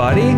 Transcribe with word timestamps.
everybody. 0.00 0.32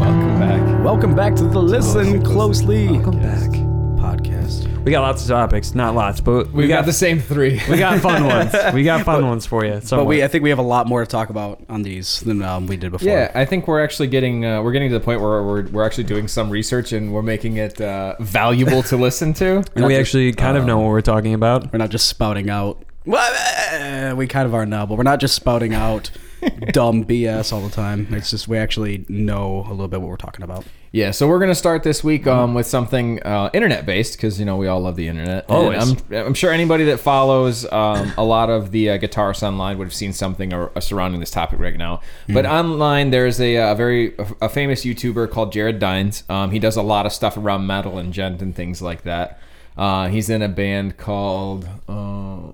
Welcome 0.00 0.38
back. 0.38 0.84
Welcome 0.84 1.14
back 1.16 1.34
to 1.34 1.44
the 1.44 1.60
Listen 1.60 2.22
Closely 2.22 2.86
Welcome 2.86 3.18
back. 3.18 3.50
podcast. 3.98 4.84
We 4.84 4.92
got 4.92 5.00
lots 5.00 5.22
of 5.22 5.28
topics, 5.28 5.74
not 5.74 5.96
lots, 5.96 6.20
but 6.20 6.52
We 6.52 6.68
got 6.68 6.86
the 6.86 6.92
same 6.92 7.18
three. 7.18 7.60
we 7.68 7.76
got 7.76 7.98
fun 8.00 8.24
ones. 8.26 8.54
We 8.72 8.84
got 8.84 9.04
fun 9.04 9.26
ones 9.26 9.46
for 9.46 9.64
you. 9.64 9.80
But 9.90 10.04
we, 10.04 10.22
I 10.22 10.28
think 10.28 10.44
we 10.44 10.50
have 10.50 10.60
a 10.60 10.62
lot 10.62 10.86
more 10.86 11.00
to 11.00 11.10
talk 11.10 11.28
about 11.28 11.60
on 11.68 11.82
these 11.82 12.20
than 12.20 12.40
um, 12.42 12.68
we 12.68 12.76
did 12.76 12.92
before. 12.92 13.08
Yeah, 13.08 13.32
I 13.34 13.44
think 13.46 13.66
we're 13.66 13.82
actually 13.82 14.06
getting 14.06 14.44
uh, 14.44 14.62
we're 14.62 14.72
getting 14.72 14.90
to 14.90 14.98
the 15.00 15.04
point 15.04 15.20
where 15.20 15.42
we're, 15.42 15.66
we're 15.66 15.84
actually 15.84 16.04
doing 16.04 16.28
some 16.28 16.48
research 16.48 16.92
and 16.92 17.12
we're 17.12 17.22
making 17.22 17.56
it 17.56 17.80
uh, 17.80 18.14
valuable 18.20 18.84
to 18.84 18.96
listen 18.96 19.34
to. 19.34 19.64
and 19.74 19.86
we 19.86 19.96
actually 19.96 20.32
kind 20.34 20.56
of 20.56 20.66
know 20.66 20.78
what 20.78 20.88
we're 20.88 21.00
talking 21.00 21.34
about. 21.34 21.72
We're 21.72 21.78
not 21.80 21.90
just 21.90 22.06
spouting 22.06 22.48
out. 22.48 22.80
Well, 23.04 23.28
eh, 23.72 24.12
we 24.12 24.28
kind 24.28 24.46
of 24.46 24.54
are 24.54 24.66
now, 24.66 24.86
but 24.86 24.96
we're 24.96 25.02
not 25.02 25.18
just 25.18 25.34
spouting 25.34 25.74
out 25.74 26.12
dumb 26.72 27.04
BS 27.04 27.52
all 27.52 27.60
the 27.60 27.70
time. 27.70 28.06
It's 28.10 28.30
just 28.30 28.48
we 28.48 28.58
actually 28.58 29.04
know 29.08 29.64
a 29.66 29.70
little 29.70 29.88
bit 29.88 30.00
what 30.00 30.08
we're 30.08 30.16
talking 30.16 30.42
about. 30.42 30.64
Yeah, 30.92 31.12
so 31.12 31.28
we're 31.28 31.38
gonna 31.38 31.54
start 31.54 31.82
this 31.82 32.02
week 32.02 32.26
um, 32.26 32.54
with 32.54 32.66
something 32.66 33.22
uh, 33.22 33.50
internet 33.52 33.86
based 33.86 34.16
because 34.16 34.40
you 34.40 34.44
know 34.44 34.56
we 34.56 34.66
all 34.66 34.80
love 34.80 34.96
the 34.96 35.06
internet. 35.06 35.44
Always. 35.48 35.92
I'm, 36.10 36.26
I'm 36.26 36.34
sure 36.34 36.52
anybody 36.52 36.84
that 36.84 36.98
follows 36.98 37.64
um, 37.70 38.12
a 38.16 38.24
lot 38.24 38.50
of 38.50 38.72
the 38.72 38.90
uh, 38.90 38.98
guitarists 38.98 39.42
online 39.42 39.78
would 39.78 39.86
have 39.86 39.94
seen 39.94 40.12
something 40.12 40.52
or, 40.52 40.76
uh, 40.76 40.80
surrounding 40.80 41.20
this 41.20 41.30
topic 41.30 41.60
right 41.60 41.76
now. 41.76 42.00
But 42.28 42.44
online, 42.46 43.10
there's 43.10 43.40
a, 43.40 43.56
a 43.56 43.74
very 43.74 44.14
a 44.40 44.48
famous 44.48 44.84
YouTuber 44.84 45.30
called 45.30 45.52
Jared 45.52 45.78
Dines. 45.78 46.24
Um, 46.28 46.50
he 46.50 46.58
does 46.58 46.76
a 46.76 46.82
lot 46.82 47.06
of 47.06 47.12
stuff 47.12 47.36
around 47.36 47.66
metal 47.66 47.98
and 47.98 48.12
djent 48.12 48.42
and 48.42 48.54
things 48.54 48.82
like 48.82 49.02
that. 49.02 49.40
Uh, 49.76 50.08
he's 50.08 50.28
in 50.28 50.42
a 50.42 50.48
band 50.48 50.96
called 50.96 51.68
uh, 51.88 52.48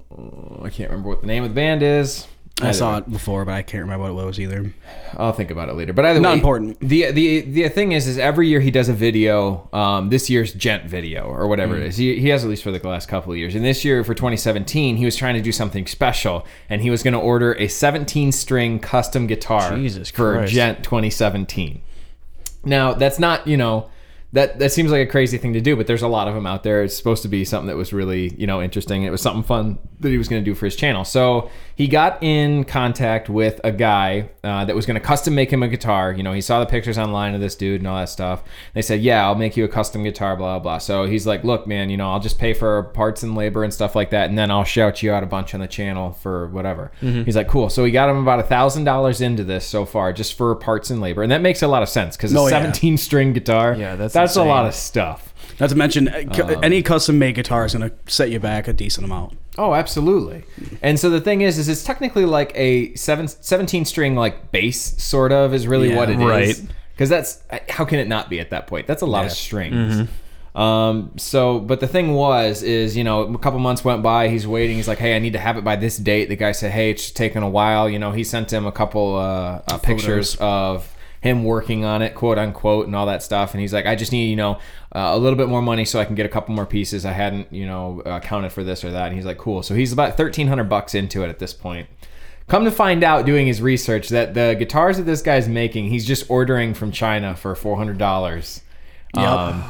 I 0.63 0.71
can't 0.71 0.91
remember 0.91 1.09
what 1.09 1.23
the 1.23 1.27
name 1.27 1.43
of 1.43 1.51
the 1.51 1.55
band 1.55 1.83
is. 1.83 2.27
I 2.63 2.73
saw 2.73 2.97
it 2.97 3.11
before, 3.11 3.45
but 3.45 3.53
I 3.53 3.61
can't 3.61 3.83
remember 3.83 4.11
what 4.15 4.23
it 4.23 4.27
was 4.27 4.41
either. 4.41 4.73
I'll 5.19 5.35
think 5.35 5.51
about 5.51 5.69
it 5.69 5.75
later. 5.75 5.93
But 5.93 6.07
either 6.07 6.21
Not 6.21 6.31
way, 6.31 6.35
important. 6.37 6.81
The 6.81 7.11
the 7.11 7.41
the 7.43 7.69
thing 7.69 7.93
is, 7.93 8.07
is 8.07 8.17
every 8.17 8.49
year 8.49 8.61
he 8.61 8.71
does 8.71 8.89
a 8.89 8.95
video. 8.95 9.69
Um, 9.75 10.09
this 10.09 10.31
year's 10.31 10.55
djent 10.55 10.85
video 10.89 11.25
or 11.27 11.49
whatever 11.49 11.75
Mm. 11.75 11.81
it 11.83 11.87
is. 11.89 11.97
He, 11.99 12.19
he 12.19 12.29
has 12.31 12.45
at 12.45 12.49
least 12.51 12.63
for 12.63 12.71
the 12.71 12.89
last 12.89 13.09
couple 13.09 13.31
of 13.33 13.37
years. 13.39 13.55
And 13.55 13.63
this 13.63 13.85
year 13.85 14.03
for 14.05 14.15
2017, 14.15 14.97
he 14.97 15.05
was 15.05 15.17
trying 15.17 15.35
to 15.35 15.43
do 15.43 15.53
something 15.53 15.87
special, 15.87 16.47
and 16.71 16.81
he 16.81 16.89
was 16.89 17.03
going 17.03 17.13
to 17.15 17.21
order 17.21 17.53
a 17.55 17.69
17 17.69 18.33
string 18.33 18.79
custom 18.79 19.27
guitar 19.27 19.77
Jesus 19.77 20.11
for 20.11 20.47
djent 20.47 20.83
2017. 20.83 21.83
Now 22.65 22.95
that's 22.95 23.19
not 23.19 23.47
you 23.47 23.59
know. 23.59 23.91
That, 24.33 24.59
that 24.59 24.71
seems 24.73 24.91
like 24.91 25.07
a 25.09 25.11
crazy 25.11 25.39
thing 25.39 25.53
to 25.55 25.61
do, 25.63 25.77
but 25.77 25.87
there's 25.87 26.03
a 26.03 26.09
lot 26.09 26.29
of 26.29 26.35
them 26.35 26.47
out 26.47 26.63
there. 26.63 26.83
It's 26.83 26.95
supposed 26.97 27.23
to 27.23 27.29
be 27.29 27.45
something 27.45 27.69
that 27.69 27.77
was 27.77 27.93
really, 27.93 28.35
you 28.37 28.47
know, 28.47 28.61
interesting. 28.61 29.05
It 29.05 29.11
was 29.11 29.23
something 29.23 29.43
fun 29.45 29.79
that 30.01 30.11
he 30.11 30.19
was 30.19 30.29
going 30.29 30.45
to 30.45 30.51
do 30.51 30.55
for 30.55 30.67
his 30.67 30.77
channel. 30.77 31.05
So 31.05 31.49
he 31.75 31.89
got 31.89 32.23
in 32.23 32.65
contact 32.65 33.31
with 33.31 33.61
a 33.65 33.73
guy 33.73 34.29
uh, 34.45 34.65
that 34.67 34.77
was 34.77 34.85
going 34.85 34.97
to 34.97 35.01
custom 35.01 35.35
make 35.35 35.51
him 35.51 35.63
a 35.63 35.69
guitar. 35.69 36.13
You 36.13 36.23
know, 36.23 36.35
he 36.35 36.43
saw 36.43 36.61
the 36.61 36.67
pictures 36.67 36.99
online 36.99 37.35
of 37.35 37.41
this 37.41 37.55
dude 37.55 37.81
and 37.81 37.89
all 37.89 37.97
that 37.99 38.11
stuff. 38.11 38.43
They 38.75 38.83
said, 38.83 39.01
"Yeah, 39.01 39.25
I'll 39.25 39.35
make 39.37 39.57
you 39.57 39.65
a 39.65 39.69
custom 39.69 40.03
guitar." 40.03 40.37
Blah 40.37 40.59
blah. 40.59 40.63
blah. 40.75 40.79
So 40.79 41.07
he's 41.07 41.27
like, 41.27 41.43
"Look, 41.45 41.67
man, 41.67 41.89
you 41.89 41.97
know, 41.97 42.11
I'll 42.11 42.21
just 42.21 42.39
pay 42.39 42.53
for 42.53 42.83
parts 42.83 43.23
and 43.23 43.35
labor 43.37 43.65
and 43.65 43.73
stuff 43.73 43.95
like 43.97 44.11
that, 44.11 44.29
and 44.29 44.37
then 44.37 44.51
I'll 44.51 44.65
shout 44.65 45.03
you 45.03 45.13
out 45.13 45.23
a 45.23 45.27
bunch 45.27 45.55
on 45.55 45.61
the 45.61 45.67
channel 45.69 46.13
for 46.13 46.49
whatever." 46.49 46.91
He's 47.01 47.37
like, 47.37 47.49
"Cool." 47.49 47.71
So 47.71 47.85
he 47.85 47.91
got 47.93 48.11
him 48.11 48.19
about 48.19 48.41
a 48.41 48.45
thousand 48.45 48.85
dollars 48.85 49.21
into 49.23 49.45
this 49.45 49.65
so 49.67 49.87
far, 49.87 50.13
just 50.13 50.37
for 50.37 50.55
parts 50.57 50.91
and 50.91 51.01
labor, 51.01 51.23
and 51.23 51.33
that 51.33 51.41
makes 51.41 51.63
a 51.63 51.69
lot 51.69 51.83
of 51.83 51.89
sense 51.89 52.17
because 52.19 52.33
it's 52.33 52.39
a 52.39 52.43
Oh, 52.43 52.47
yeah. 52.49 52.61
17 52.61 52.99
string 52.99 53.33
guitar, 53.33 53.75
Yeah, 53.75 53.97
that's 53.97 54.13
that's 54.21 54.37
a 54.37 54.43
lot 54.45 54.67
of 54.67 54.75
stuff. 54.75 55.33
Not 55.59 55.71
to 55.71 55.75
mention, 55.77 56.09
uh, 56.09 56.23
Um, 56.43 56.59
any 56.63 56.83
custom 56.83 57.19
made 57.19 57.35
guitar 57.35 57.65
is 57.65 57.75
going 57.75 57.89
to 57.89 57.97
set 58.13 58.31
you 58.31 58.39
back 58.39 58.69
a 58.69 58.73
decent 58.75 59.07
amount. 59.07 59.39
Oh, 59.57 59.73
absolutely. 59.75 60.45
And 60.83 60.99
so 61.01 61.09
the 61.09 61.21
thing 61.21 61.41
is, 61.41 61.57
is 61.59 61.69
it's 61.69 61.83
technically 61.83 62.27
like 62.27 62.53
a 62.55 62.95
seven, 62.95 63.27
17 63.27 63.87
string 63.87 64.17
like 64.17 64.51
bass 64.53 65.03
sort 65.03 65.33
of 65.33 65.55
is 65.55 65.67
really 65.67 65.91
Yeah. 65.91 65.97
what 65.97 66.11
it 66.11 66.19
is. 66.21 66.25
Right. 66.61 66.61
Because 66.93 67.09
that's 67.09 67.43
how 67.71 67.85
can 67.87 67.99
it 67.99 68.07
not 68.09 68.29
be 68.29 68.39
at 68.41 68.51
that 68.51 68.67
point? 68.67 68.87
That's 68.87 69.01
a 69.03 69.07
lot 69.07 69.25
of 69.25 69.31
Yeah. 69.31 69.35
strings. 69.35 70.09
Um, 70.55 71.13
so, 71.17 71.59
but 71.61 71.81
the 71.81 71.87
thing 71.87 72.15
was, 72.15 72.63
is 72.63 72.97
you 72.97 73.05
know, 73.05 73.23
a 73.23 73.39
couple 73.39 73.59
months 73.59 73.85
went 73.85 74.03
by. 74.03 74.29
He's 74.29 74.47
waiting. 74.47 74.77
He's 74.77 74.89
like, 74.89 74.99
"Hey, 74.99 75.15
I 75.15 75.19
need 75.19 75.35
to 75.35 75.39
have 75.39 75.59
it 75.59 75.65
by 75.65 75.77
this 75.77 75.99
date." 75.99 76.31
The 76.31 76.37
guy 76.37 76.53
said, 76.53 76.73
"Hey, 76.73 76.91
it's 76.91 77.11
taking 77.11 77.43
a 77.43 77.49
while." 77.49 77.91
You 77.91 77.99
know, 77.99 78.13
he 78.13 78.25
sent 78.25 78.51
him 78.51 78.67
a 78.67 78.73
couple 78.73 79.17
uh, 79.17 79.61
uh, 79.69 79.77
pictures 79.79 80.35
of 80.41 80.91
him 81.21 81.45
working 81.45 81.85
on 81.85 82.03
it, 82.03 82.15
quote 82.15 82.39
unquote, 82.39 82.87
and 82.87 82.95
all 82.95 83.07
that 83.07 83.23
stuff. 83.23 83.53
And 83.53 83.61
he's 83.61 83.73
like, 83.73 83.87
"I 83.87 83.95
just 83.95 84.13
need 84.13 84.31
you 84.31 84.37
know 84.37 84.55
uh, 84.95 85.11
a 85.13 85.19
little 85.19 85.37
bit 85.37 85.49
more 85.49 85.63
money 85.63 85.85
so 85.85 86.01
I 86.01 86.05
can 86.05 86.15
get 86.15 86.27
a 86.27 86.29
couple 86.29 86.55
more 86.55 86.67
pieces. 86.67 87.05
I 87.05 87.13
hadn't 87.13 87.53
you 87.53 87.67
know 87.67 88.03
accounted 88.05 88.53
for 88.53 88.65
this 88.65 88.85
or 88.85 88.91
that." 88.91 89.07
And 89.07 89.17
he's 89.17 89.27
like, 89.27 89.39
"Cool." 89.39 89.63
So 89.63 89.75
he's 89.75 89.93
about 89.93 90.17
thirteen 90.17 90.49
hundred 90.49 90.69
bucks 90.69 90.95
into 90.95 91.23
it 91.23 91.29
at 91.29 91.39
this 91.39 91.53
point. 91.53 91.89
Come 92.49 92.65
to 92.65 92.71
find 92.71 93.03
out, 93.03 93.27
doing 93.27 93.49
his 93.49 93.61
research, 93.61 94.09
that 94.11 94.35
the 94.35 94.55
guitars 94.57 94.99
that 94.99 95.03
this 95.03 95.21
guy's 95.21 95.49
making, 95.49 95.89
he's 95.89 96.07
just 96.07 96.31
ordering 96.31 96.75
from 96.75 96.93
China 96.93 97.35
for 97.35 97.55
four 97.57 97.77
hundred 97.77 97.99
dollars. 97.99 98.63
Um, 99.15 99.65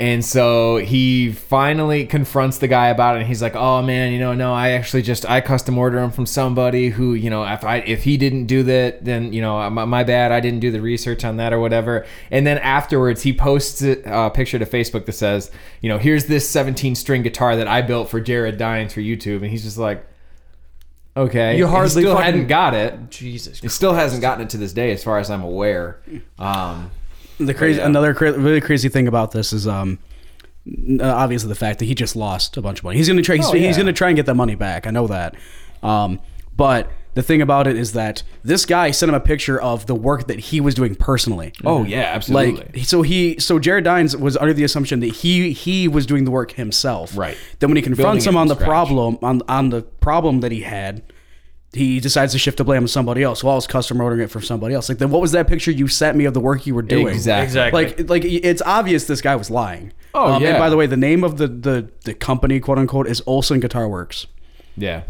and 0.00 0.24
so 0.24 0.78
he 0.78 1.30
finally 1.30 2.06
confronts 2.06 2.56
the 2.58 2.66
guy 2.68 2.88
about 2.88 3.16
it, 3.16 3.18
and 3.20 3.28
he's 3.28 3.42
like, 3.42 3.54
"Oh 3.54 3.82
man, 3.82 4.12
you 4.12 4.18
know, 4.18 4.32
no, 4.34 4.54
I 4.54 4.70
actually 4.70 5.02
just 5.02 5.28
I 5.28 5.40
custom 5.42 5.76
order 5.76 6.00
them 6.00 6.10
from 6.10 6.24
somebody 6.24 6.88
who, 6.88 7.12
you 7.14 7.28
know, 7.28 7.44
if 7.44 7.62
I 7.64 7.76
if 7.76 8.02
he 8.04 8.16
didn't 8.16 8.46
do 8.46 8.62
that, 8.62 9.04
then 9.04 9.32
you 9.32 9.42
know, 9.42 9.68
my, 9.68 9.84
my 9.84 10.02
bad, 10.02 10.32
I 10.32 10.40
didn't 10.40 10.60
do 10.60 10.70
the 10.70 10.80
research 10.80 11.22
on 11.24 11.36
that 11.36 11.52
or 11.52 11.60
whatever." 11.60 12.06
And 12.30 12.46
then 12.46 12.56
afterwards, 12.58 13.22
he 13.22 13.32
posts 13.34 13.82
a 13.82 14.02
uh, 14.10 14.30
picture 14.30 14.58
to 14.58 14.64
Facebook 14.66 15.04
that 15.04 15.12
says, 15.12 15.50
"You 15.82 15.90
know, 15.90 15.98
here's 15.98 16.24
this 16.24 16.48
17 16.48 16.94
string 16.94 17.22
guitar 17.22 17.54
that 17.56 17.68
I 17.68 17.82
built 17.82 18.08
for 18.08 18.20
Jared 18.20 18.56
Dines 18.56 18.94
for 18.94 19.00
YouTube," 19.00 19.42
and 19.42 19.46
he's 19.50 19.64
just 19.64 19.76
like, 19.78 20.06
"Okay." 21.16 21.58
You 21.58 21.64
And 21.64 21.70
he 21.72 21.76
hardly 21.76 22.02
still 22.02 22.14
fucking- 22.16 22.24
hadn't 22.24 22.46
got 22.46 22.72
it. 22.72 23.10
Jesus. 23.10 23.60
He 23.60 23.68
still 23.68 23.92
hasn't 23.94 24.22
gotten 24.22 24.44
it 24.44 24.50
to 24.50 24.56
this 24.56 24.72
day, 24.72 24.92
as 24.92 25.04
far 25.04 25.18
as 25.18 25.30
I'm 25.30 25.42
aware. 25.42 25.98
Um, 26.38 26.90
The 27.46 27.54
crazy, 27.54 27.78
yeah. 27.78 27.86
another 27.86 28.14
cra- 28.14 28.38
really 28.38 28.60
crazy 28.60 28.88
thing 28.88 29.08
about 29.08 29.32
this 29.32 29.52
is, 29.52 29.66
um, 29.66 29.98
uh, 31.00 31.04
obviously 31.04 31.48
the 31.48 31.54
fact 31.54 31.78
that 31.78 31.86
he 31.86 31.94
just 31.94 32.14
lost 32.16 32.56
a 32.56 32.62
bunch 32.62 32.78
of 32.78 32.84
money. 32.84 32.96
He's 32.98 33.08
gonna 33.08 33.22
try. 33.22 33.36
He's, 33.36 33.46
Oh, 33.46 33.54
yeah. 33.54 33.66
he's 33.66 33.76
gonna 33.76 33.92
try 33.92 34.08
and 34.08 34.16
get 34.16 34.26
that 34.26 34.34
money 34.34 34.54
back. 34.54 34.86
I 34.86 34.90
know 34.90 35.06
that. 35.06 35.34
Um, 35.82 36.20
but 36.56 36.90
the 37.14 37.22
thing 37.22 37.42
about 37.42 37.66
it 37.66 37.76
is 37.76 37.92
that 37.94 38.22
this 38.44 38.64
guy 38.66 38.90
sent 38.92 39.08
him 39.08 39.14
a 39.16 39.20
picture 39.20 39.60
of 39.60 39.86
the 39.86 39.94
work 39.96 40.26
that 40.28 40.38
he 40.38 40.60
was 40.60 40.74
doing 40.74 40.94
personally. 40.94 41.52
oh 41.64 41.82
yeah, 41.84 42.02
absolutely. 42.14 42.62
Like 42.74 42.84
so 42.84 43.02
he 43.02 43.38
so 43.40 43.58
Jared 43.58 43.84
Dines 43.84 44.16
was 44.16 44.36
under 44.36 44.52
the 44.52 44.62
assumption 44.64 45.00
that 45.00 45.06
he 45.12 45.52
he 45.52 45.88
was 45.88 46.06
doing 46.06 46.24
the 46.24 46.30
work 46.30 46.52
himself. 46.52 47.16
Right. 47.16 47.36
Then 47.58 47.70
when 47.70 47.76
he 47.76 47.82
confronts 47.82 48.24
Building 48.24 48.34
him 48.34 48.36
on 48.36 48.48
the 48.48 48.54
scratch. 48.54 48.68
problem 48.68 49.18
on 49.22 49.42
on 49.48 49.70
the 49.70 49.82
problem 49.82 50.40
that 50.40 50.52
he 50.52 50.60
had, 50.60 51.02
he 51.72 52.00
decides 52.00 52.32
to 52.32 52.38
shift 52.38 52.58
the 52.58 52.64
blame 52.64 52.82
to 52.82 52.88
somebody 52.88 53.22
else. 53.22 53.44
Well, 53.44 53.52
I 53.52 53.54
was 53.56 53.66
custom 53.66 54.00
ordering 54.00 54.22
it 54.22 54.30
from 54.30 54.42
somebody 54.42 54.74
else. 54.74 54.88
Like 54.88 54.98
then 54.98 55.10
what 55.10 55.20
was 55.20 55.32
that 55.32 55.46
picture 55.46 55.70
you 55.70 55.86
sent 55.88 56.16
me 56.16 56.24
of 56.24 56.34
the 56.34 56.40
work 56.40 56.66
you 56.66 56.74
were 56.74 56.82
doing? 56.82 57.08
Exactly. 57.14 57.44
Exactly. 57.84 58.04
Like 58.04 58.24
like 58.24 58.24
it's 58.24 58.62
obvious 58.62 59.04
this 59.06 59.20
guy 59.20 59.36
was 59.36 59.50
lying. 59.50 59.92
Oh, 60.12 60.32
Um, 60.34 60.42
yeah. 60.42 60.48
And 60.50 60.58
by 60.58 60.68
the 60.68 60.76
way, 60.76 60.86
the 60.86 60.96
name 60.96 61.22
of 61.22 61.36
the 61.38 61.46
the 61.46 61.88
the 62.04 62.14
company 62.14 62.58
quote 62.60 62.78
unquote 62.78 63.06
is 63.06 63.22
Olson 63.26 63.60
Guitar 63.60 63.88
Works. 63.88 64.26
yeah. 64.76 65.02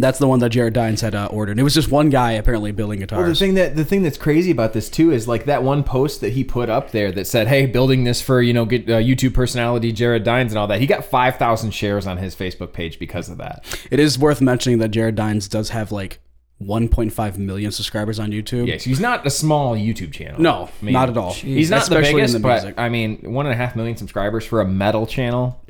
That's 0.00 0.18
the 0.18 0.28
one 0.28 0.38
that 0.40 0.50
Jared 0.50 0.74
Dines 0.74 1.00
had 1.00 1.14
uh, 1.14 1.26
ordered. 1.30 1.58
It 1.58 1.62
was 1.62 1.74
just 1.74 1.90
one 1.90 2.10
guy 2.10 2.32
apparently 2.32 2.72
building 2.72 3.00
guitars. 3.00 3.18
Well, 3.18 3.28
the 3.28 3.34
thing 3.34 3.54
that 3.54 3.76
the 3.76 3.84
thing 3.84 4.02
that's 4.02 4.18
crazy 4.18 4.50
about 4.50 4.72
this 4.72 4.88
too 4.88 5.12
is 5.12 5.26
like 5.26 5.44
that 5.46 5.62
one 5.62 5.84
post 5.84 6.20
that 6.20 6.32
he 6.32 6.44
put 6.44 6.68
up 6.68 6.90
there 6.92 7.10
that 7.12 7.26
said, 7.26 7.48
"Hey, 7.48 7.66
building 7.66 8.04
this 8.04 8.20
for 8.20 8.42
you 8.42 8.52
know 8.52 8.64
get, 8.64 8.88
uh, 8.88 8.98
YouTube 8.98 9.34
personality 9.34 9.92
Jared 9.92 10.24
Dines 10.24 10.52
and 10.52 10.58
all 10.58 10.66
that." 10.66 10.80
He 10.80 10.86
got 10.86 11.04
five 11.04 11.36
thousand 11.36 11.72
shares 11.72 12.06
on 12.06 12.18
his 12.18 12.34
Facebook 12.34 12.72
page 12.72 12.98
because 12.98 13.28
of 13.28 13.38
that. 13.38 13.64
It 13.90 13.98
is 13.98 14.18
worth 14.18 14.40
mentioning 14.40 14.78
that 14.78 14.88
Jared 14.90 15.14
Dines 15.14 15.48
does 15.48 15.70
have 15.70 15.92
like 15.92 16.20
1.5 16.62 17.36
million 17.36 17.70
subscribers 17.70 18.18
on 18.18 18.30
YouTube. 18.30 18.66
Yes, 18.66 18.84
he's 18.84 19.00
not 19.00 19.26
a 19.26 19.30
small 19.30 19.76
YouTube 19.76 20.12
channel. 20.12 20.40
No, 20.40 20.70
I 20.80 20.84
mean, 20.84 20.92
not 20.94 21.10
at 21.10 21.16
all. 21.18 21.34
He's 21.34 21.70
not 21.70 21.82
Especially 21.82 22.02
the 22.02 22.08
in 22.08 22.42
biggest, 22.42 22.64
the 22.64 22.72
but. 22.72 22.80
I 22.80 22.88
mean, 22.88 23.32
one 23.32 23.46
and 23.46 23.52
a 23.52 23.56
half 23.56 23.76
million 23.76 23.96
subscribers 23.96 24.44
for 24.46 24.60
a 24.60 24.64
metal 24.66 25.06
channel. 25.06 25.60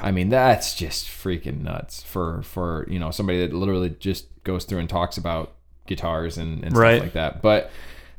I 0.00 0.10
mean, 0.10 0.28
that's 0.28 0.74
just 0.74 1.06
freaking 1.06 1.62
nuts 1.62 2.02
for 2.02 2.42
for 2.42 2.86
you 2.90 2.98
know 2.98 3.10
somebody 3.10 3.40
that 3.46 3.52
literally 3.54 3.90
just 3.98 4.26
goes 4.44 4.64
through 4.64 4.78
and 4.80 4.88
talks 4.88 5.16
about 5.16 5.54
guitars 5.86 6.36
and, 6.38 6.62
and 6.64 6.76
Right. 6.76 6.96
stuff 6.96 7.04
like 7.04 7.12
that. 7.14 7.42
But 7.42 7.70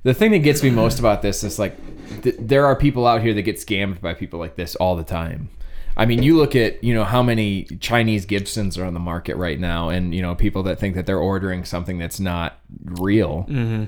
the 0.04 0.14
thing 0.14 0.32
that 0.32 0.40
gets 0.40 0.64
me 0.64 0.70
most 0.70 0.98
about 1.00 1.22
this 1.22 1.44
is 1.44 1.60
like 1.60 1.76
th- 2.24 2.36
there 2.40 2.66
are 2.66 2.76
people 2.76 3.06
out 3.06 3.22
here 3.22 3.34
that 3.34 3.42
get 3.44 3.58
scammed 3.58 4.02
by 4.02 4.14
people 4.14 4.40
like 4.40 4.56
this 4.56 4.76
all 4.76 4.96
the 4.96 5.04
time. 5.04 5.50
I 5.98 6.06
mean, 6.06 6.24
you 6.24 6.38
look 6.38 6.56
at 6.56 6.82
you 6.84 6.94
know 6.94 7.04
how 7.04 7.22
many 7.22 7.66
Chinese 7.82 8.26
Gibsons 8.26 8.78
are 8.78 8.86
on 8.86 8.94
the 8.94 9.00
market 9.02 9.36
right 9.36 9.60
now, 9.60 9.90
and 9.90 10.16
you 10.16 10.22
know 10.22 10.34
people 10.36 10.64
that 10.64 10.80
think 10.80 10.96
that 10.96 11.06
they're 11.06 11.20
ordering 11.20 11.66
something 11.66 11.98
that's 12.00 12.20
not 12.20 12.58
real. 12.86 13.46
Mm-hmm. 13.50 13.86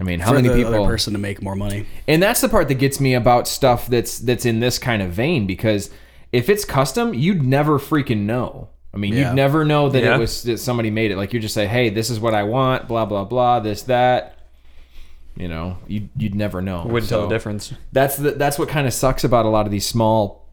I 0.00 0.04
mean, 0.04 0.20
how 0.20 0.28
for 0.28 0.34
many 0.36 0.48
the 0.48 0.54
people? 0.54 0.74
other 0.74 0.86
person 0.86 1.12
to 1.14 1.18
make 1.18 1.42
more 1.42 1.56
money. 1.56 1.86
And 2.06 2.22
that's 2.22 2.40
the 2.40 2.48
part 2.48 2.68
that 2.68 2.74
gets 2.74 3.00
me 3.00 3.14
about 3.14 3.48
stuff 3.48 3.88
that's 3.88 4.18
that's 4.20 4.44
in 4.44 4.60
this 4.60 4.78
kind 4.78 5.02
of 5.02 5.10
vein 5.10 5.46
because 5.46 5.90
if 6.32 6.48
it's 6.48 6.64
custom, 6.64 7.14
you'd 7.14 7.42
never 7.42 7.78
freaking 7.78 8.20
know. 8.26 8.68
I 8.92 8.96
mean, 8.96 9.12
Yeah. 9.14 9.28
you'd 9.28 9.36
never 9.36 9.64
know 9.64 9.88
that 9.90 10.02
Yeah. 10.02 10.16
it 10.16 10.18
was 10.18 10.42
that 10.44 10.58
somebody 10.58 10.90
made 10.90 11.10
it. 11.10 11.16
Like 11.16 11.32
you 11.32 11.40
just 11.40 11.54
say, 11.54 11.66
"Hey, 11.66 11.90
this 11.90 12.10
is 12.10 12.18
what 12.20 12.34
I 12.34 12.42
want," 12.42 12.88
blah 12.88 13.04
blah 13.04 13.24
blah, 13.24 13.60
this 13.60 13.82
that. 13.82 14.34
You 15.36 15.46
know, 15.46 15.78
you 15.86 16.08
you'd 16.16 16.34
never 16.34 16.60
know. 16.60 16.84
Wouldn't 16.84 17.08
tell 17.08 17.22
the 17.22 17.28
difference. 17.34 17.72
That's 17.92 18.16
the 18.16 18.32
that's 18.32 18.58
what 18.58 18.68
kind 18.68 18.86
of 18.88 18.92
sucks 18.92 19.22
about 19.22 19.46
a 19.46 19.48
lot 19.48 19.66
of 19.66 19.72
these 19.72 19.86
small 19.86 20.46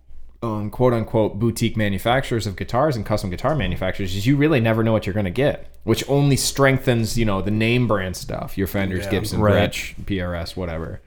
um, 0.43 0.69
quote 0.69 0.93
unquote 0.93 1.39
boutique 1.39 1.75
manufacturers 1.75 2.45
of 2.45 2.55
guitars 2.55 2.95
and 2.95 3.03
custom 3.03 3.31
guitar 3.31 3.55
manufacturers 3.55 4.15
is 4.15 4.27
you 4.27 4.35
really 4.37 4.59
never 4.59 4.83
know 4.83 4.91
what 4.91 5.07
you're 5.07 5.13
going 5.13 5.25
to 5.25 5.31
get, 5.31 5.67
which 5.85 6.07
only 6.07 6.35
strengthens 6.35 7.17
you 7.17 7.25
know 7.25 7.41
the 7.41 7.49
name 7.49 7.87
brand 7.87 8.15
stuff, 8.15 8.57
your 8.59 8.67
Fenders, 8.67 9.05
Yeah. 9.05 9.11
Gibson, 9.11 9.39
Right. 9.41 9.71
Gretsch, 9.71 9.95
PRS, 10.05 10.55
whatever. 10.55 11.01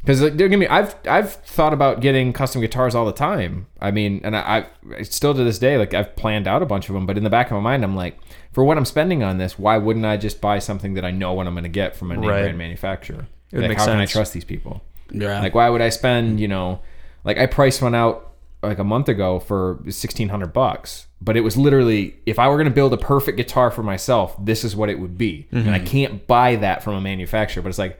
Because 0.00 0.20
they're 0.20 0.48
gonna 0.48 0.58
be. 0.58 0.68
I've 0.68 0.94
I've 1.06 1.32
thought 1.32 1.74
about 1.74 2.00
getting 2.00 2.32
custom 2.32 2.62
guitars 2.62 2.94
all 2.94 3.04
the 3.04 3.12
time. 3.12 3.66
I 3.80 3.90
mean, 3.90 4.22
and 4.24 4.34
I, 4.34 4.66
I 4.96 5.02
still 5.02 5.34
to 5.34 5.44
this 5.44 5.58
day 5.58 5.76
like 5.76 5.92
I've 5.92 6.16
planned 6.16 6.48
out 6.48 6.62
a 6.62 6.66
bunch 6.66 6.88
of 6.88 6.94
them, 6.94 7.04
but 7.04 7.18
in 7.18 7.24
the 7.24 7.30
back 7.30 7.46
of 7.46 7.52
my 7.52 7.60
mind, 7.60 7.84
I'm 7.84 7.94
like, 7.94 8.18
for 8.52 8.64
what 8.64 8.78
I'm 8.78 8.86
spending 8.86 9.22
on 9.22 9.36
this, 9.36 9.58
why 9.58 9.76
wouldn't 9.76 10.06
I 10.06 10.16
just 10.16 10.40
buy 10.40 10.58
something 10.58 10.94
that 10.94 11.04
I 11.04 11.10
know 11.10 11.34
what 11.34 11.46
I'm 11.46 11.54
going 11.54 11.64
to 11.64 11.68
get 11.68 11.94
from 11.94 12.10
a 12.10 12.16
name 12.16 12.28
Right. 12.28 12.42
brand 12.42 12.58
manufacturer? 12.58 13.26
It 13.52 13.56
would 13.56 13.62
like, 13.62 13.68
make 13.70 13.78
how 13.78 13.86
can 13.86 13.98
I 13.98 14.06
trust 14.06 14.32
these 14.32 14.44
people? 14.44 14.82
Yeah. 15.10 15.40
Like, 15.40 15.54
why 15.54 15.68
would 15.68 15.82
I 15.82 15.90
spend, 15.90 16.40
you 16.40 16.48
know, 16.48 16.80
like 17.24 17.36
I 17.36 17.46
priced 17.46 17.82
one 17.82 17.94
out 17.94 18.32
like 18.62 18.78
a 18.78 18.84
month 18.84 19.08
ago 19.08 19.38
for 19.40 19.82
sixteen 19.88 20.28
hundred 20.28 20.52
bucks, 20.52 21.06
but 21.20 21.36
it 21.36 21.40
was 21.40 21.56
literally 21.56 22.16
if 22.26 22.38
I 22.38 22.48
were 22.48 22.56
going 22.56 22.68
to 22.68 22.74
build 22.74 22.92
a 22.92 22.98
perfect 22.98 23.36
guitar 23.36 23.70
for 23.70 23.82
myself, 23.82 24.34
this 24.42 24.64
is 24.64 24.76
what 24.76 24.88
it 24.88 24.98
would 24.98 25.18
be, 25.18 25.46
and 25.50 25.70
I 25.70 25.78
mm-hmm. 25.78 25.86
can't 25.86 26.26
buy 26.26 26.56
that 26.56 26.82
from 26.82 26.94
a 26.94 27.00
manufacturer. 27.00 27.62
But 27.62 27.70
it's 27.70 27.78
like, 27.78 27.98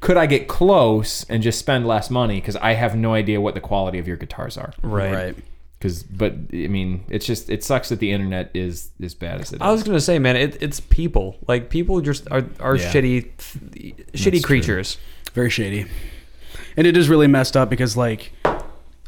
could 0.00 0.16
I 0.16 0.26
get 0.26 0.48
close 0.48 1.24
and 1.28 1.42
just 1.42 1.58
spend 1.58 1.86
less 1.86 2.10
money 2.10 2.40
because 2.40 2.56
I 2.56 2.72
have 2.72 2.96
no 2.96 3.14
idea 3.14 3.40
what 3.40 3.54
the 3.54 3.60
quality 3.60 3.98
of 3.98 4.08
your 4.08 4.16
guitars 4.16 4.56
are? 4.56 4.72
Right. 4.82 5.12
Right. 5.12 5.36
Because, 5.78 6.02
but 6.02 6.32
I 6.52 6.66
mean, 6.66 7.04
it's 7.08 7.24
just 7.24 7.48
it 7.48 7.64
sucks 7.64 7.88
that 7.88 8.00
the 8.00 8.12
internet 8.12 8.50
is 8.52 8.90
as 9.02 9.14
bad 9.14 9.40
as 9.40 9.52
it 9.52 9.56
is. 9.56 9.62
I 9.62 9.70
was 9.70 9.82
gonna 9.82 10.00
say, 10.00 10.18
man, 10.18 10.36
it, 10.36 10.62
it's 10.62 10.78
people. 10.80 11.38
Like 11.48 11.70
people 11.70 12.00
just 12.02 12.30
are 12.30 12.44
are 12.60 12.76
Yeah. 12.76 12.92
shitty, 12.92 13.30
shitty 14.12 14.30
true. 14.32 14.40
creatures. 14.42 14.98
very 15.32 15.48
shady 15.50 15.86
and 16.76 16.86
it 16.86 16.96
is 16.96 17.08
really 17.08 17.26
messed 17.28 17.56
up 17.56 17.70
because 17.70 17.96
like 17.96 18.32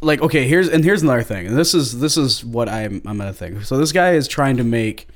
like 0.00 0.20
okay 0.22 0.46
here's 0.46 0.68
and 0.68 0.84
here's 0.84 1.02
another 1.02 1.22
thing 1.22 1.46
and 1.48 1.56
this 1.56 1.74
is 1.74 1.98
this 2.00 2.16
is 2.16 2.44
what 2.44 2.68
i'm 2.68 3.02
i'm 3.06 3.18
gonna 3.18 3.32
think 3.32 3.64
so 3.64 3.76
this 3.76 3.90
guy 3.92 4.12
is 4.12 4.28
trying 4.28 4.56
to 4.56 4.62
make 4.64 5.08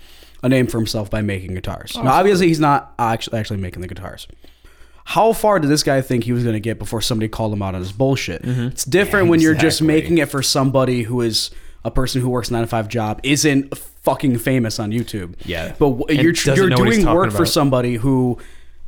a 0.42 0.48
name 0.48 0.66
for 0.66 0.78
himself 0.78 1.08
by 1.10 1.22
making 1.22 1.54
guitars 1.54 1.92
oh, 1.96 2.02
now 2.02 2.12
obviously 2.12 2.48
he's 2.48 2.58
not 2.60 2.92
actually 2.98 3.38
actually 3.38 3.58
making 3.58 3.82
the 3.82 3.88
guitars 3.88 4.26
how 5.08 5.32
far 5.32 5.58
did 5.60 5.68
this 5.70 5.82
guy 5.82 6.00
think 6.02 6.24
he 6.24 6.32
was 6.32 6.42
going 6.42 6.54
to 6.54 6.60
get 6.60 6.78
before 6.78 7.00
somebody 7.00 7.28
called 7.28 7.52
him 7.52 7.62
out 7.62 7.74
on 7.74 7.80
his 7.80 7.92
bullshit 7.92 8.40
it's 8.44 8.84
different 8.84 9.28
when 9.28 9.40
you're 9.40 9.54
just 9.54 9.80
making 9.80 10.18
it 10.18 10.28
for 10.28 10.42
somebody 10.42 11.02
who 11.04 11.20
is 11.20 11.50
a 11.84 11.90
person 11.90 12.20
who 12.20 12.28
works 12.28 12.50
a 12.50 12.52
9 12.52 12.62
to 12.62 12.66
5 12.66 12.88
job 12.88 13.20
isn't 13.22 13.76
fucking 13.78 14.38
famous 14.38 14.78
on 14.80 14.90
youtube 14.90 15.34
Yeah. 15.44 15.74
but 15.78 15.90
w- 15.98 16.20
you're, 16.20 16.32
you're 16.56 16.68
know 16.68 16.76
what 16.78 16.88
he's 16.88 17.04
doing 17.04 17.14
work 17.14 17.32
for 17.32 17.46
somebody 17.46 17.94
who 17.96 18.38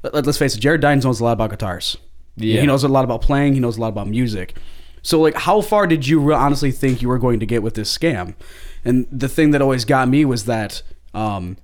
let, 0.03 0.27
let's 0.27 0.39
face 0.39 0.55
it 0.57 0.61
jared 0.61 0.81
dines 0.81 1.05
knows 1.05 1.21
a 1.21 1.25
lot 1.25 1.33
about 1.33 1.51
guitars 1.51 1.97
Yeah. 2.37 2.61
he 2.61 2.67
knows 2.67 2.85
a 2.85 2.89
lot 2.89 3.05
about 3.05 3.23
playing. 3.23 3.55
He 3.55 3.61
knows 3.61 3.77
a 3.79 3.81
lot 3.81 3.89
about 3.89 4.07
music. 4.09 4.57
So, 5.03 5.21
like, 5.21 5.35
how 5.37 5.61
far 5.61 5.87
did 5.87 6.07
you 6.07 6.19
re- 6.21 6.35
honestly 6.35 6.71
think 6.73 7.01
you 7.03 7.09
were 7.09 7.19
going 7.19 7.39
to 7.41 7.47
get 7.47 7.63
with 7.63 7.75
this 7.75 7.97
scam? 7.97 8.35
And 8.85 9.07
the 9.13 9.29
thing 9.29 9.53
that 9.53 9.63
always 9.63 9.85
got 9.85 10.09
me 10.09 10.25
was 10.25 10.45
that, 10.47 10.83
um, 11.15 11.57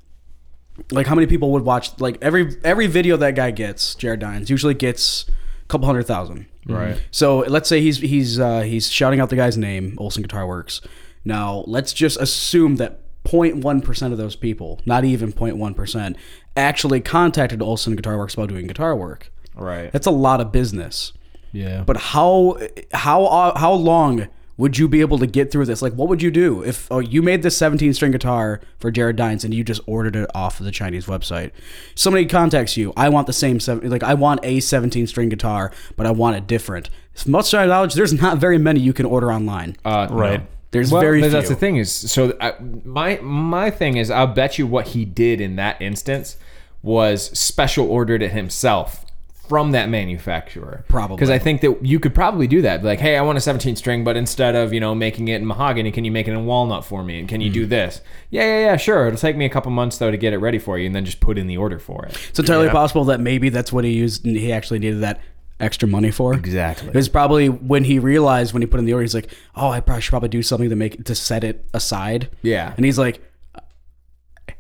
like, 0.91 1.07
how 1.07 1.15
many 1.15 1.27
people 1.27 1.51
would 1.53 1.65
watch? 1.65 1.99
Like, 2.01 2.19
every 2.23 2.57
every 2.65 2.87
video 2.87 3.17
that 3.17 3.35
guy 3.35 3.51
gets, 3.51 3.95
Jared 3.95 4.21
Dines 4.21 4.51
usually 4.51 4.75
gets 4.75 5.27
a 5.29 5.67
couple 5.69 5.87
hundred 5.87 6.05
thousand. 6.05 6.47
Right. 6.67 7.01
So 7.11 7.41
let's 7.41 7.69
say 7.69 7.81
he's 7.81 7.99
he's 7.99 8.41
uh, 8.41 8.63
he's 8.63 8.91
shouting 8.91 9.21
out 9.21 9.31
the 9.31 9.37
guy's 9.37 9.57
name, 9.59 9.95
Olson 9.99 10.23
Guitar 10.23 10.47
Works. 10.47 10.81
Now 11.25 11.65
let's 11.67 11.93
just 11.93 12.21
assume 12.21 12.77
that 12.77 13.01
0.1 13.25 13.85
percent 13.85 14.13
of 14.13 14.19
those 14.19 14.37
people, 14.37 14.81
not 14.87 15.05
even 15.05 15.33
0.1 15.33 15.77
percent, 15.77 16.17
actually 16.57 17.01
contacted 17.01 17.63
Olson 17.63 17.97
Guitar 17.97 18.19
Works 18.19 18.35
about 18.35 18.49
doing 18.49 18.67
guitar 18.67 18.95
work. 18.97 19.31
right. 19.55 19.93
That's 19.93 20.07
a 20.07 20.11
lot 20.11 20.41
of 20.41 20.53
business. 20.53 21.13
Yeah. 21.53 21.85
But 21.87 21.97
how 21.99 22.59
how 22.93 23.25
uh, 23.27 23.59
how 23.59 23.73
long 23.73 24.29
would 24.57 24.79
you 24.79 24.89
be 24.89 25.01
able 25.01 25.19
to 25.19 25.27
get 25.27 25.51
through 25.51 25.67
this? 25.67 25.83
Like, 25.83 25.95
what 25.95 26.09
would 26.09 26.23
you 26.23 26.31
do 26.31 26.63
if 26.63 26.91
oh, 26.91 27.01
you 27.01 27.23
made 27.23 27.43
this 27.43 27.57
17 27.57 27.93
string 27.95 28.13
guitar 28.13 28.61
for 28.79 28.91
Jared 28.91 29.17
Dines 29.17 29.45
and 29.45 29.53
you 29.53 29.65
just 29.65 29.81
ordered 29.87 30.17
it 30.17 30.31
off 30.35 30.61
of 30.61 30.67
the 30.67 30.73
Chinese 30.73 31.07
website? 31.07 31.51
Somebody 31.95 32.27
contacts 32.27 32.77
you. 32.77 32.93
I 32.97 33.09
want 33.09 33.27
the 33.27 33.33
same 33.33 33.59
seven. 33.59 33.91
Like, 33.91 34.05
I 34.05 34.15
want 34.15 34.41
a 34.45 34.61
17 34.61 35.07
string 35.07 35.29
guitar, 35.29 35.73
but 35.97 36.07
I 36.07 36.13
want 36.13 36.37
it 36.37 36.47
different. 36.47 36.89
As 37.17 37.27
much 37.27 37.47
as 37.47 37.55
I 37.55 37.67
knowledge, 37.67 37.95
there's 37.95 38.13
not 38.13 38.39
very 38.39 38.59
many 38.59 38.81
you 38.81 38.93
can 38.93 39.07
order 39.07 39.33
online. 39.33 39.77
Uh, 39.85 40.09
Right. 40.11 40.41
no. 40.41 40.47
There's 40.71 40.91
well, 40.91 41.01
very 41.01 41.21
but 41.21 41.27
few. 41.27 41.33
That's 41.33 41.49
the 41.49 41.55
thing 41.55 41.77
is, 41.77 41.93
so 41.93 42.37
I, 42.41 42.55
my 42.85 43.21
my 43.23 43.71
thing 43.71 43.97
is, 43.97 44.11
I'll 44.11 44.27
bet 44.27 44.59
you 44.59 44.67
what 44.67 44.89
he 44.89 45.05
did 45.05 45.41
in 45.41 45.55
that 45.55 45.81
instance 45.81 46.37
was 46.83 47.31
special 47.39 47.89
ordered 47.89 48.23
it 48.23 48.33
himself 48.33 49.04
from 49.49 49.73
that 49.73 49.89
manufacturer. 49.89 50.85
Probably. 50.89 51.17
because 51.17 51.31
I 51.31 51.39
think 51.39 51.61
that 51.61 51.85
you 51.85 52.01
could 52.01 52.15
probably 52.15 52.47
do 52.47 52.63
that. 52.63 52.83
Like, 52.83 52.99
hey, 53.01 53.17
I 53.17 53.23
want 53.23 53.37
a 53.37 53.41
17 53.41 53.77
string, 53.77 54.03
but 54.05 54.17
instead 54.17 54.55
of 54.55 54.73
you 54.73 54.81
know 54.81 54.95
making 54.95 55.29
it 55.29 55.37
in 55.41 55.47
mahogany, 55.47 55.91
can 55.91 56.05
you 56.05 56.11
make 56.11 56.27
it 56.29 56.33
in 56.33 56.47
walnut 56.47 56.85
for 56.85 57.05
me? 57.05 57.19
And 57.21 57.29
can 57.29 57.41
you 57.41 57.49
Hmm. 57.51 57.55
do 57.55 57.67
this? 57.67 58.01
Yeah, 58.31 58.43
yeah, 58.45 58.59
yeah, 58.61 58.77
sure. 58.77 59.07
It'll 59.07 59.19
take 59.19 59.37
me 59.37 59.45
a 59.45 59.49
couple 59.51 59.71
months 59.71 59.99
though 59.99 60.11
to 60.11 60.17
get 60.17 60.33
it 60.33 60.39
ready 60.39 60.59
for 60.59 60.79
you, 60.79 60.87
and 60.87 60.95
then 60.95 61.05
just 61.05 61.21
put 61.21 61.37
in 61.39 61.47
the 61.47 61.57
order 61.57 61.79
for 61.79 62.07
it. 62.07 62.17
It's 62.31 62.39
entirely 62.39 62.67
Yeah. 62.67 62.73
possible 62.73 63.05
that 63.07 63.21
maybe 63.21 63.49
that's 63.51 63.73
what 63.73 63.85
he 63.85 63.91
used 63.93 64.25
and 64.27 64.37
he 64.37 64.53
actually 64.53 64.79
needed 64.81 65.01
that 65.03 65.21
extra 65.61 65.87
money 65.89 66.11
for. 66.11 66.35
Exactly. 66.35 66.89
It 66.89 66.95
was 66.95 67.09
probably 67.09 67.49
when 67.49 67.85
he 67.85 67.99
realized 67.99 68.53
when 68.53 68.63
he 68.63 68.67
put 68.67 68.81
in 68.81 68.87
the 68.87 68.93
order, 68.93 69.03
he's 69.03 69.15
like, 69.15 69.29
"Oh, 69.55 69.69
I 69.71 69.81
probably 69.81 70.01
should 70.03 70.11
probably 70.11 70.29
do 70.31 70.43
something 70.43 70.69
to 70.71 70.77
make 70.77 71.05
to 71.05 71.15
set 71.15 71.45
it 71.45 71.65
aside." 71.73 72.29
Yeah. 72.43 72.73
and 72.77 72.85
he's 72.85 72.99
like, 72.99 73.21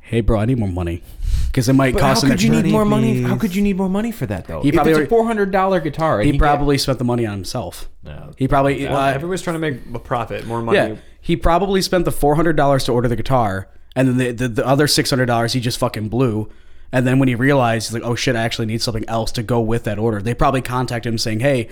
"Hey, 0.01 0.21
bro, 0.21 0.39
I 0.41 0.45
need 0.45 0.59
more 0.59 0.69
money 0.69 1.03
because 1.47 1.69
it 1.69 1.73
might 1.75 1.95
But 1.95 2.01
cost 2.01 2.23
how 2.23 2.27
an 2.29 2.33
could 2.33 2.43
you 2.43 2.51
extra." 2.53 2.63
need 2.65 2.73
more 2.73 2.85
money? 2.85 3.15
please. 3.21 3.27
How 3.29 3.37
could 3.37 3.55
you 3.55 3.63
need 3.63 3.77
more 3.77 3.89
money 3.89 4.13
for 4.13 4.27
that 4.27 4.47
though? 4.47 4.63
He 4.63 4.69
if 4.71 4.75
probably 4.75 4.93
it's 4.93 4.97
a 4.97 5.01
already- 5.01 5.09
four 5.11 5.27
hundred 5.27 5.51
dollar 5.51 5.81
guitar, 5.81 6.21
and 6.21 6.27
he 6.27 6.33
he 6.33 6.39
probably 6.39 6.79
spent 6.79 6.99
the 6.99 7.05
money 7.05 7.27
on 7.27 7.33
himself. 7.35 7.89
No. 8.03 8.31
He 8.37 8.49
probably 8.49 8.87
Uh, 8.87 8.97
uh, 8.97 9.13
everybody's 9.15 9.43
trying 9.43 9.55
to 9.55 9.61
make 9.61 9.81
a 9.95 9.99
profit, 9.99 10.47
more 10.47 10.63
money. 10.63 10.79
yeah. 10.79 10.95
He 11.21 11.37
probably 11.37 11.81
spent 11.83 12.05
the 12.05 12.13
four 12.13 12.35
hundred 12.37 12.57
dollars 12.57 12.85
to 12.85 12.93
order 12.93 13.09
the 13.09 13.17
guitar, 13.17 13.69
and 13.97 14.09
then 14.09 14.17
the 14.19 14.31
the, 14.33 14.49
the 14.49 14.67
other 14.67 14.87
six 14.87 15.11
hundred 15.11 15.27
dollars 15.27 15.53
he 15.55 15.61
just 15.61 15.79
fucking 15.79 16.09
blew. 16.09 16.49
And 16.93 17.07
then 17.07 17.19
when 17.19 17.27
he 17.29 17.35
realized, 17.35 17.89
he's 17.89 17.95
like, 17.95 18.09
"Oh 18.09 18.15
shit, 18.15 18.37
I 18.37 18.43
actually 18.43 18.67
need 18.67 18.81
something 18.83 19.05
else 19.09 19.33
to 19.33 19.43
go 19.43 19.61
with 19.61 19.85
that 19.85 19.99
order." 19.99 20.23
They 20.23 20.35
probably 20.35 20.61
contacted 20.63 21.13
him 21.13 21.19
saying, 21.19 21.41
"Hey, 21.41 21.69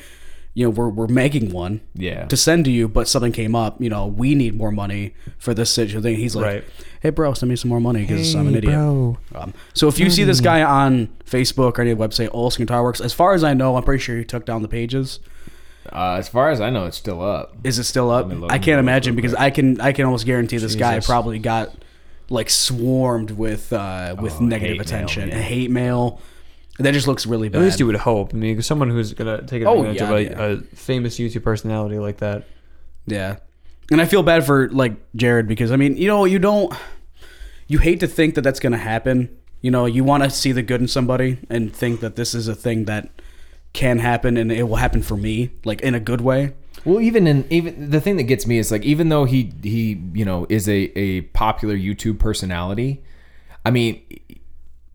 you 0.55 0.65
know, 0.67 0.71
we're 0.71 0.89
we're 0.89 1.07
making 1.07 1.51
one 1.51 1.81
Yeah. 1.95 2.27
to 2.27 2.37
send 2.37 2.65
to 2.67 2.71
you, 2.71 2.87
but 2.89 3.09
something 3.09 3.33
came 3.33 3.55
up. 3.55 3.81
You 3.81 3.89
know, 3.91 4.07
we 4.07 4.35
need 4.35 4.55
more 4.55 4.71
money 4.71 5.15
for 5.39 5.55
this 5.55 5.71
situation." 5.71 6.03
He's 6.21 6.37
like, 6.37 6.45
Right. 6.45 6.65
"Hey, 7.01 7.11
bro, 7.11 7.33
send 7.35 7.49
me 7.51 7.57
some 7.57 7.69
more 7.71 7.81
money 7.81 8.03
because 8.03 8.35
I'm 8.35 8.49
an 8.49 8.55
idiot." 8.57 8.75
Um, 8.75 9.55
so 9.75 9.89
if 9.89 9.99
you 9.99 10.11
see 10.11 10.25
this 10.25 10.41
guy 10.41 10.63
on 10.63 11.09
Facebook 11.25 11.79
or 11.79 11.83
any 11.83 11.95
website, 11.95 12.29
Olson 12.33 12.65
Guitar 12.67 12.83
Works, 12.83 13.01
as 13.01 13.13
far 13.13 13.33
as 13.35 13.43
I 13.43 13.55
know, 13.55 13.77
I'm 13.77 13.83
pretty 13.83 14.03
sure 14.03 14.17
he 14.19 14.25
took 14.25 14.45
down 14.45 14.63
the 14.63 14.69
pages. 14.69 15.21
Uh, 15.93 16.15
as 16.19 16.29
far 16.29 16.51
as 16.51 16.61
I 16.61 16.71
know, 16.71 16.87
it's 16.87 16.97
still 16.97 17.21
up. 17.21 17.57
Is 17.65 17.79
it 17.79 17.85
still 17.85 18.11
up? 18.11 18.31
I 18.51 18.59
can't 18.59 18.79
imagine 18.79 19.17
because 19.17 19.35
I 19.35 19.51
can 19.51 19.81
I 19.81 19.93
can 19.93 20.05
almost 20.05 20.27
guarantee 20.27 20.59
this 20.59 20.75
guy 20.77 21.01
probably 21.01 21.39
got 21.39 21.75
like 22.31 22.49
swarmed 22.51 23.31
with 23.33 23.73
uh, 23.73 24.15
with 24.21 24.35
Oh, 24.41 24.45
negative 24.45 24.69
hate 24.69 24.77
mail, 24.79 24.81
attention 24.83 25.23
and 25.31 25.41
hate 25.43 25.71
mail. 25.71 26.21
That 26.83 26.95
just 26.95 27.07
looks 27.07 27.27
really 27.27 27.49
bad. 27.49 27.61
At 27.61 27.65
least 27.65 27.81
you 27.81 27.87
would 27.87 27.97
hope. 27.97 28.33
I 28.35 28.37
mean, 28.37 28.61
someone 28.63 28.91
who's 28.91 29.13
gonna 29.15 29.43
take 29.47 29.63
Oh, 29.65 29.79
advantage 29.79 29.97
yeah, 30.01 30.05
of 30.05 30.17
a, 30.17 30.23
yeah. 30.23 30.43
a 30.43 30.57
famous 30.77 31.19
YouTube 31.19 31.43
personality 31.43 31.99
like 31.99 32.19
that. 32.19 32.45
Yeah. 33.07 33.37
And 33.91 34.01
I 34.01 34.05
feel 34.05 34.23
bad 34.23 34.45
for 34.47 34.69
like 34.71 34.95
Jared 35.17 35.49
because 35.49 35.71
I 35.73 35.77
mean, 35.77 35.97
you 35.97 36.07
know, 36.09 36.25
you 36.25 36.39
don't 36.39 36.73
you 37.67 37.79
hate 37.79 38.01
to 38.01 38.07
think 38.07 38.35
that 38.35 38.43
that's 38.43 38.61
going 38.61 38.73
to 38.73 38.79
happen. 38.79 39.35
You 39.61 39.71
know, 39.71 39.87
you 39.87 40.05
want 40.05 40.25
to 40.25 40.31
see 40.31 40.53
the 40.53 40.63
good 40.63 40.81
in 40.81 40.89
somebody 40.89 41.39
and 41.49 41.73
think 41.75 42.01
that 42.01 42.17
this 42.17 42.35
is 42.35 42.49
a 42.49 42.55
thing 42.55 42.85
that 42.87 43.09
can 43.73 43.99
happen 43.99 44.37
and 44.37 44.53
it 44.53 44.65
will 44.65 44.77
happen 44.77 45.03
for 45.03 45.17
me 45.17 45.51
like 45.65 45.81
in 45.81 45.95
a 45.95 46.01
good 46.01 46.21
way. 46.21 46.53
Well, 46.85 47.01
even 47.01 47.27
in 47.27 47.45
even 47.51 47.91
the 47.91 48.01
thing 48.01 48.17
that 48.17 48.25
gets 48.25 48.47
me 48.47 48.59
is 48.59 48.71
like 48.73 48.83
even 48.83 49.09
though 49.09 49.25
he 49.25 49.53
he 49.63 50.03
you 50.15 50.25
know 50.25 50.47
is 50.49 50.69
a 50.69 50.97
a 50.99 51.21
popular 51.33 51.77
YouTube 51.77 52.19
personality, 52.19 53.03
I 53.65 53.71
mean, 53.71 54.03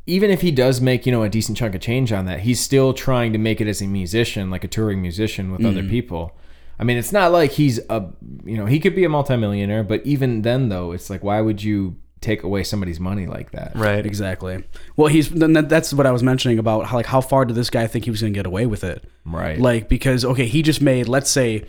even 0.07 0.31
if 0.31 0.41
he 0.41 0.49
does 0.51 0.81
make 0.81 1.05
you 1.05 1.11
know 1.11 1.21
a 1.23 1.29
decent 1.29 1.57
chunk 1.57 1.75
of 1.75 1.81
change 1.81 2.11
on 2.11 2.25
that, 2.25 2.39
he's 2.41 2.59
still 2.59 2.93
trying 2.93 3.33
to 3.33 3.37
make 3.39 3.61
it 3.61 3.67
as 3.67 3.81
a 3.81 3.87
musician, 3.87 4.49
like 4.49 4.63
a 4.63 4.67
touring 4.67 5.01
musician 5.01 5.51
with 5.51 5.63
other 5.65 5.83
people. 5.83 6.35
I 6.79 6.83
mean, 6.83 6.97
it's 6.97 7.11
not 7.11 7.31
like 7.31 7.51
he's 7.51 7.79
a 7.89 8.07
you 8.45 8.57
know 8.57 8.65
he 8.65 8.79
could 8.79 8.95
be 8.95 9.03
a 9.03 9.09
multimillionaire, 9.09 9.83
but 9.83 10.05
even 10.05 10.41
then 10.41 10.69
though, 10.69 10.91
it's 10.93 11.09
like 11.09 11.23
why 11.23 11.41
would 11.41 11.61
you 11.61 11.97
take 12.19 12.41
away 12.41 12.63
somebody's 12.63 12.99
money 12.99 13.27
like 13.27 13.51
that? 13.51 13.73
Right. 13.75 14.05
Exactly. 14.05 14.63
Well, 14.95 15.07
he's 15.07 15.29
that's 15.29 15.93
what 15.93 16.05
I 16.07 16.11
was 16.11 16.23
mentioning 16.23 16.57
about 16.57 16.85
how 16.87 16.97
like 16.97 17.05
how 17.05 17.21
far 17.21 17.45
did 17.45 17.55
this 17.55 17.69
guy 17.69 17.85
think 17.87 18.05
he 18.05 18.11
was 18.11 18.21
going 18.21 18.33
to 18.33 18.37
get 18.37 18.45
away 18.47 18.65
with 18.65 18.83
it? 18.83 19.03
Right. 19.25 19.59
Like 19.59 19.87
because 19.89 20.23
okay, 20.25 20.45
he 20.45 20.61
just 20.61 20.81
made 20.81 21.07
let's 21.07 21.29
say 21.29 21.65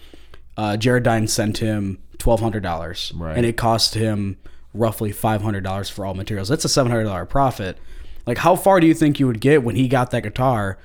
uh, 0.56 0.76
Jared 0.76 1.02
Dine 1.04 1.26
sent 1.26 1.58
him 1.58 1.98
twelve 2.18 2.40
hundred 2.40 2.62
dollars, 2.62 3.12
Right. 3.16 3.36
and 3.36 3.44
it 3.46 3.56
cost 3.56 3.94
him 3.94 4.36
roughly 4.74 5.10
five 5.12 5.42
hundred 5.42 5.64
dollars 5.64 5.88
for 5.88 6.04
all 6.04 6.14
materials. 6.14 6.48
That's 6.48 6.64
a 6.64 6.68
seven 6.68 6.90
hundred 6.92 7.04
dollar 7.04 7.24
profit. 7.24 7.78
Like 8.28 8.38
how 8.38 8.54
far 8.54 8.78
do 8.78 8.86
you 8.86 8.94
think 8.94 9.18
you 9.18 9.26
would 9.26 9.40
get 9.40 9.64
when 9.64 9.74
he 9.74 9.88
got 9.88 10.10
that 10.12 10.22
guitar? 10.22 10.78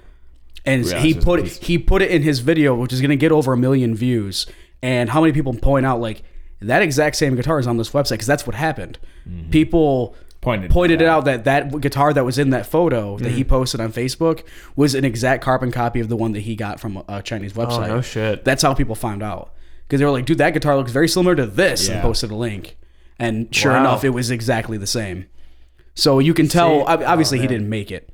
And 0.66 0.86
Yeah, 0.86 1.00
he 1.00 1.14
put 1.14 1.44
piece- 1.44 1.58
he 1.60 1.78
put 1.78 2.02
it 2.02 2.10
in 2.10 2.22
his 2.24 2.40
video, 2.40 2.74
which 2.74 2.94
is 2.94 3.02
going 3.02 3.10
to 3.12 3.18
get 3.18 3.32
over 3.32 3.54
a 3.54 3.58
million 3.58 3.94
views. 3.96 4.48
And 4.82 5.10
how 5.10 5.22
many 5.22 5.34
people 5.34 5.54
point 5.54 5.86
out 5.86 6.00
like 6.02 6.24
that 6.62 6.82
exact 6.82 7.18
same 7.18 7.36
guitar 7.36 7.60
is 7.60 7.68
on 7.68 7.78
this 7.78 7.90
website 7.92 8.12
because 8.12 8.28
that's 8.28 8.48
what 8.48 8.56
happened. 8.56 8.98
People 9.52 10.16
Pointed 10.42 10.72
pointed 10.72 11.02
it 11.02 11.08
out. 11.08 11.24
that 11.26 11.46
that 11.46 11.80
guitar 11.82 12.14
that 12.14 12.26
was 12.26 12.38
in 12.38 12.50
that 12.50 12.66
photo 12.66 13.18
that 13.18 13.26
Mm-hmm. 13.28 13.36
he 13.38 13.44
posted 13.46 13.80
on 13.82 13.92
Facebook 13.94 14.44
was 14.76 14.94
an 14.96 15.06
exact 15.06 15.44
carbon 15.44 15.72
copy 15.72 16.00
of 16.02 16.10
the 16.10 16.18
one 16.18 16.34
that 16.34 16.42
he 16.42 16.56
got 16.56 16.80
from 16.80 17.02
a, 17.08 17.22
Chinese 17.22 17.54
website. 17.54 17.88
Oh, 17.90 17.96
no 17.96 18.02
shit. 18.02 18.44
That's 18.44 18.62
how 18.62 18.74
people 18.74 18.96
found 18.96 19.24
out 19.24 19.54
because 19.88 20.00
they 20.00 20.06
were 20.06 20.12
like, 20.12 20.26
dude, 20.26 20.38
that 20.40 20.52
guitar 20.54 20.76
looks 20.76 20.92
very 20.92 21.08
similar 21.08 21.36
to 21.36 21.46
this, 21.46 21.88
and 21.88 21.98
Yeah. 21.98 22.02
posted 22.02 22.32
a 22.32 22.36
link, 22.36 22.78
and 23.20 23.54
sure 23.56 23.72
Wow. 23.72 23.80
enough, 23.82 24.04
it 24.04 24.10
was 24.10 24.32
exactly 24.32 24.78
the 24.78 24.88
same. 24.88 25.26
So 25.96 26.20
you 26.20 26.34
can 26.34 26.48
tell. 26.48 26.80
See? 26.80 26.92
Oh, 26.94 27.06
obviously, 27.06 27.38
he 27.40 27.46
Oh, 27.46 27.50
man. 27.50 27.60
didn't 27.60 27.70
make 27.70 27.92
it. 27.92 28.10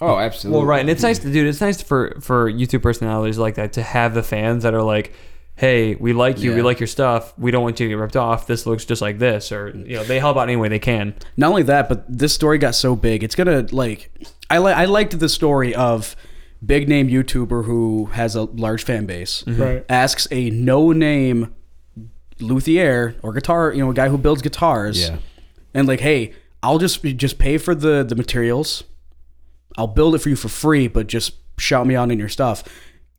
Oh, 0.00 0.18
absolutely. 0.18 0.58
Well, 0.58 0.66
right, 0.66 0.80
and 0.80 0.90
it's 0.90 1.02
nice 1.02 1.18
to 1.20 1.32
dude. 1.32 1.46
It's 1.46 1.60
nice 1.62 1.80
for 1.80 2.18
for 2.20 2.52
YouTube 2.52 2.82
personalities 2.82 3.38
like 3.38 3.54
that 3.54 3.72
to 3.74 3.82
have 3.82 4.12
the 4.12 4.22
fans 4.22 4.62
that 4.64 4.74
are 4.74 4.82
like, 4.82 5.14
"Hey, 5.54 5.94
we 5.94 6.12
like 6.12 6.38
you. 6.40 6.54
We 6.54 6.60
like 6.60 6.78
your 6.80 6.86
stuff. 6.86 7.32
We 7.38 7.50
don't 7.50 7.62
want 7.62 7.80
you 7.80 7.86
to 7.86 7.90
get 7.90 7.98
ripped 7.98 8.16
off. 8.16 8.46
This 8.46 8.66
looks 8.66 8.84
just 8.84 9.00
like 9.00 9.18
this," 9.18 9.50
or 9.52 9.70
you 9.70 9.94
know, 9.96 10.04
they 10.04 10.18
help 10.20 10.36
out 10.36 10.42
any 10.42 10.56
way 10.56 10.68
they 10.68 10.78
can. 10.78 11.14
Not 11.38 11.48
only 11.48 11.62
that, 11.62 11.88
but 11.88 12.04
this 12.08 12.34
story 12.34 12.58
got 12.58 12.74
so 12.74 12.94
big. 12.94 13.24
It's 13.24 13.34
gonna 13.34 13.66
like 13.72 14.10
I 14.50 14.58
like 14.58 14.76
I 14.76 14.84
liked 14.84 15.18
the 15.18 15.30
story 15.30 15.74
of 15.74 16.14
big 16.64 16.88
name 16.90 17.08
YouTuber 17.08 17.64
who 17.64 18.06
has 18.12 18.36
a 18.36 18.42
large 18.42 18.84
fan 18.84 19.06
base 19.06 19.44
mm-hmm. 19.46 19.62
Right. 19.62 19.84
asks 19.88 20.26
a 20.30 20.50
no 20.50 20.92
name 20.92 21.54
luthier 22.40 23.16
or 23.22 23.32
guitar, 23.32 23.72
you 23.72 23.82
know, 23.82 23.90
a 23.90 23.94
guy 23.94 24.08
who 24.08 24.18
builds 24.18 24.42
guitars, 24.42 25.00
Yeah. 25.08 25.16
and 25.74 25.88
like, 25.88 26.00
hey, 26.00 26.34
I'll 26.62 26.78
just 26.78 27.02
just 27.02 27.38
pay 27.38 27.58
for 27.58 27.74
the 27.74 28.04
the 28.04 28.16
materials. 28.16 28.84
I'll 29.76 29.86
build 29.86 30.14
it 30.14 30.18
for 30.18 30.28
you 30.28 30.36
for 30.36 30.48
free, 30.48 30.88
but 30.88 31.06
just 31.06 31.34
shout 31.58 31.86
me 31.86 31.94
out 31.94 32.10
in 32.10 32.18
your 32.18 32.28
stuff. 32.28 32.64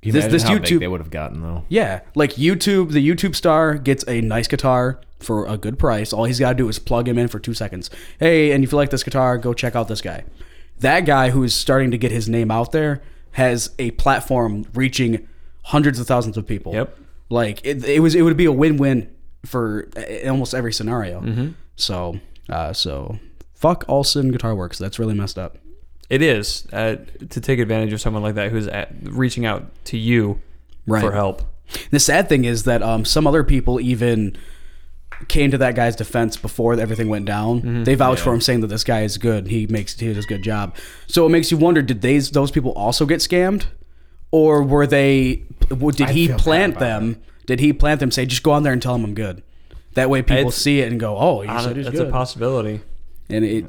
You 0.01 0.12
This 0.12 0.25
this 0.27 0.44
how 0.44 0.53
big 0.53 0.63
YouTube 0.63 0.79
they 0.79 0.88
would 0.88 1.01
have 1.01 1.10
gotten 1.10 1.41
though. 1.41 1.65
yeah, 1.70 2.01
like 2.15 2.34
YouTube, 2.34 2.91
the 2.91 3.06
YouTube 3.06 3.36
star 3.36 3.75
gets 3.75 4.08
a 4.08 4.22
nice 4.22 4.48
guitar 4.48 5.01
for 5.20 5.48
a 5.48 5.58
good 5.58 5.79
price. 5.79 6.13
All 6.13 6.25
he's 6.25 6.39
got 6.39 6.50
to 6.50 6.56
do 6.56 6.70
is 6.70 6.77
plug 6.77 7.08
him 7.08 7.17
in 7.17 7.27
for 7.27 7.39
two 7.39 7.53
seconds. 7.53 7.89
Hey, 8.20 8.51
and 8.51 8.63
if 8.63 8.72
you 8.72 8.77
like 8.77 8.91
this 8.91 9.03
guitar, 9.03 9.38
go 9.38 9.53
check 9.53 9.75
out 9.75 9.88
this 9.88 10.01
guy. 10.01 10.24
That 10.79 11.01
guy 11.01 11.32
who 11.32 11.44
is 11.44 11.56
starting 11.56 11.89
to 11.91 11.98
get 11.98 12.12
his 12.12 12.29
name 12.29 12.51
out 12.51 12.72
there 12.72 13.01
has 13.32 13.72
a 13.79 13.91
platform 13.91 14.65
reaching 14.74 15.27
hundreds 15.63 16.00
of 16.00 16.06
thousands 16.06 16.38
of 16.38 16.46
people. 16.46 16.74
Yep. 16.74 16.98
Like 17.29 17.65
it, 17.65 17.84
it 17.84 18.00
was, 18.00 18.13
it 18.13 18.22
would 18.22 18.38
be 18.38 18.46
a 18.46 18.51
win-win 18.51 19.13
for 19.46 19.89
uh, 19.98 20.29
almost 20.29 20.53
every 20.53 20.72
scenario. 20.72 21.22
Mm-hmm. 21.22 21.50
So, 21.75 22.20
uh, 22.50 22.74
so 22.74 23.17
fuck 23.57 23.83
Olson 23.87 24.31
Guitar 24.31 24.55
Works. 24.55 24.77
That's 24.77 24.99
really 24.99 25.13
messed 25.15 25.37
up. 25.37 25.57
It 26.09 26.21
is 26.21 26.65
uh, 26.71 26.95
to 27.29 27.41
take 27.41 27.59
advantage 27.59 27.91
of 27.91 27.99
someone 27.99 28.23
like 28.23 28.35
that 28.35 28.51
who's 28.51 28.67
at, 28.67 28.93
reaching 29.03 29.45
out 29.45 29.65
to 29.85 29.97
you 29.97 30.41
Right. 30.85 31.01
for 31.01 31.11
help. 31.11 31.41
The 31.91 31.99
sad 31.99 32.29
thing 32.29 32.45
is 32.45 32.63
that 32.63 32.81
um, 32.81 33.03
some 33.03 33.27
other 33.27 33.43
people 33.43 33.81
even 33.81 34.37
came 35.27 35.51
to 35.51 35.57
that 35.57 35.75
guy's 35.75 35.95
defense 35.97 36.37
before 36.37 36.79
everything 36.79 37.09
went 37.09 37.25
down. 37.25 37.59
Mm-hmm. 37.59 37.83
They 37.83 37.95
vouched 37.95 38.21
for 38.21 38.33
him, 38.33 38.39
saying 38.39 38.61
that 38.61 38.67
this 38.67 38.85
guy 38.85 39.01
is 39.01 39.17
good. 39.17 39.47
He 39.47 39.67
makes 39.67 39.99
he 39.99 40.13
does 40.13 40.23
a 40.23 40.27
good 40.29 40.43
job. 40.43 40.75
So 41.07 41.25
it 41.25 41.29
makes 41.29 41.51
you 41.51 41.57
wonder: 41.57 41.81
Did 41.81 42.01
they 42.01 42.19
those 42.19 42.51
people 42.51 42.71
also 42.71 43.05
get 43.05 43.19
scammed, 43.19 43.65
or 44.31 44.63
were 44.63 44.87
they? 44.87 45.43
Did 45.69 46.01
I 46.03 46.11
he 46.13 46.29
plant 46.29 46.77
about 46.77 46.79
them? 46.79 47.21
Did 47.47 47.59
he 47.59 47.73
plant 47.73 47.99
them? 47.99 48.11
Say, 48.11 48.25
just 48.25 48.43
go 48.43 48.51
on 48.51 48.63
there 48.63 48.71
and 48.73 48.81
tell 48.81 48.95
him 48.95 49.03
I'm 49.03 49.13
good. 49.13 49.43
That 49.95 50.09
way, 50.09 50.21
people 50.21 50.37
It's- 50.49 50.55
see 50.55 50.79
it 50.79 50.89
and 50.89 50.99
go, 51.01 51.17
"Oh, 51.17 51.41
he 51.41 51.49
I 51.49 51.61
said 51.63 51.75
he's 51.75 51.85
That's 51.85 51.97
good." 51.97 52.07
a 52.07 52.11
possibility. 52.11 52.79
And 53.29 53.43
it, 53.43 53.65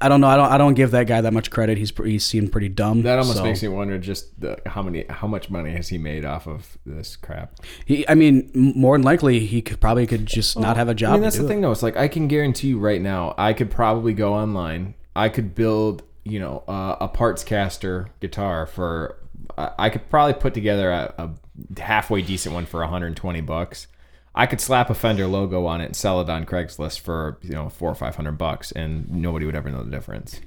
I 0.00 0.08
don't 0.08 0.20
know. 0.20 0.28
I 0.28 0.36
don't. 0.36 0.52
I 0.52 0.58
don't 0.58 0.74
give 0.74 0.92
that 0.92 1.06
guy 1.06 1.20
that 1.20 1.32
much 1.32 1.50
credit. 1.50 1.76
He's 1.78 1.92
he 1.96 2.18
seemed 2.18 2.52
pretty 2.52 2.68
dumb. 2.68 3.02
That 3.02 3.18
almost 3.18 3.38
so- 3.38 3.44
makes 3.44 3.62
me 3.62 3.68
wonder 3.68 3.98
just 3.98 4.40
the, 4.40 4.58
how 4.66 4.82
many 4.82 5.04
how 5.08 5.26
much 5.26 5.50
money 5.50 5.72
has 5.72 5.88
he 5.88 5.98
made 5.98 6.24
off 6.24 6.46
of 6.46 6.78
this 6.86 7.16
crap. 7.16 7.54
He, 7.84 8.08
I 8.08 8.14
mean, 8.14 8.50
more 8.54 8.96
than 8.96 9.04
likely, 9.04 9.40
he 9.40 9.60
could 9.60 9.80
probably 9.80 10.06
could 10.06 10.26
just 10.26 10.58
not 10.58 10.76
have 10.76 10.88
a 10.88 10.94
job. 10.94 11.10
I 11.10 11.12
mean, 11.14 11.22
that's 11.22 11.36
the 11.36 11.44
it. 11.44 11.48
thing, 11.48 11.60
though. 11.60 11.70
It's 11.72 11.82
like 11.82 11.96
I 11.96 12.08
can 12.08 12.28
guarantee 12.28 12.68
you 12.68 12.78
right 12.78 13.00
now, 13.00 13.34
I 13.36 13.52
could 13.52 13.70
probably 13.70 14.14
go 14.14 14.32
online. 14.34 14.94
I 15.14 15.28
could 15.28 15.54
build, 15.54 16.02
you 16.24 16.38
know, 16.38 16.64
uh, 16.68 16.96
a 17.00 17.08
parts 17.08 17.44
caster 17.44 18.08
guitar 18.20 18.66
for. 18.66 19.16
I 19.58 19.70
I 19.78 19.90
could 19.90 20.08
probably 20.08 20.34
put 20.34 20.54
together 20.54 20.90
a, 20.90 21.14
a 21.18 21.80
halfway 21.80 22.22
decent 22.22 22.54
one 22.54 22.66
for 22.66 22.80
120 22.80 23.40
bucks. 23.42 23.86
I 24.34 24.46
could 24.46 24.60
slap 24.60 24.90
a 24.90 24.94
Fender 24.94 25.26
logo 25.26 25.66
on 25.66 25.80
it 25.80 25.86
and 25.86 25.96
sell 25.96 26.20
it 26.20 26.30
on 26.30 26.46
Craigslist 26.46 27.00
for 27.00 27.38
you 27.42 27.50
know 27.50 27.68
four 27.68 27.90
or 27.90 27.94
five 27.94 28.16
hundred 28.16 28.32
bucks, 28.38 28.70
and 28.72 29.10
nobody 29.10 29.46
would 29.46 29.56
ever 29.56 29.70
know 29.70 29.82
the 29.82 29.90
difference. 29.90 30.40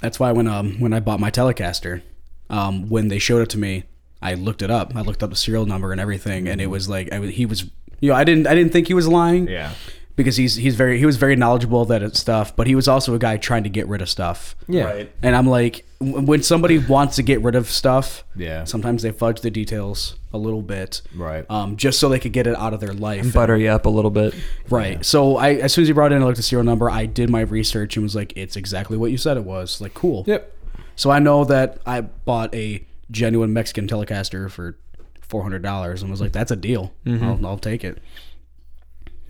That's 0.00 0.20
why 0.20 0.32
when 0.32 0.46
um 0.46 0.78
when 0.80 0.92
I 0.92 1.00
bought 1.00 1.20
my 1.20 1.30
Telecaster, 1.30 2.02
um 2.50 2.88
when 2.88 3.08
they 3.08 3.18
showed 3.18 3.42
it 3.42 3.50
to 3.50 3.58
me, 3.58 3.84
I 4.22 4.34
looked 4.34 4.62
it 4.62 4.70
up. 4.70 4.94
I 4.94 5.00
looked 5.00 5.22
up 5.22 5.30
the 5.30 5.36
serial 5.36 5.66
number 5.66 5.90
and 5.92 6.00
everything, 6.00 6.46
and 6.48 6.60
it 6.60 6.66
was 6.66 6.88
like 6.88 7.12
I, 7.12 7.18
was- 7.18 7.30
he 7.30 7.46
was 7.46 7.64
you 8.00 8.10
know 8.10 8.14
I 8.14 8.24
didn't 8.24 8.46
I 8.46 8.54
didn't 8.54 8.72
think 8.72 8.88
he 8.88 8.94
was 8.94 9.08
lying 9.08 9.48
Yeah, 9.48 9.72
because 10.16 10.36
he's 10.36 10.54
he's 10.56 10.74
very 10.76 10.98
he 10.98 11.06
was 11.06 11.16
very 11.16 11.34
knowledgeable 11.34 11.80
of 11.82 11.88
that 11.88 12.14
stuff, 12.14 12.54
but 12.54 12.66
he 12.66 12.74
was 12.74 12.86
also 12.88 13.14
a 13.14 13.18
guy 13.18 13.36
trying 13.38 13.62
to 13.64 13.70
get 13.70 13.88
rid 13.88 14.02
of 14.02 14.08
stuff. 14.10 14.54
yeah, 14.68 14.84
Right. 14.84 15.12
And 15.22 15.34
I'm 15.34 15.46
like, 15.48 15.76
w- 15.76 15.85
when 15.98 16.42
somebody 16.42 16.78
wants 16.78 17.16
to 17.16 17.22
get 17.22 17.40
rid 17.42 17.54
of 17.54 17.70
stuff, 17.70 18.24
yeah, 18.34 18.64
sometimes 18.64 19.02
they 19.02 19.12
fudge 19.12 19.40
the 19.40 19.50
details 19.50 20.16
a 20.32 20.38
little 20.38 20.62
bit, 20.62 21.00
right. 21.14 21.46
um, 21.50 21.76
just 21.76 21.98
so 21.98 22.08
they 22.08 22.18
could 22.18 22.32
get 22.32 22.46
it 22.46 22.54
out 22.56 22.74
of 22.74 22.80
their 22.80 22.92
life. 22.92 23.32
Butter 23.32 23.56
you 23.56 23.68
up 23.68 23.86
a 23.86 23.90
little 23.90 24.10
bit. 24.10 24.34
Right. 24.68 25.04
So 25.04 25.36
I, 25.36 25.54
as 25.54 25.72
soon 25.72 25.82
as 25.82 25.88
you 25.88 25.94
brought 25.94 26.12
in, 26.12 26.22
I 26.22 26.24
looked 26.24 26.34
at 26.34 26.38
the 26.38 26.42
serial 26.42 26.64
number. 26.64 26.90
I 26.90 27.06
did 27.06 27.30
my 27.30 27.40
research 27.40 27.96
and 27.96 28.04
was 28.04 28.14
like, 28.14 28.34
it's 28.36 28.56
exactly 28.56 28.96
what 28.96 29.10
you 29.10 29.16
said 29.16 29.36
it 29.36 29.44
was. 29.44 29.80
Like, 29.80 29.94
cool. 29.94 30.24
Yep. 30.26 30.52
So 30.96 31.10
I 31.10 31.18
know 31.18 31.44
that 31.44 31.78
I 31.86 32.02
bought 32.02 32.54
a 32.54 32.84
genuine 33.10 33.52
Mexican 33.52 33.86
Telecaster 33.86 34.50
for 34.50 34.78
four 35.20 35.42
hundred 35.42 35.62
dollars 35.62 36.02
and 36.02 36.10
was 36.10 36.20
like, 36.20 36.32
"That's 36.32 36.50
a 36.50 36.56
deal. 36.56 36.92
I'll, 37.24 37.46
I'll 37.46 37.58
take 37.58 37.84
it." 37.84 37.98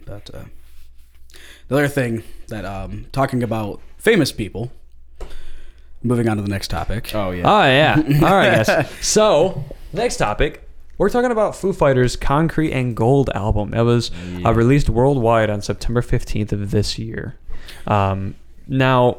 But 0.05 0.31
uh, 0.35 0.45
the 1.69 1.75
other 1.75 1.89
thing 1.89 2.23
that 2.49 2.65
um, 2.65 3.07
talking 3.13 3.43
about 3.43 3.81
famous 3.99 4.33
people. 4.33 4.73
Moving 6.03 6.29
on 6.29 6.37
to 6.37 6.43
the 6.43 6.49
next 6.49 6.69
topic. 6.69 7.13
Oh 7.15 7.31
yeah. 7.31 7.43
Oh 7.45 7.65
yeah. 7.65 8.27
All 8.27 8.35
right, 8.35 8.67
guys. 8.67 8.91
So 9.03 9.65
next 9.93 10.19
topic, 10.19 10.69
we're 10.99 11.11
talking 11.11 11.31
about 11.33 11.57
Foo 11.57 11.73
Fighters' 11.73 12.17
Concrete 12.17 12.73
and 12.73 12.97
Gold 12.97 13.31
album. 13.35 13.75
It 13.75 13.83
was 13.83 14.11
uh, 14.45 14.53
released 14.53 14.89
worldwide 14.89 15.51
on 15.51 15.63
September 15.63 16.03
fifteenth 16.03 16.53
of 16.53 16.71
this 16.71 16.99
year. 16.99 17.39
Um, 17.87 18.35
now, 18.69 19.19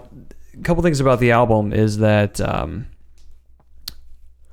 a 0.57 0.63
couple 0.63 0.83
things 0.83 0.99
about 0.99 1.19
the 1.19 1.31
album 1.31 1.73
is 1.73 1.97
that 1.97 2.39
um, 2.41 2.87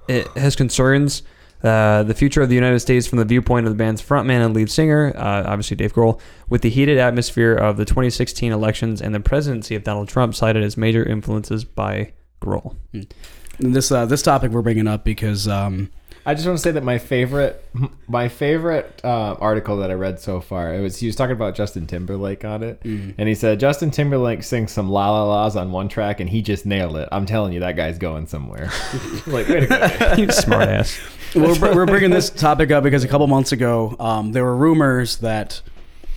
it 0.08 0.26
has 0.36 0.56
concerns. 0.56 1.22
Uh, 1.64 2.02
the 2.02 2.12
future 2.12 2.42
of 2.42 2.50
the 2.50 2.54
United 2.54 2.78
States 2.80 3.06
from 3.06 3.18
the 3.18 3.24
viewpoint 3.24 3.66
of 3.66 3.72
the 3.72 3.76
band's 3.76 4.02
frontman 4.02 4.44
and 4.44 4.54
lead 4.54 4.70
singer, 4.70 5.14
uh, 5.16 5.44
obviously 5.46 5.74
Dave 5.74 5.94
Grohl, 5.94 6.20
with 6.50 6.60
the 6.60 6.68
heated 6.68 6.98
atmosphere 6.98 7.54
of 7.54 7.78
the 7.78 7.86
2016 7.86 8.52
elections 8.52 9.00
and 9.00 9.14
the 9.14 9.20
presidency 9.20 9.74
of 9.74 9.82
Donald 9.82 10.08
Trump 10.08 10.34
cited 10.34 10.62
as 10.62 10.76
major 10.76 11.02
influences 11.02 11.64
by 11.64 12.12
Grohl. 12.42 12.76
And 12.92 13.74
this 13.74 13.90
uh, 13.90 14.04
this 14.04 14.20
topic 14.20 14.50
we're 14.50 14.60
bringing 14.60 14.86
up 14.86 15.04
because 15.04 15.48
um, 15.48 15.90
I 16.26 16.34
just 16.34 16.46
want 16.46 16.58
to 16.58 16.62
say 16.62 16.70
that 16.70 16.84
my 16.84 16.98
favorite, 16.98 17.62
my 18.08 18.28
favorite 18.28 19.00
uh, 19.04 19.36
article 19.40 19.76
that 19.78 19.90
I 19.90 19.94
read 19.94 20.20
so 20.20 20.40
far, 20.40 20.74
it 20.74 20.80
was 20.80 20.96
he 20.98 21.06
was 21.06 21.16
talking 21.16 21.36
about 21.36 21.54
Justin 21.54 21.86
Timberlake 21.86 22.44
on 22.44 22.62
it, 22.62 22.80
and 23.18 23.28
he 23.28 23.34
said 23.34 23.60
Justin 23.60 23.90
Timberlake 23.90 24.42
sings 24.42 24.72
some 24.72 24.88
la 24.90 25.10
la 25.10 25.24
la's 25.28 25.54
on 25.56 25.70
one 25.70 25.88
track, 25.88 26.20
and 26.20 26.30
he 26.30 26.40
just 26.40 26.64
nailed 26.64 26.96
it. 26.96 27.08
I'm 27.12 27.26
telling 27.26 27.52
you, 27.52 27.60
that 27.60 27.76
guy's 27.76 27.98
going 27.98 28.26
somewhere. 28.26 28.70
like, 29.26 29.48
way 29.48 29.60
to 29.60 29.66
go, 29.66 29.78
man. 29.78 30.18
you 30.18 30.30
smart 30.30 30.68
ass. 30.68 30.98
we're, 31.34 31.74
we're 31.74 31.86
bringing 31.86 32.10
this 32.10 32.30
topic 32.30 32.70
up 32.70 32.84
because 32.84 33.04
a 33.04 33.08
couple 33.08 33.26
months 33.26 33.52
ago 33.52 33.94
um, 34.00 34.32
there 34.32 34.44
were 34.44 34.56
rumors 34.56 35.18
that 35.18 35.60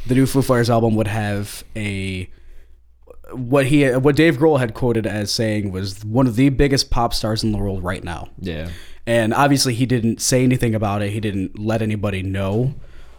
the 0.05 0.15
new 0.15 0.25
Foo 0.25 0.41
Fighters 0.41 0.69
album 0.69 0.95
would 0.95 1.07
have 1.07 1.63
a 1.75 2.29
what 3.33 3.65
he 3.67 3.85
what 3.89 4.15
Dave 4.15 4.37
Grohl 4.37 4.59
had 4.59 4.73
quoted 4.73 5.05
as 5.07 5.31
saying 5.31 5.71
was 5.71 6.03
one 6.05 6.27
of 6.27 6.35
the 6.35 6.49
biggest 6.49 6.89
pop 6.89 7.13
stars 7.13 7.43
in 7.43 7.51
the 7.51 7.57
world 7.57 7.83
right 7.83 8.03
now. 8.03 8.29
yeah, 8.39 8.69
And 9.05 9.33
obviously 9.33 9.73
he 9.73 9.85
didn't 9.85 10.21
say 10.21 10.43
anything 10.43 10.73
about 10.75 11.01
it. 11.01 11.11
He 11.11 11.19
didn't 11.19 11.57
let 11.59 11.81
anybody 11.81 12.23
know. 12.23 12.73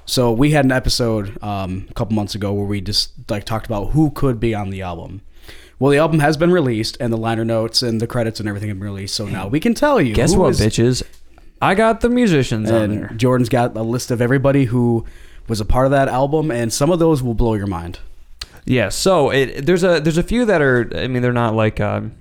So 0.06 0.32
we 0.32 0.52
had 0.52 0.64
an 0.64 0.72
episode 0.72 1.42
um, 1.42 1.86
a 1.90 1.94
couple 1.94 2.14
months 2.14 2.34
ago 2.34 2.52
where 2.52 2.64
we 2.66 2.80
just 2.80 3.12
like 3.30 3.44
talked 3.44 3.66
about 3.66 3.90
who 3.90 4.10
could 4.10 4.40
be 4.40 4.54
on 4.54 4.70
the 4.70 4.80
album. 4.82 5.20
Well, 5.78 5.92
the 5.92 5.98
album 5.98 6.18
has 6.20 6.36
been 6.36 6.50
released, 6.50 6.96
and 6.98 7.12
the 7.12 7.16
liner 7.16 7.44
notes 7.44 7.82
and 7.82 8.00
the 8.00 8.06
credits 8.08 8.40
and 8.40 8.48
everything 8.48 8.68
have 8.68 8.78
been 8.80 8.88
released. 8.88 9.14
So 9.14 9.26
now 9.26 9.46
we 9.46 9.60
can 9.60 9.74
tell 9.74 10.00
you. 10.00 10.12
Guess 10.14 10.34
what, 10.34 10.48
is- 10.50 10.60
bitches? 10.60 11.02
I 11.60 11.74
got 11.74 12.00
the 12.00 12.08
musicians 12.08 12.70
on 12.70 12.90
there. 12.94 13.06
and 13.08 13.18
Jordan's 13.20 13.48
got 13.48 13.76
a 13.76 13.82
list 13.82 14.10
of 14.10 14.20
everybody 14.22 14.64
who 14.64 15.04
was 15.48 15.60
a 15.60 15.64
part 15.64 15.86
of 15.86 15.90
that 15.92 16.08
album, 16.08 16.50
and 16.50 16.72
some 16.72 16.90
of 16.90 16.98
those 16.98 17.22
will 17.22 17.34
blow 17.34 17.54
your 17.54 17.66
mind. 17.66 17.98
Yeah, 18.68 18.90
so 18.90 19.30
it, 19.30 19.64
there's 19.64 19.82
a 19.82 19.98
there's 19.98 20.18
a 20.18 20.22
few 20.22 20.44
that 20.44 20.60
are. 20.60 20.90
I 20.94 21.08
mean, 21.08 21.22
they're 21.22 21.32
not 21.32 21.54
like. 21.54 21.80
Um, 21.80 22.14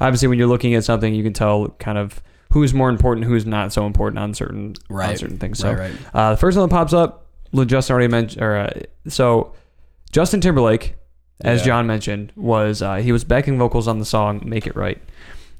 obviously, 0.00 0.28
when 0.28 0.38
you're 0.38 0.48
looking 0.48 0.74
at 0.74 0.82
something, 0.82 1.14
you 1.14 1.22
can 1.22 1.34
tell 1.34 1.68
kind 1.78 1.98
of 1.98 2.22
who's 2.52 2.72
more 2.72 2.88
important, 2.88 3.26
who's 3.26 3.44
not 3.44 3.72
so 3.72 3.86
important 3.86 4.18
on 4.18 4.32
certain 4.32 4.74
on 5.10 5.16
certain 5.18 5.38
things. 5.38 5.58
So 5.58 5.68
Right, 5.72 5.78
right. 5.78 5.92
Uh, 6.14 6.30
the 6.30 6.36
first 6.38 6.56
one 6.56 6.68
that 6.68 6.74
pops 6.74 6.94
up, 6.94 7.26
Justin 7.66 7.92
already 7.94 8.08
mentioned. 8.08 8.42
Or 8.42 8.56
uh, 8.56 8.80
so, 9.08 9.54
Justin 10.10 10.40
Timberlake, 10.40 10.94
as 11.42 11.60
Yeah. 11.60 11.66
John 11.66 11.86
mentioned, 11.86 12.32
was 12.34 12.80
uh, 12.80 12.96
he 12.96 13.12
was 13.12 13.22
backing 13.24 13.58
vocals 13.58 13.86
on 13.86 13.98
the 13.98 14.06
song 14.06 14.42
"Make 14.46 14.66
It 14.66 14.74
Right." 14.76 15.00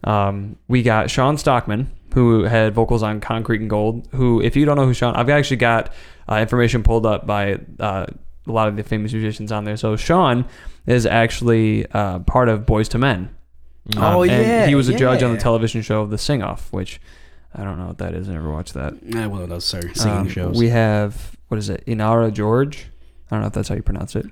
Um, 0.04 0.56
we 0.68 0.82
got 0.82 1.10
Shawn 1.10 1.36
Stockman, 1.36 1.90
who 2.14 2.44
had 2.44 2.74
vocals 2.74 3.02
on 3.02 3.20
"Concrete 3.20 3.60
and 3.60 3.68
Gold." 3.68 4.08
Who, 4.12 4.40
if 4.40 4.56
you 4.56 4.64
don't 4.64 4.76
know 4.76 4.86
who 4.86 4.94
Sean, 4.94 5.14
I've 5.16 5.28
actually 5.28 5.58
got 5.58 5.92
uh, 6.30 6.36
information 6.36 6.82
pulled 6.82 7.04
up 7.04 7.26
by 7.26 7.58
uh, 7.78 8.06
a 8.46 8.52
lot 8.52 8.68
of 8.68 8.76
the 8.76 8.82
famous 8.82 9.12
musicians 9.12 9.52
on 9.52 9.64
there. 9.64 9.76
So 9.76 9.96
Sean 9.96 10.44
is 10.86 11.06
actually 11.06 11.86
uh, 11.92 12.20
part 12.20 12.48
of 12.48 12.66
Boyz 12.66 12.92
II 12.94 13.00
Men. 13.00 13.30
Oh, 13.96 14.22
and 14.22 14.30
yeah, 14.30 14.66
he 14.66 14.74
was 14.74 14.88
a 14.88 14.96
judge 14.96 15.22
on 15.22 15.32
the 15.32 15.40
television 15.40 15.82
show 15.82 16.06
The 16.06 16.18
Sing 16.18 16.42
Off, 16.42 16.72
which 16.72 17.00
I 17.54 17.64
don't 17.64 17.78
know 17.78 17.86
what 17.88 17.98
that 17.98 18.14
is. 18.14 18.28
I 18.28 18.32
never 18.32 18.50
watched 18.52 18.74
that. 18.74 18.94
I 19.16 19.26
one 19.26 19.42
of 19.42 19.48
those 19.48 19.64
sorry, 19.64 19.92
singing 19.94 20.18
Um, 20.18 20.28
shows. 20.28 20.56
We 20.58 20.68
have 20.68 21.36
what 21.48 21.58
is 21.58 21.68
it, 21.68 21.84
Inara 21.86 22.32
George? 22.32 22.86
I 23.30 23.34
don't 23.36 23.40
know 23.40 23.48
if 23.48 23.52
that's 23.52 23.68
how 23.68 23.74
you 23.74 23.82
pronounce 23.82 24.14
it. 24.14 24.26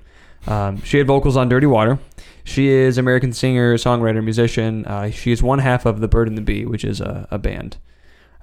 Um, 0.47 0.81
she 0.83 0.97
had 0.97 1.07
vocals 1.07 1.35
on 1.35 1.49
Dirty 1.49 1.67
Water. 1.67 1.99
She 2.45 2.69
is 2.69 2.97
American 2.97 3.33
singer, 3.33 3.75
songwriter, 3.75 4.23
musician. 4.23 4.85
Uh, 4.85 5.11
she 5.11 5.31
is 5.33 5.43
one 5.43 5.59
half 5.59 5.85
of 5.85 5.99
the 5.99 6.07
Bird 6.07 6.27
and 6.29 6.37
the 6.37 6.41
Bee, 6.41 6.65
which 6.65 6.85
is 6.85 7.01
a, 7.01 7.27
a 7.29 7.37
band. 7.37 7.77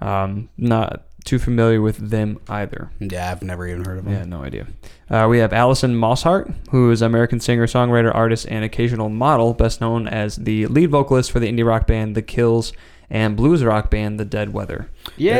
Um, 0.00 0.50
not 0.58 1.05
too 1.26 1.38
familiar 1.38 1.82
with 1.82 1.96
them 2.10 2.38
either. 2.48 2.90
Yeah, 2.98 3.30
I've 3.30 3.42
never 3.42 3.66
even 3.68 3.84
heard 3.84 3.98
of 3.98 4.04
them. 4.04 4.14
Yeah, 4.14 4.24
no 4.24 4.42
idea. 4.42 4.66
Uh, 5.10 5.26
we 5.28 5.38
have 5.38 5.52
Alison 5.52 5.94
Mosshart, 5.94 6.54
who 6.70 6.90
is 6.90 7.02
American 7.02 7.38
singer, 7.40 7.66
songwriter, 7.66 8.14
artist, 8.14 8.46
and 8.48 8.64
occasional 8.64 9.08
model, 9.10 9.52
best 9.52 9.80
known 9.80 10.08
as 10.08 10.36
the 10.36 10.66
lead 10.66 10.90
vocalist 10.90 11.30
for 11.30 11.38
the 11.40 11.46
indie 11.52 11.66
rock 11.66 11.86
band 11.86 12.14
The 12.14 12.22
Kills 12.22 12.72
and 13.10 13.36
blues 13.36 13.62
rock 13.62 13.90
band 13.90 14.18
The 14.18 14.24
Dead 14.24 14.52
Weather. 14.52 14.88
Yeah. 15.16 15.36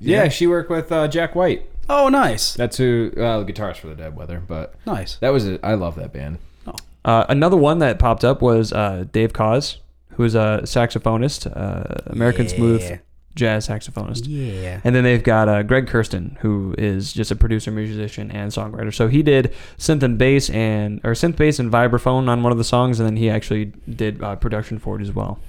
Yeah, 0.00 0.22
Yeah. 0.24 0.28
she 0.28 0.46
worked 0.46 0.70
with 0.70 0.90
uh, 0.90 1.06
Jack 1.08 1.34
White. 1.34 1.66
Oh, 1.88 2.08
nice, 2.08 2.54
That's 2.54 2.76
who 2.76 3.10
uh, 3.16 3.40
the 3.42 3.52
guitarist 3.52 3.78
for 3.78 3.88
the 3.88 3.94
Dead 3.96 4.14
Weather. 4.16 4.42
But 4.46 4.74
nice. 4.86 5.16
that 5.16 5.30
was 5.30 5.46
a, 5.48 5.64
I 5.64 5.74
love 5.74 5.96
that 5.96 6.12
band. 6.12 6.38
Uh, 7.04 7.24
another 7.30 7.56
one 7.56 7.78
that 7.78 7.98
popped 7.98 8.24
up 8.24 8.42
was 8.42 8.72
uh, 8.74 9.04
Dave 9.10 9.32
Koz, 9.32 9.78
who 10.10 10.24
is 10.24 10.34
a 10.34 10.60
saxophonist, 10.64 11.50
uh, 11.56 12.02
American 12.12 12.46
smooth 12.48 13.00
jazz 13.40 13.66
saxophonist. 13.66 14.24
Yeah. 14.28 14.80
And 14.84 14.94
then 14.94 15.02
they've 15.02 15.22
got 15.22 15.48
uh, 15.48 15.62
Greg 15.64 15.86
Kurstin, 15.86 16.38
who 16.38 16.74
is 16.78 17.12
just 17.12 17.30
a 17.30 17.34
producer, 17.36 17.70
musician, 17.72 18.30
and 18.30 18.52
songwriter. 18.52 18.94
So 18.94 19.08
he 19.08 19.22
did 19.22 19.52
synth 19.78 20.02
and 20.04 20.16
bass 20.18 20.48
and 20.50 21.00
or 21.02 21.12
synth 21.12 21.36
bass 21.36 21.58
and 21.58 21.72
vibraphone 21.72 22.28
on 22.28 22.42
one 22.42 22.52
of 22.52 22.58
the 22.58 22.64
songs, 22.64 23.00
and 23.00 23.06
then 23.08 23.16
he 23.16 23.28
actually 23.28 23.72
did 23.92 24.22
uh, 24.22 24.36
production 24.36 24.78
for 24.78 24.96
it 24.98 25.02
as 25.02 25.12
well. 25.12 25.40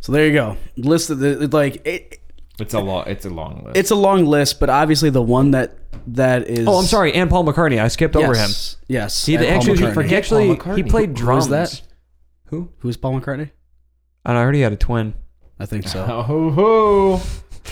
So 0.00 0.12
there 0.12 0.26
you 0.26 0.32
go. 0.32 0.56
List 0.76 1.10
of 1.10 1.18
the 1.18 1.48
like 1.48 1.86
it, 1.86 2.20
It's 2.58 2.74
a 2.74 2.80
long. 2.80 3.04
It's 3.06 3.24
a 3.24 3.30
long 3.30 3.64
list. 3.64 3.76
it's 3.76 3.90
a 3.90 3.94
long 3.96 4.26
list, 4.26 4.60
but 4.60 4.68
obviously 4.70 5.10
the 5.10 5.22
one 5.22 5.52
that 5.52 5.78
that 6.08 6.48
is. 6.48 6.66
Oh, 6.68 6.76
I'm 6.78 6.84
sorry, 6.84 7.12
and 7.14 7.30
Paul 7.30 7.44
McCartney. 7.44 7.80
I 7.80 7.88
skipped 7.88 8.16
over 8.16 8.34
him. 8.34 8.48
Yes. 8.50 8.76
Yes. 8.88 9.26
He 9.26 9.36
and 9.36 9.44
Paul 9.46 9.54
actually, 9.56 9.78
McCartney. 9.78 10.04
he 10.08 10.16
actually 10.16 10.46
Paul 10.48 10.56
McCartney. 10.56 10.76
he 10.76 10.82
played 10.82 11.08
Who- 11.10 11.14
who 11.14 11.22
drums. 11.24 11.44
is 11.44 11.50
that? 11.50 11.82
Who? 12.48 12.70
Who's 12.80 12.96
Paul 12.96 13.20
McCartney? 13.20 13.50
And 14.26 14.36
I 14.38 14.40
already 14.42 14.60
had 14.62 14.72
a 14.72 14.76
twin. 14.76 15.14
I 15.58 15.66
think 15.66 15.88
so. 15.88 16.04
Ho, 16.22 16.50
ho. 16.50 17.22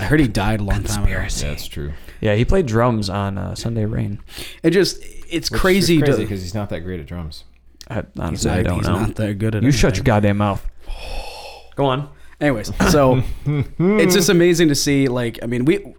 I 0.00 0.04
heard 0.04 0.20
he 0.20 0.28
died 0.28 0.60
a 0.60 0.64
long 0.64 0.82
time 0.84 1.04
ago. 1.04 1.12
Yeah, 1.12 1.28
that's 1.28 1.66
true. 1.66 1.92
Yeah, 2.20 2.34
he 2.34 2.44
played 2.44 2.66
drums 2.66 3.10
on 3.10 3.36
uh, 3.36 3.54
Sunday 3.54 3.84
Rain. 3.84 4.20
It 4.62 4.70
just 4.70 5.02
it's 5.02 5.50
Which 5.50 5.58
is 5.58 5.60
crazy, 5.60 5.98
crazy 5.98 6.12
to. 6.12 6.18
because 6.18 6.40
he's 6.42 6.54
not 6.54 6.70
that 6.70 6.80
great 6.80 7.00
at 7.00 7.06
drums. 7.06 7.44
I, 7.90 8.04
honestly, 8.18 8.50
not, 8.50 8.58
I 8.58 8.62
don't 8.62 8.78
he's 8.78 8.86
know. 8.86 8.98
not 9.00 9.14
that 9.16 9.34
good 9.34 9.54
at 9.54 9.62
you 9.62 9.72
shut 9.72 9.96
your 9.96 10.04
goddamn 10.04 10.38
mouth. 10.38 10.66
Go 11.76 11.86
on. 11.86 12.08
Anyways, 12.40 12.72
so 12.90 13.22
it's 13.78 14.14
just 14.14 14.28
amazing 14.28 14.68
to 14.68 14.74
see. 14.74 15.08
Like, 15.08 15.38
I 15.42 15.46
mean, 15.46 15.64
we. 15.64 15.94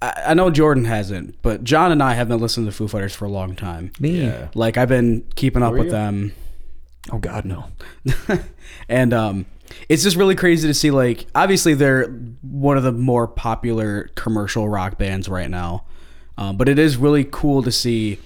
I, 0.00 0.22
I 0.28 0.34
know 0.34 0.50
Jordan 0.50 0.84
hasn't, 0.86 1.40
but 1.42 1.64
John 1.64 1.92
and 1.92 2.02
I 2.02 2.14
have 2.14 2.28
been 2.28 2.40
listening 2.40 2.66
to 2.66 2.72
Foo 2.72 2.88
Fighters 2.88 3.14
for 3.14 3.26
a 3.26 3.30
long 3.30 3.54
time. 3.54 3.92
Me. 4.00 4.22
Yeah. 4.22 4.48
Like, 4.54 4.76
I've 4.76 4.88
been 4.88 5.24
keeping 5.36 5.62
up 5.62 5.72
with 5.72 5.86
you? 5.86 5.90
them. 5.90 6.32
Oh 7.12 7.18
God, 7.18 7.44
no. 7.44 7.66
and 8.88 9.12
um, 9.12 9.46
it's 9.88 10.02
just 10.02 10.16
really 10.16 10.34
crazy 10.34 10.66
to 10.68 10.74
see. 10.74 10.90
Like, 10.90 11.26
obviously, 11.34 11.74
they're 11.74 12.04
one 12.42 12.76
of 12.76 12.82
the 12.82 12.92
more 12.92 13.26
popular 13.28 14.10
commercial 14.14 14.68
rock 14.68 14.98
bands 14.98 15.28
right 15.28 15.50
now, 15.50 15.84
um, 16.38 16.56
but 16.56 16.68
it 16.68 16.78
is 16.78 16.96
really 16.96 17.24
cool 17.24 17.62
to 17.62 17.72
see 17.72 18.18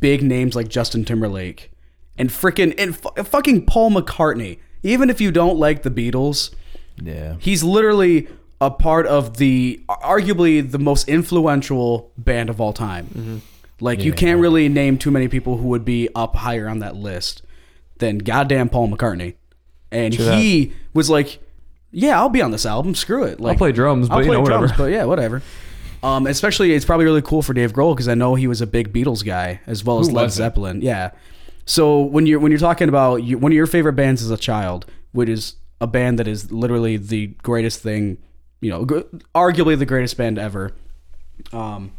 big 0.00 0.22
names 0.22 0.54
like 0.54 0.68
Justin 0.68 1.04
Timberlake 1.04 1.72
and 2.16 2.28
freaking 2.30 2.74
and 2.78 2.96
fu- 2.96 3.10
fucking 3.24 3.66
Paul 3.66 3.90
McCartney. 3.90 4.58
Even 4.82 5.10
if 5.10 5.20
you 5.20 5.30
don't 5.30 5.58
like 5.58 5.82
the 5.82 5.90
Beatles, 5.90 6.52
Yeah. 7.02 7.36
he's 7.38 7.62
literally 7.64 8.28
a 8.60 8.70
part 8.70 9.06
of 9.06 9.38
the 9.38 9.80
arguably 9.88 10.68
the 10.68 10.78
most 10.78 11.08
influential 11.08 12.12
band 12.16 12.48
of 12.48 12.60
all 12.60 12.72
time. 12.72 13.42
Like 13.80 14.04
you 14.04 14.12
can't 14.12 14.40
really 14.40 14.68
name 14.68 14.98
too 14.98 15.10
many 15.10 15.26
people 15.26 15.56
who 15.56 15.66
would 15.68 15.84
be 15.84 16.08
up 16.14 16.36
higher 16.36 16.68
on 16.68 16.78
that 16.78 16.94
list 16.94 17.42
than 17.98 18.18
goddamn 18.18 18.68
Paul 18.68 18.88
McCartney. 18.88 19.34
And 19.92 20.12
True 20.12 20.24
that. 20.24 20.38
he 20.38 20.72
was 20.94 21.08
like, 21.08 21.38
"Yeah, 21.92 22.18
I'll 22.18 22.28
be 22.28 22.42
on 22.42 22.50
this 22.50 22.66
album. 22.66 22.94
Screw 22.96 23.22
it. 23.24 23.38
Like, 23.38 23.52
I'll 23.52 23.58
play 23.58 23.70
drums, 23.72 24.08
but 24.08 24.16
I'll 24.16 24.24
you 24.24 24.32
know 24.32 24.44
drums, 24.44 24.70
whatever. 24.72 24.82
but 24.82 24.90
yeah, 24.92 25.04
whatever." 25.04 25.42
Um, 26.02 26.26
especially, 26.26 26.72
it's 26.72 26.84
probably 26.84 27.04
really 27.04 27.22
cool 27.22 27.42
for 27.42 27.52
Dave 27.54 27.72
Grohl 27.72 27.94
because 27.94 28.08
I 28.08 28.14
know 28.14 28.34
he 28.34 28.48
was 28.48 28.60
a 28.60 28.66
big 28.66 28.92
Beatles 28.92 29.24
guy 29.24 29.60
as 29.68 29.84
well 29.84 30.00
as 30.00 30.08
Who 30.08 30.14
Led 30.14 30.22
wasn't? 30.24 30.36
Zeppelin. 30.38 30.82
Yeah. 30.82 31.10
So 31.64 32.00
when 32.00 32.26
you're 32.26 32.40
when 32.40 32.50
you're 32.50 32.58
talking 32.58 32.88
about 32.88 33.22
you, 33.22 33.38
one 33.38 33.52
of 33.52 33.56
your 33.56 33.68
favorite 33.68 33.92
bands 33.92 34.20
as 34.22 34.30
a 34.30 34.36
child, 34.36 34.86
which 35.12 35.28
is 35.28 35.54
a 35.80 35.86
band 35.86 36.18
that 36.18 36.26
is 36.26 36.50
literally 36.50 36.96
the 36.96 37.28
greatest 37.42 37.80
thing, 37.82 38.18
you 38.60 38.70
know, 38.70 38.84
gr- 38.84 39.00
arguably 39.34 39.78
the 39.78 39.86
greatest 39.86 40.16
band 40.16 40.38
ever, 40.38 40.72
um, 41.52 41.92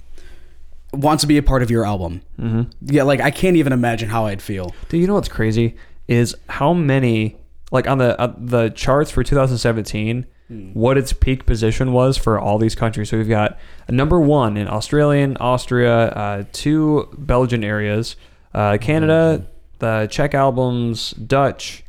wants 0.92 1.22
to 1.22 1.28
be 1.28 1.38
a 1.38 1.44
part 1.44 1.62
of 1.64 1.72
your 1.72 1.86
album. 1.86 2.22
Mm-hmm. 2.40 2.64
Yeah, 2.82 3.04
like 3.04 3.22
I 3.22 3.32
can't 3.32 3.56
even 3.56 3.72
imagine 3.72 4.10
how 4.10 4.26
I'd 4.26 4.42
feel. 4.42 4.74
Do 4.90 4.98
you 4.98 5.08
know 5.08 5.14
what's 5.16 5.30
crazy 5.30 5.76
is 6.10 6.36
how 6.50 6.74
many 6.74 7.38
like 7.74 7.88
on 7.88 7.98
the 7.98 8.18
uh, 8.20 8.34
the 8.38 8.70
charts 8.70 9.12
for 9.12 9.24
2017 9.24 10.26
what 10.74 10.98
its 10.98 11.14
peak 11.14 11.46
position 11.46 11.92
was 11.92 12.18
for 12.18 12.40
all 12.40 12.58
these 12.58 12.76
countries. 12.76 13.10
So 13.10 13.18
we've 13.18 13.30
got 13.30 13.58
a 13.88 13.92
number 13.92 14.20
one 14.20 14.58
in 14.58 14.68
Australian, 14.68 15.38
Austria, 15.38 16.08
uh, 16.10 16.44
two 16.52 17.10
Belgian 17.18 17.64
areas, 17.64 18.16
uh, 18.54 18.78
Canada, 18.80 19.48
the 19.80 20.08
Czech 20.12 20.34
albums, 20.34 21.12
Dutch. 21.12 21.84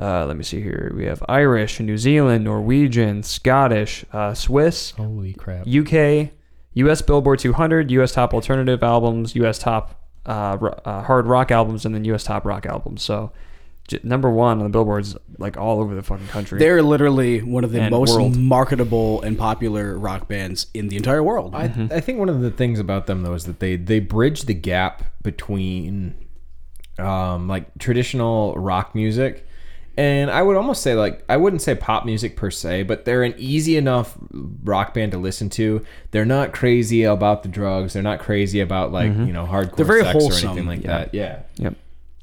Uh, 0.00 0.26
let 0.26 0.36
me 0.36 0.42
see 0.42 0.60
here. 0.60 0.92
We 0.94 1.04
have 1.06 1.22
Irish, 1.28 1.80
New 1.80 1.98
Zealand, 1.98 2.44
Norwegian, 2.44 3.22
Scottish, 3.22 4.04
uh, 4.12 4.34
Swiss, 4.34 4.90
Holy 4.92 5.32
crap. 5.32 5.66
UK, 5.66 6.30
US 6.74 7.02
Billboard 7.02 7.38
200, 7.38 7.90
US 7.90 8.12
Top 8.12 8.34
Alternative 8.34 8.82
Albums, 8.82 9.34
US 9.36 9.58
Top 9.58 10.00
uh, 10.26 10.56
uh, 10.84 11.02
Hard 11.02 11.26
Rock 11.26 11.50
Albums, 11.50 11.84
and 11.84 11.94
then 11.94 12.04
US 12.06 12.24
Top 12.24 12.44
Rock 12.44 12.66
Albums. 12.66 13.02
So 13.02 13.32
number 14.02 14.30
one 14.30 14.58
on 14.58 14.64
the 14.64 14.70
billboards, 14.70 15.16
like 15.38 15.56
all 15.56 15.80
over 15.80 15.94
the 15.94 16.02
fucking 16.02 16.28
country. 16.28 16.58
They're 16.58 16.82
literally 16.82 17.42
one 17.42 17.64
of 17.64 17.72
the 17.72 17.82
And 17.82 17.90
most 17.90 18.14
world. 18.14 18.36
marketable 18.36 19.22
and 19.22 19.36
popular 19.38 19.98
rock 19.98 20.28
bands 20.28 20.66
in 20.74 20.88
the 20.88 20.96
entire 20.96 21.22
world. 21.22 21.54
I, 21.54 21.64
I 21.90 22.00
think 22.00 22.18
one 22.18 22.28
of 22.28 22.40
the 22.40 22.50
things 22.50 22.78
about 22.78 23.06
them 23.06 23.22
though 23.22 23.34
is 23.34 23.44
that 23.44 23.60
they 23.60 23.76
they 23.76 24.00
bridge 24.00 24.42
the 24.42 24.54
gap 24.54 25.04
between 25.22 26.14
um, 26.98 27.48
like 27.48 27.66
traditional 27.78 28.54
rock 28.54 28.94
music 28.94 29.46
and 29.96 30.30
I 30.30 30.42
would 30.42 30.56
almost 30.56 30.82
say 30.82 30.94
like 30.94 31.24
I 31.28 31.36
wouldn't 31.36 31.62
say 31.62 31.74
pop 31.74 32.04
music 32.04 32.36
per 32.36 32.50
se, 32.50 32.84
but 32.84 33.04
they're 33.04 33.22
an 33.22 33.34
easy 33.38 33.76
enough 33.76 34.16
rock 34.64 34.92
band 34.92 35.12
to 35.12 35.18
listen 35.18 35.48
to. 35.50 35.84
They're 36.10 36.24
not 36.24 36.52
crazy 36.52 37.04
about 37.04 37.42
the 37.44 37.48
drugs. 37.48 37.92
They're 37.92 38.02
not 38.02 38.18
crazy 38.18 38.60
about 38.60 38.90
like 38.90 39.12
you 39.12 39.32
know 39.32 39.46
hardcore 39.46 39.76
They're 39.76 39.86
very 39.86 40.02
sex 40.02 40.12
wholesome, 40.12 40.48
or 40.48 40.52
anything 40.52 40.66
like 40.66 40.82
yeah. 40.82 40.98
that. 40.98 41.14
Yeah, 41.14 41.42
yep. 41.56 41.76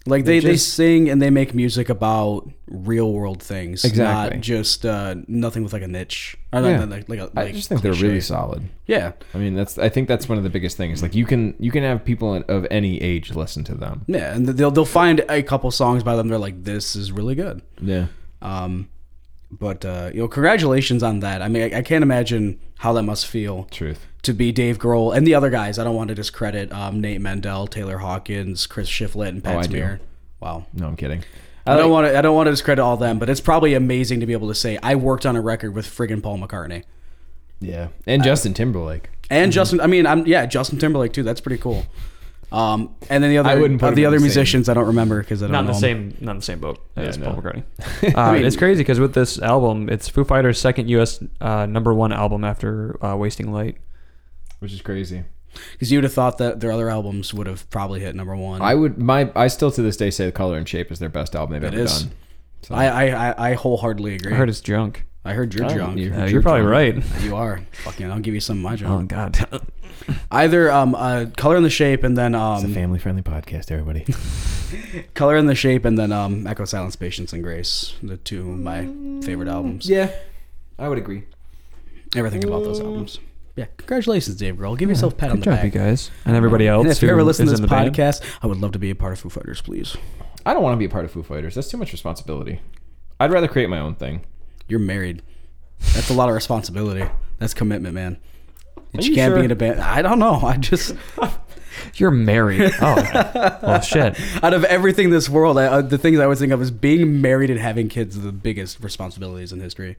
Like 0.08 0.26
they, 0.26 0.40
they 0.40 0.58
sing 0.58 1.10
and 1.10 1.22
they 1.22 1.30
make 1.30 1.54
music 1.54 1.88
about 1.90 2.50
real 2.68 3.14
world 3.14 3.42
things, 3.44 3.86
Exactly. 3.86 4.38
not 4.38 4.42
just 4.44 4.84
uh, 4.84 5.16
nothing 5.28 5.62
with 5.64 5.74
like 5.74 5.84
a 5.84 5.88
niche. 5.88 6.36
Or 6.52 6.62
Yeah. 6.62 6.78
not 6.78 6.90
like, 6.90 7.08
like 7.08 7.20
a, 7.20 7.30
I 7.36 7.44
like 7.44 7.54
just 7.54 7.70
think 7.70 7.82
they're 7.84 7.92
cliche. 7.92 8.08
really 8.08 8.22
solid. 8.22 8.64
yeah, 8.88 9.12
I 9.36 9.38
mean, 9.38 9.54
that's 9.56 9.78
I 9.78 9.90
think 9.90 10.08
that's 10.08 10.28
one 10.28 10.40
of 10.40 10.44
the 10.44 10.50
biggest 10.50 10.76
things. 10.76 11.04
Like 11.04 11.14
you 11.14 11.26
can 11.28 11.54
you 11.60 11.70
can 11.72 11.84
have 11.84 12.04
people 12.04 12.34
of 12.48 12.66
any 12.72 13.00
age 13.02 13.36
listen 13.36 13.64
to 13.66 13.76
them. 13.76 14.04
yeah, 14.08 14.34
and 14.34 14.48
they'll 14.48 14.72
they'll 14.72 14.86
find 14.86 15.24
a 15.30 15.44
couple 15.44 15.70
songs 15.70 16.04
by 16.04 16.16
them. 16.16 16.30
They're 16.30 16.40
like, 16.40 16.64
this 16.64 16.96
is 16.96 17.12
really 17.12 17.36
good. 17.36 17.62
Yeah. 17.80 18.08
Um, 18.42 18.90
but 19.52 19.84
uh, 19.86 20.12
you 20.14 20.22
know, 20.22 20.28
congratulations 20.28 21.04
on 21.04 21.20
that. 21.22 21.42
I 21.42 21.48
mean, 21.48 21.74
I, 21.74 21.80
I 21.80 21.82
can't 21.82 22.04
imagine 22.04 22.60
how 22.80 22.94
that 22.94 23.04
must 23.04 23.28
feel 23.28 23.66
Truth. 23.72 24.06
to 24.24 24.34
be 24.34 24.52
Dave 24.52 24.78
Grohl 24.80 25.16
and 25.16 25.26
the 25.28 25.36
other 25.36 25.50
guys. 25.50 25.78
I 25.78 25.84
don't 25.84 25.96
want 25.96 26.08
to 26.10 26.16
discredit 26.16 26.72
um, 26.72 27.02
Nate 27.02 27.22
Mendel, 27.22 27.68
Taylor 27.68 27.98
Hawkins, 28.00 28.66
Chris 28.68 28.90
Shiflett, 28.90 29.30
and 29.30 29.44
Pat 29.44 29.58
Oh, 29.58 29.62
Smear. 29.64 30.00
Wow. 30.40 30.66
No, 30.74 30.88
I'm 30.88 30.96
kidding. 30.96 31.24
I 31.66 31.76
don't 31.76 31.84
like- 31.84 31.92
want 31.92 32.08
to. 32.08 32.18
I 32.18 32.22
don't 32.22 32.36
want 32.36 32.48
to 32.48 32.52
discredit 32.52 32.80
all 32.82 32.98
them, 32.98 33.20
but 33.20 33.30
it's 33.30 33.42
probably 33.42 33.74
amazing 33.76 34.20
to 34.22 34.26
be 34.26 34.34
able 34.34 34.48
to 34.48 34.56
say 34.56 34.80
I 34.82 34.96
worked 34.96 35.26
on 35.28 35.36
a 35.36 35.42
record 35.42 35.76
with 35.76 35.86
friggin' 35.86 36.24
Paul 36.24 36.40
McCartney 36.40 36.84
Yeah, 37.60 37.90
and 38.08 38.24
Justin 38.24 38.54
Timberlake. 38.56 39.10
and 39.30 39.52
Justin. 39.52 39.80
I 39.80 39.86
mean, 39.88 40.08
I'm 40.08 40.26
yeah, 40.26 40.48
Justin 40.48 40.80
Timberlake 40.80 41.14
too. 41.14 41.22
That's 41.24 41.40
pretty 41.42 41.62
cool. 41.62 41.86
Um, 42.52 42.96
and 43.10 43.24
then 43.24 43.32
the 43.32 43.38
other, 43.38 43.50
I 43.50 43.56
wouldn't 43.56 43.80
put 43.80 43.90
of 43.90 43.96
the 43.96 44.06
other 44.06 44.18
the 44.18 44.20
same- 44.22 44.26
musicians, 44.28 44.68
I 44.70 44.74
don't 44.74 44.88
remember 44.88 45.22
because 45.22 45.42
I 45.42 45.46
don't 45.46 45.54
Not 45.54 45.60
in 45.62 45.66
know 45.68 45.72
the 45.72 45.76
'em. 45.78 45.82
same, 46.12 46.18
not 46.20 46.32
in 46.32 46.38
the 46.38 46.44
same 46.44 46.60
boat 46.60 46.80
as 46.98 47.18
no. 47.18 47.32
Paul 47.32 47.42
McCartney. 47.42 47.64
Uh, 48.16 48.34
mean- 48.34 48.46
it's 48.46 48.58
crazy 48.58 48.82
because 48.82 49.00
with 49.00 49.14
this 49.14 49.40
album, 49.42 49.88
it's 49.90 50.10
Foo 50.10 50.24
Fighters' 50.26 50.60
second 50.60 50.90
U.S. 50.90 51.24
Uh, 51.40 51.66
number 51.66 51.94
one 51.94 52.12
album 52.12 52.44
after 52.44 53.04
uh, 53.06 53.16
Wasting 53.16 53.54
Light. 53.54 53.78
which 54.60 54.74
is 54.74 54.82
crazy. 54.82 55.24
Because 55.74 55.92
you 55.92 55.98
would 55.98 56.04
have 56.06 56.14
thought 56.14 56.38
that 56.40 56.60
their 56.62 56.72
other 56.72 56.90
albums 56.90 57.34
would 57.34 57.48
have 57.48 57.70
probably 57.70 58.00
hit 58.00 58.16
number 58.16 58.36
one. 58.36 58.62
I 58.62 58.74
would 58.76 58.98
my 58.98 59.30
I 59.36 59.48
still 59.48 59.70
to 59.72 59.82
this 59.82 59.98
day 59.98 60.10
say 60.10 60.26
the 60.26 60.32
Color 60.32 60.58
and 60.58 60.68
Shape 60.68 60.92
is 60.92 61.00
their 61.00 61.10
best 61.10 61.36
album 61.36 61.54
they've 61.60 61.64
It 61.72 61.74
ever 61.74 61.84
is. 61.84 62.04
done. 62.04 62.12
So, 62.64 62.76
I, 62.76 62.86
I, 62.86 63.30
I, 63.32 63.50
I 63.50 63.54
wholeheartedly 63.56 64.16
agree. 64.16 64.32
I 64.34 64.36
heard 64.36 64.48
it's 64.50 64.62
junk. 64.62 65.06
I 65.24 65.34
heard 65.34 65.54
you're 65.54 65.66
Oh, 65.66 65.74
drunk. 65.74 65.98
you- 66.00 66.14
Uh, 66.14 66.26
you're 66.26 66.42
probably 66.42 66.66
right. 66.66 67.02
You 67.22 67.36
are. 67.36 67.62
Fucking, 67.84 68.10
I'll 68.12 68.20
give 68.20 68.34
you 68.34 68.40
some 68.40 68.66
of 68.66 68.80
my 68.82 68.88
Oh. 68.88 69.04
God. 69.04 69.38
Either 70.32 70.72
um, 70.72 70.96
uh, 70.96 71.26
color 71.38 71.58
in 71.58 71.64
the 71.64 71.70
shape 71.70 72.04
and 72.04 72.18
then 72.18 72.34
it's 72.34 72.64
a 72.64 72.66
um, 72.68 72.74
family 72.74 72.98
friendly 72.98 73.22
podcast, 73.22 73.70
everybody. 73.72 74.06
color 75.14 75.38
in 75.38 75.46
the 75.46 75.54
shape 75.54 75.86
and 75.86 75.98
then 75.98 76.12
um, 76.12 76.48
Echo 76.48 76.66
Silence, 76.66 76.96
Patience 76.96 77.34
and 77.34 77.44
Grace. 77.44 77.94
The 78.02 78.18
two 78.18 78.42
of 78.52 78.60
my 78.60 78.88
favorite 79.24 79.48
albums. 79.48 79.88
yeah, 79.88 80.12
I 80.80 80.90
would 80.90 80.98
agree. 80.98 81.26
Everything 82.16 82.44
about 82.44 82.64
those 82.64 82.80
albums. 82.80 83.20
yeah, 83.56 83.66
congratulations, 83.78 84.36
Dave 84.38 84.56
Grohl. 84.56 84.76
Give 84.78 84.90
yourself 84.90 85.14
a 85.14 85.16
pat 85.16 85.30
on 85.32 85.40
the 85.40 85.46
job, 85.46 85.56
back. 85.58 85.66
you 85.66 85.70
guys, 85.70 86.10
and 86.26 86.36
everybody 86.36 86.68
else. 86.68 86.84
And 86.84 86.92
if 86.92 87.02
you 87.02 87.08
who 87.10 87.14
ever 87.14 87.24
listen 87.24 87.46
to 87.46 87.52
this 87.52 87.60
in 87.60 87.62
the 87.62 87.68
band. 87.70 87.94
podcast, 87.96 88.22
I 88.42 88.48
would 88.48 88.58
love 88.58 88.72
to 88.72 88.80
be 88.80 88.90
a 88.90 88.96
part 88.96 89.14
of 89.14 89.20
Foo 89.20 89.30
Fighters, 89.30 89.62
please. 89.62 89.96
I 90.46 90.54
don't 90.54 90.64
want 90.64 90.74
to 90.74 90.78
be 90.78 90.86
a 90.86 90.90
part 90.90 91.06
of 91.06 91.12
Foo 91.12 91.22
Fighters. 91.24 91.54
That's 91.56 91.70
too 91.70 91.78
much 91.78 91.92
responsibility. 91.92 92.60
I'd 93.20 93.32
rather 93.32 93.48
create 93.48 93.70
my 93.70 93.80
own 93.80 93.94
thing. 93.96 94.26
You're 94.72 94.80
married. 94.80 95.22
That's 95.94 96.10
a 96.10 96.14
lot 96.14 96.30
of 96.30 96.36
responsibility. 96.36 97.06
That's 97.40 97.54
commitment, 97.54 97.94
man. 97.94 98.18
Are 98.78 99.02
you, 99.02 99.10
you 99.10 99.16
can't 99.16 99.32
sure? 99.32 99.40
be 99.40 99.46
in 99.46 99.52
a 99.52 99.56
band. 99.56 99.82
I 99.82 100.02
don't 100.02 100.18
know. 100.18 100.36
I 100.36 100.56
just 100.56 100.96
You're 101.96 102.10
married. 102.12 102.72
Oh, 102.82 103.60
well, 103.62 103.82
shit. 103.82 104.18
out 104.44 104.54
of 104.54 104.64
everything 104.64 105.06
in 105.06 105.12
this 105.12 105.28
world, 105.28 105.58
I, 105.58 105.66
uh, 105.66 105.82
the 105.82 105.98
things 105.98 106.20
I 106.20 106.24
always 106.24 106.40
think 106.40 106.54
of 106.54 106.62
is 106.62 106.72
being 106.72 107.20
married 107.20 107.50
and 107.50 107.60
having 107.60 107.90
kids 107.90 108.18
are 108.18 108.22
the 108.22 108.32
biggest 108.32 108.82
responsibilities 108.82 109.52
in 109.52 109.60
history. 109.60 109.98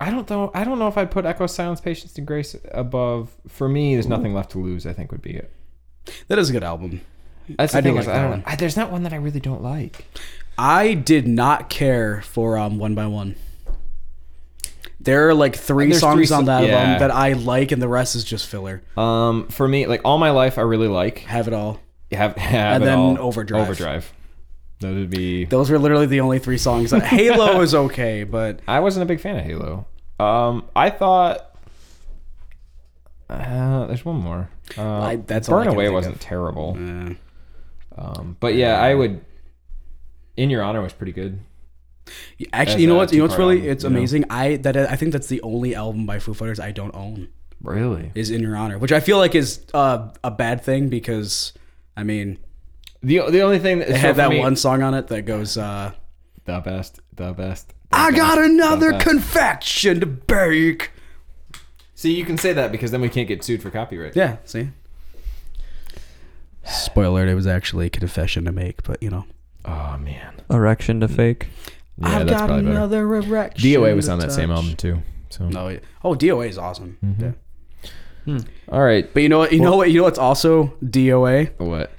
I 0.00 0.12
don't 0.12 0.30
know. 0.30 0.52
I 0.54 0.62
don't 0.62 0.78
know 0.78 0.86
if 0.86 0.96
I'd 0.96 1.10
put 1.10 1.24
Echo, 1.24 1.48
Silence, 1.48 1.80
Patience, 1.80 2.16
and 2.18 2.26
Grace 2.26 2.54
above. 2.70 3.34
For 3.48 3.68
me, 3.68 3.94
there's 3.94 4.06
nothing 4.06 4.32
left 4.32 4.52
to 4.52 4.58
lose. 4.58 4.86
I 4.86 4.92
think 4.92 5.10
would 5.10 5.22
be 5.22 5.32
it. 5.32 5.50
That 6.28 6.38
is 6.38 6.50
a 6.50 6.52
good 6.52 6.62
album. 6.62 7.00
That's 7.48 7.72
the 7.72 7.78
I 7.78 7.80
do 7.80 7.88
thing 7.88 7.96
like 7.96 8.08
I 8.08 8.12
that 8.12 8.22
don't 8.22 8.30
one. 8.30 8.42
I, 8.46 8.54
there's 8.54 8.76
not 8.76 8.92
one 8.92 9.02
that 9.02 9.12
I 9.12 9.16
really 9.16 9.40
don't 9.40 9.62
like. 9.62 10.04
I 10.58 10.94
did 10.94 11.28
not 11.28 11.68
care 11.68 12.22
for 12.22 12.56
um, 12.56 12.78
One 12.78 12.94
by 12.94 13.06
One. 13.06 13.36
There 15.00 15.28
are 15.28 15.34
like 15.34 15.56
three 15.56 15.92
songs 15.92 16.28
three 16.28 16.36
on 16.36 16.46
that 16.46 16.64
yeah. 16.64 16.76
album 16.78 16.98
that 17.00 17.10
I 17.10 17.34
like, 17.34 17.70
and 17.72 17.80
the 17.82 17.88
rest 17.88 18.14
is 18.16 18.24
just 18.24 18.46
filler. 18.48 18.82
Um, 18.96 19.48
for 19.48 19.68
me, 19.68 19.86
like 19.86 20.00
all 20.04 20.18
my 20.18 20.30
life, 20.30 20.58
I 20.58 20.62
really 20.62 20.88
like 20.88 21.18
Have 21.20 21.48
it 21.48 21.54
all. 21.54 21.80
have, 22.12 22.36
have 22.36 22.74
And 22.76 22.82
it 22.82 22.86
then 22.86 22.98
all. 22.98 23.18
Overdrive. 23.20 23.62
Overdrive. 23.62 24.12
That 24.80 24.94
would 24.94 25.10
be. 25.10 25.44
Those 25.46 25.70
were 25.70 25.78
literally 25.78 26.06
the 26.06 26.20
only 26.20 26.38
three 26.38 26.58
songs. 26.58 26.90
Halo 27.04 27.60
is 27.60 27.74
okay, 27.74 28.24
but 28.24 28.60
I 28.68 28.80
wasn't 28.80 29.04
a 29.04 29.06
big 29.06 29.20
fan 29.20 29.36
of 29.38 29.44
Halo. 29.44 29.86
Um, 30.18 30.64
I 30.74 30.90
thought. 30.90 31.50
Uh, 33.28 33.86
there's 33.86 34.04
one 34.04 34.16
more. 34.16 34.48
Uh, 34.78 35.00
I- 35.00 35.16
that's 35.16 35.48
Burn 35.48 35.66
Away 35.68 35.88
wasn't 35.90 36.16
of. 36.16 36.20
terrible. 36.20 36.76
uh, 36.78 37.14
Um, 38.00 38.36
but 38.40 38.54
yeah, 38.54 38.80
I 38.80 38.94
would. 38.94 39.24
In 40.36 40.50
Your 40.50 40.62
Honor 40.62 40.82
was 40.82 40.92
pretty 40.92 41.12
good. 41.12 41.40
Actually, 42.52 42.74
As 42.74 42.80
you 42.80 42.86
know 42.86 42.94
what? 42.96 43.12
You 43.12 43.18
know 43.18 43.24
what's 43.24 43.38
really 43.38 43.56
album, 43.58 43.70
it's 43.70 43.84
you 43.84 43.90
know? 43.90 43.96
amazing. 43.96 44.24
I 44.30 44.56
that 44.56 44.76
I 44.76 44.96
think 44.96 45.12
that's 45.12 45.26
the 45.28 45.40
only 45.42 45.74
album 45.74 46.06
by 46.06 46.18
Foo 46.18 46.34
Fighters 46.34 46.60
I 46.60 46.70
don't 46.72 46.94
own 46.94 47.28
Really? 47.62 48.12
is 48.14 48.30
In 48.30 48.42
Your 48.42 48.56
Honor, 48.56 48.78
which 48.78 48.92
I 48.92 49.00
feel 49.00 49.18
like 49.18 49.34
is 49.34 49.60
uh, 49.74 50.10
a 50.22 50.30
bad 50.30 50.62
thing 50.62 50.88
because 50.88 51.52
I 51.96 52.02
mean 52.04 52.38
The 53.02 53.22
the 53.30 53.40
only 53.40 53.58
thing 53.58 53.78
that 53.80 53.88
they 53.88 53.94
so 53.94 54.00
have 54.00 54.16
that 54.16 54.30
me- 54.30 54.38
one 54.40 54.56
song 54.56 54.82
on 54.82 54.94
it 54.94 55.08
that 55.08 55.22
goes. 55.22 55.56
uh 55.58 55.92
the 56.44 56.60
best, 56.60 57.00
the 57.14 57.32
best. 57.32 57.68
the 57.68 57.74
I 57.92 58.10
best, 58.10 58.16
got 58.16 58.38
another 58.38 58.92
best. 58.92 59.06
confection 59.06 59.98
to 60.00 60.06
bake. 60.06 60.92
See, 61.96 62.12
you 62.14 62.24
can 62.24 62.36
say 62.38 62.52
that 62.52 62.70
because 62.70 62.90
then 62.92 63.00
we 63.00 63.08
can't 63.08 63.26
get 63.26 63.42
sued 63.42 63.62
for 63.62 63.70
copyright. 63.70 64.14
Yeah, 64.14 64.36
see. 64.44 64.68
Spoiler: 66.64 67.22
alert, 67.22 67.30
It 67.30 67.34
was 67.34 67.46
actually 67.46 67.86
a 67.86 67.90
confession 67.90 68.44
to 68.44 68.52
make, 68.52 68.82
but 68.82 69.02
you 69.02 69.10
know. 69.10 69.24
Oh 69.64 69.96
man. 69.98 70.34
Erection 70.50 71.00
to 71.00 71.08
fake. 71.08 71.48
Yeah, 71.98 72.24
that's 72.24 72.42
probably 72.42 72.62
better. 72.62 72.78
erection. 73.16 73.70
DOA 73.70 73.96
was 73.96 74.06
to 74.06 74.12
on 74.12 74.18
that 74.20 74.32
same 74.32 74.50
album 74.50 74.76
too. 74.76 75.02
So 75.30 75.48
No, 75.48 75.68
yeah. 75.68 75.78
oh, 76.04 76.14
DOA 76.14 76.48
is 76.48 76.58
awesome. 76.58 76.98
Yeah. 77.18 78.38
all 78.70 78.82
right, 78.82 79.12
But 79.14 79.22
you 79.22 79.28
know 79.28 79.38
what? 79.38 79.52
You 79.52 79.60
know 79.60 79.76
what? 79.76 79.90
You 79.90 79.98
know 79.98 80.02
what's 80.04 80.18
also 80.18 80.74
DOA? 80.84 81.58
what? 81.58 81.90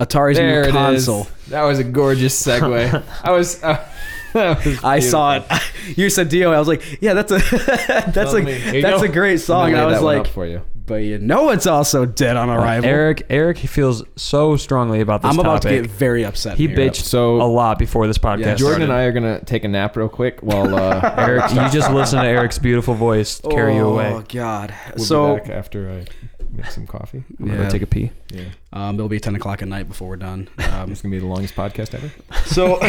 Atari's 0.00 0.36
There 0.36 0.46
new 0.48 0.60
it 0.62 0.66
is. 0.68 0.72
console. 0.72 1.26
That 1.48 1.62
was 1.64 1.78
a 1.80 1.84
gorgeous 1.84 2.40
segue. 2.46 3.02
I 3.24 3.30
was. 3.32 3.62
Uh, 3.62 3.84
that 4.32 4.64
was 4.64 4.84
I 4.84 5.00
saw 5.00 5.36
it. 5.36 5.44
you 5.98 6.08
said 6.08 6.30
DOA. 6.30 6.54
I 6.54 6.58
was 6.58 6.68
like, 6.68 7.02
yeah, 7.02 7.14
that's 7.14 7.32
a 7.32 7.38
that's 7.38 8.16
Well, 8.32 8.36
a 8.36 8.40
I 8.40 8.44
mean, 8.72 8.82
that's 8.82 9.02
a 9.02 9.08
great 9.08 9.40
song. 9.40 9.72
And 9.72 9.80
I 9.80 9.86
was 9.86 10.00
like, 10.00 10.20
up 10.20 10.26
for 10.28 10.46
you. 10.46 10.62
But 10.88 11.02
you 11.02 11.18
know, 11.18 11.50
it's 11.50 11.66
also 11.66 12.04
dead 12.06 12.36
on 12.36 12.50
arrival. 12.50 12.88
Eric, 12.88 13.26
Eric, 13.30 13.58
he 13.58 13.66
feels 13.66 14.02
so 14.16 14.56
strongly 14.56 15.00
about 15.00 15.22
this 15.22 15.30
I'm 15.30 15.38
about 15.38 15.62
to 15.62 15.68
get 15.68 15.86
very 15.86 16.24
upset. 16.24 16.56
he 16.56 16.66
here. 16.66 16.76
bitched 16.76 17.02
So- 17.02 17.40
a 17.40 17.46
lot 17.46 17.78
before 17.78 18.06
this 18.06 18.18
podcast. 18.18 18.40
Yeah, 18.40 18.54
Jordan 18.54 18.82
and. 18.82 18.92
I 18.92 19.02
are 19.02 19.12
gonna 19.12 19.44
take 19.44 19.64
a 19.64 19.68
nap 19.68 19.96
real 19.96 20.08
quick 20.08 20.40
while 20.42 20.74
uh, 20.74 21.14
Eric, 21.18 21.50
you 21.52 21.68
just 21.70 21.92
listen 21.92 22.18
to 22.20 22.26
Eric's 22.26 22.58
beautiful 22.58 22.94
voice 22.94 23.40
carry 23.40 23.76
you 23.76 23.86
away. 23.86 24.12
Oh. 24.12 24.24
God. 24.28 24.74
We'll 24.96 25.04
so 25.04 25.34
be 25.34 25.40
back 25.42 25.50
after 25.50 25.90
I 25.90 26.04
make 26.50 26.66
some 26.66 26.86
coffee. 26.86 27.24
I'm 27.38 27.46
gonna 27.46 27.70
take 27.70 27.82
a 27.82 27.86
pee. 27.86 28.10
Yeah, 28.30 28.44
um, 28.72 28.96
it'll 28.96 29.08
be 29.08 29.20
ten 29.20 29.34
o'clock 29.36 29.62
at 29.62 29.68
night 29.68 29.88
before 29.88 30.08
we're 30.08 30.16
done. 30.16 30.48
Um, 30.72 30.90
it's 30.90 31.02
gonna 31.02 31.14
be 31.14 31.20
the 31.20 31.26
longest 31.26 31.54
podcast 31.54 31.94
ever. 31.94 32.10
so, 32.46 32.80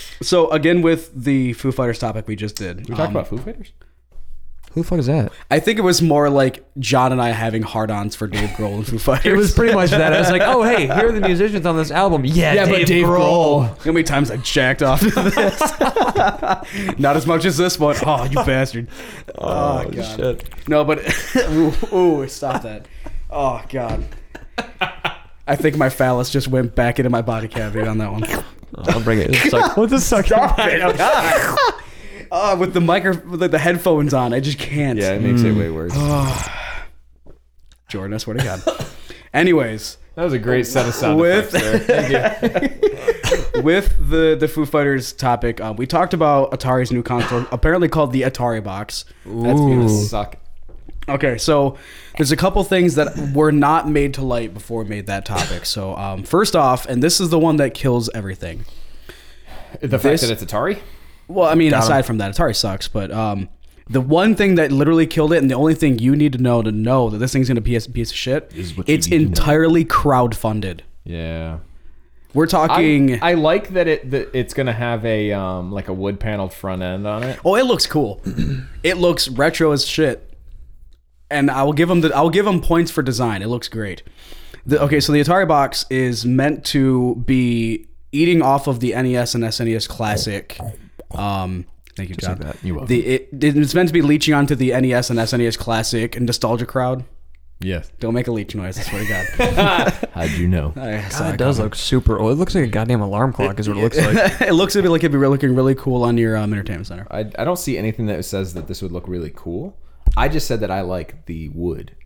so 0.22 0.50
again 0.50 0.82
with 0.82 1.10
the 1.14 1.52
Foo 1.54 1.72
Fighters 1.72 1.98
topic 1.98 2.26
we 2.28 2.36
just 2.36 2.56
did. 2.56 2.88
We 2.88 2.94
talked 2.94 3.08
um, 3.08 3.16
about 3.16 3.28
Foo 3.28 3.38
Fighters. 3.38 3.72
Who 4.74 4.82
the 4.82 4.88
fuck 4.88 4.98
is 4.98 5.06
that? 5.06 5.32
I 5.52 5.60
think 5.60 5.78
it 5.78 5.82
was 5.82 6.02
more 6.02 6.28
like 6.28 6.64
John 6.80 7.12
and 7.12 7.22
I 7.22 7.30
having 7.30 7.62
hard-ons 7.62 8.16
for 8.16 8.26
Dave 8.26 8.48
Grohl 8.50 8.74
and 8.74 8.86
Foo 8.86 8.98
Fighters. 8.98 9.24
It 9.32 9.36
was 9.36 9.54
pretty 9.54 9.72
much 9.72 9.90
that. 9.90 10.12
I 10.12 10.18
was 10.18 10.30
like, 10.30 10.42
oh 10.42 10.64
hey, 10.64 10.86
here 10.94 11.10
are 11.10 11.12
the 11.12 11.20
musicians 11.20 11.64
on 11.64 11.76
this 11.76 11.92
album. 11.92 12.24
Yeah, 12.24 12.54
yeah, 12.54 12.66
Dave, 12.66 13.06
Grohl. 13.06 13.78
How 13.84 13.92
many 13.92 14.02
times 14.02 14.32
I 14.32 14.36
jacked 14.38 14.82
off 14.82 14.98
to 14.98 15.10
this? 15.10 15.60
Not 16.98 17.16
as 17.16 17.24
much 17.24 17.44
as 17.44 17.56
this 17.56 17.78
one. 17.78 17.94
Oh, 18.04 18.24
you 18.24 18.34
bastard. 18.34 18.88
Oh, 19.38 19.84
oh 19.86 19.90
God. 19.90 20.16
shit. 20.16 20.68
No, 20.68 20.84
but 20.84 20.98
ooh, 21.36 21.72
ooh, 21.92 22.26
stop 22.28 22.62
that. 22.62 22.88
Oh 23.30 23.62
God. 23.68 24.04
I 25.46 25.54
think 25.54 25.76
my 25.76 25.88
phallus 25.88 26.30
just 26.30 26.48
went 26.48 26.74
back 26.74 26.98
into 26.98 27.10
my 27.10 27.22
body 27.22 27.46
cavity 27.46 27.86
on 27.86 27.98
that 27.98 28.10
one. 28.10 28.24
I'll 28.88 29.02
bring 29.02 29.20
it. 29.20 29.30
It's 29.30 29.52
like, 29.52 29.76
what's 29.76 29.92
this 29.92 30.04
sucking? 30.04 30.36
Oh, 32.36 32.56
with 32.56 32.74
the 32.74 32.80
micro, 32.80 33.16
with 33.28 33.48
the 33.52 33.58
headphones 33.60 34.12
on, 34.12 34.34
I 34.34 34.40
just 34.40 34.58
can't. 34.58 34.98
Yeah, 34.98 35.12
it 35.12 35.22
makes 35.22 35.42
it 35.42 35.52
way 35.52 35.70
worse. 35.70 35.92
Jordan, 37.88 38.14
I 38.14 38.18
swear 38.18 38.36
to 38.36 38.42
God. 38.44 38.62
Anyways, 39.32 39.98
That 40.16 40.24
was 40.24 40.32
a 40.32 40.38
great 40.38 40.66
set 40.66 40.86
of 40.88 40.94
sound 40.94 41.20
With- 41.20 41.54
effects 41.54 41.86
there. 41.86 42.50
Thank 42.50 42.82
you. 43.54 43.62
with 43.62 43.94
the 44.10 44.36
the 44.38 44.48
Foo 44.48 44.66
Fighters 44.66 45.12
topic, 45.12 45.60
uh, 45.60 45.74
we 45.76 45.86
talked 45.86 46.12
about 46.14 46.50
Atari's 46.50 46.90
new 46.90 47.02
console, 47.04 47.46
apparently 47.52 47.88
called 47.88 48.12
the 48.12 48.22
Atari 48.22 48.62
Box. 48.62 49.04
That's 49.24 49.60
gonna 49.60 49.88
suck. 49.88 50.36
Okay, 51.08 51.36
so 51.38 51.76
there's 52.16 52.32
a 52.32 52.36
couple 52.36 52.64
things 52.64 52.94
that 52.96 53.32
were 53.34 53.52
not 53.52 53.88
made 53.88 54.14
to 54.14 54.22
light 54.24 54.54
before 54.54 54.82
we 54.82 54.88
made 54.88 55.06
that 55.06 55.24
topic. 55.26 55.66
So 55.66 55.94
um, 55.96 56.24
first 56.24 56.56
off, 56.56 56.86
and 56.86 57.02
this 57.02 57.20
is 57.20 57.28
the 57.28 57.38
one 57.38 57.56
that 57.58 57.74
kills 57.74 58.08
everything. 58.14 58.64
The 59.80 59.86
This- 59.88 60.02
fact 60.02 60.22
that 60.22 60.30
it's 60.30 60.42
Atari. 60.44 60.80
Well, 61.28 61.48
I 61.48 61.54
mean, 61.54 61.70
Got 61.70 61.84
aside 61.84 62.06
from 62.06 62.18
that, 62.18 62.34
Atari 62.34 62.54
sucks, 62.54 62.86
but 62.88 63.10
um, 63.10 63.48
the 63.88 64.00
one 64.00 64.34
thing 64.34 64.56
that 64.56 64.70
literally 64.72 65.06
killed 65.06 65.32
it, 65.32 65.38
and 65.38 65.50
the 65.50 65.54
only 65.54 65.74
thing 65.74 65.98
you 65.98 66.14
need 66.16 66.32
to 66.32 66.38
know 66.38 66.62
to 66.62 66.70
know 66.72 67.10
that 67.10 67.18
this 67.18 67.32
thing's 67.32 67.48
gonna 67.48 67.60
be 67.60 67.76
a 67.76 67.80
piece 67.80 68.10
of 68.10 68.16
shit, 68.16 68.52
Is 68.54 68.76
what 68.76 68.88
you 68.88 68.94
it's 68.94 69.06
need 69.08 69.18
to 69.18 69.24
know. 69.24 69.28
entirely 69.28 69.84
crowdfunded. 69.84 70.80
Yeah. 71.04 71.58
We're 72.34 72.46
talking. 72.46 73.22
I, 73.22 73.30
I 73.30 73.34
like 73.34 73.68
that 73.74 73.86
it 73.86 74.10
that 74.10 74.34
it's 74.36 74.54
gonna 74.54 74.72
have 74.72 75.04
a 75.04 75.32
um 75.32 75.70
like 75.70 75.86
a 75.88 75.92
wood 75.92 76.18
paneled 76.18 76.52
front 76.52 76.82
end 76.82 77.06
on 77.06 77.22
it. 77.22 77.38
oh, 77.44 77.54
it 77.54 77.64
looks 77.64 77.86
cool. 77.86 78.20
it 78.82 78.96
looks 78.96 79.28
retro 79.28 79.70
as 79.70 79.86
shit, 79.86 80.36
and 81.30 81.48
I 81.50 81.62
will 81.62 81.72
give 81.72 81.88
them 81.88 82.00
the. 82.00 82.14
I'll 82.14 82.30
give 82.30 82.44
them 82.44 82.60
points 82.60 82.90
for 82.90 83.02
design. 83.02 83.40
It 83.40 83.46
looks 83.46 83.68
great. 83.68 84.02
The, 84.66 84.80
okay, 84.82 84.98
so 84.98 85.12
the 85.12 85.20
Atari 85.20 85.46
box 85.46 85.84
is 85.90 86.24
meant 86.26 86.64
to 86.66 87.16
be 87.24 87.86
eating 88.12 88.42
off 88.42 88.66
of 88.66 88.80
the 88.80 88.92
NES 88.94 89.34
and 89.36 89.44
SNES 89.44 89.88
Classic. 89.88 90.58
Um, 91.18 91.66
thank 91.96 92.08
you, 92.10 92.16
John. 92.16 92.38
that. 92.40 92.56
You're 92.62 92.76
welcome. 92.76 92.88
The 92.88 93.06
it, 93.06 93.28
it's 93.32 93.74
meant 93.74 93.88
to 93.88 93.92
be 93.92 94.02
leeching 94.02 94.34
onto 94.34 94.54
the 94.54 94.70
NES 94.78 95.10
and 95.10 95.18
SNES 95.18 95.58
Classic 95.58 96.16
and 96.16 96.26
nostalgia 96.26 96.66
crowd. 96.66 97.04
Yes. 97.60 97.90
Don't 98.00 98.14
make 98.14 98.26
a 98.26 98.32
leech 98.32 98.54
noise. 98.54 98.78
I 98.78 98.82
swear 98.82 99.02
to 99.04 99.08
God. 99.46 100.08
How'd 100.12 100.30
you 100.32 100.48
know? 100.48 100.72
I 100.76 101.08
saw 101.08 101.20
God, 101.20 101.28
it 101.30 101.34
it 101.34 101.36
does 101.38 101.56
coming. 101.56 101.64
look 101.66 101.74
super 101.76 102.18
old. 102.18 102.32
It 102.32 102.34
looks 102.34 102.54
like 102.54 102.64
a 102.64 102.68
goddamn 102.68 103.00
alarm 103.00 103.32
clock. 103.32 103.58
Is 103.58 103.68
what 103.68 103.78
it 103.78 103.80
looks 103.80 103.96
like. 103.96 104.40
it 104.48 104.52
looks 104.52 104.72
to 104.74 104.82
be 104.82 104.88
like 104.88 105.02
it'd 105.02 105.12
be 105.12 105.18
looking 105.26 105.54
really 105.54 105.74
cool 105.74 106.02
on 106.02 106.18
your 106.18 106.36
um, 106.36 106.52
entertainment 106.52 106.88
center. 106.88 107.06
I 107.10 107.20
I 107.38 107.44
don't 107.44 107.58
see 107.58 107.78
anything 107.78 108.06
that 108.06 108.22
says 108.24 108.54
that 108.54 108.66
this 108.66 108.82
would 108.82 108.92
look 108.92 109.08
really 109.08 109.32
cool. 109.34 109.78
I 110.16 110.28
just 110.28 110.46
said 110.46 110.60
that 110.60 110.70
I 110.70 110.82
like 110.82 111.26
the 111.26 111.48
wood. 111.50 111.96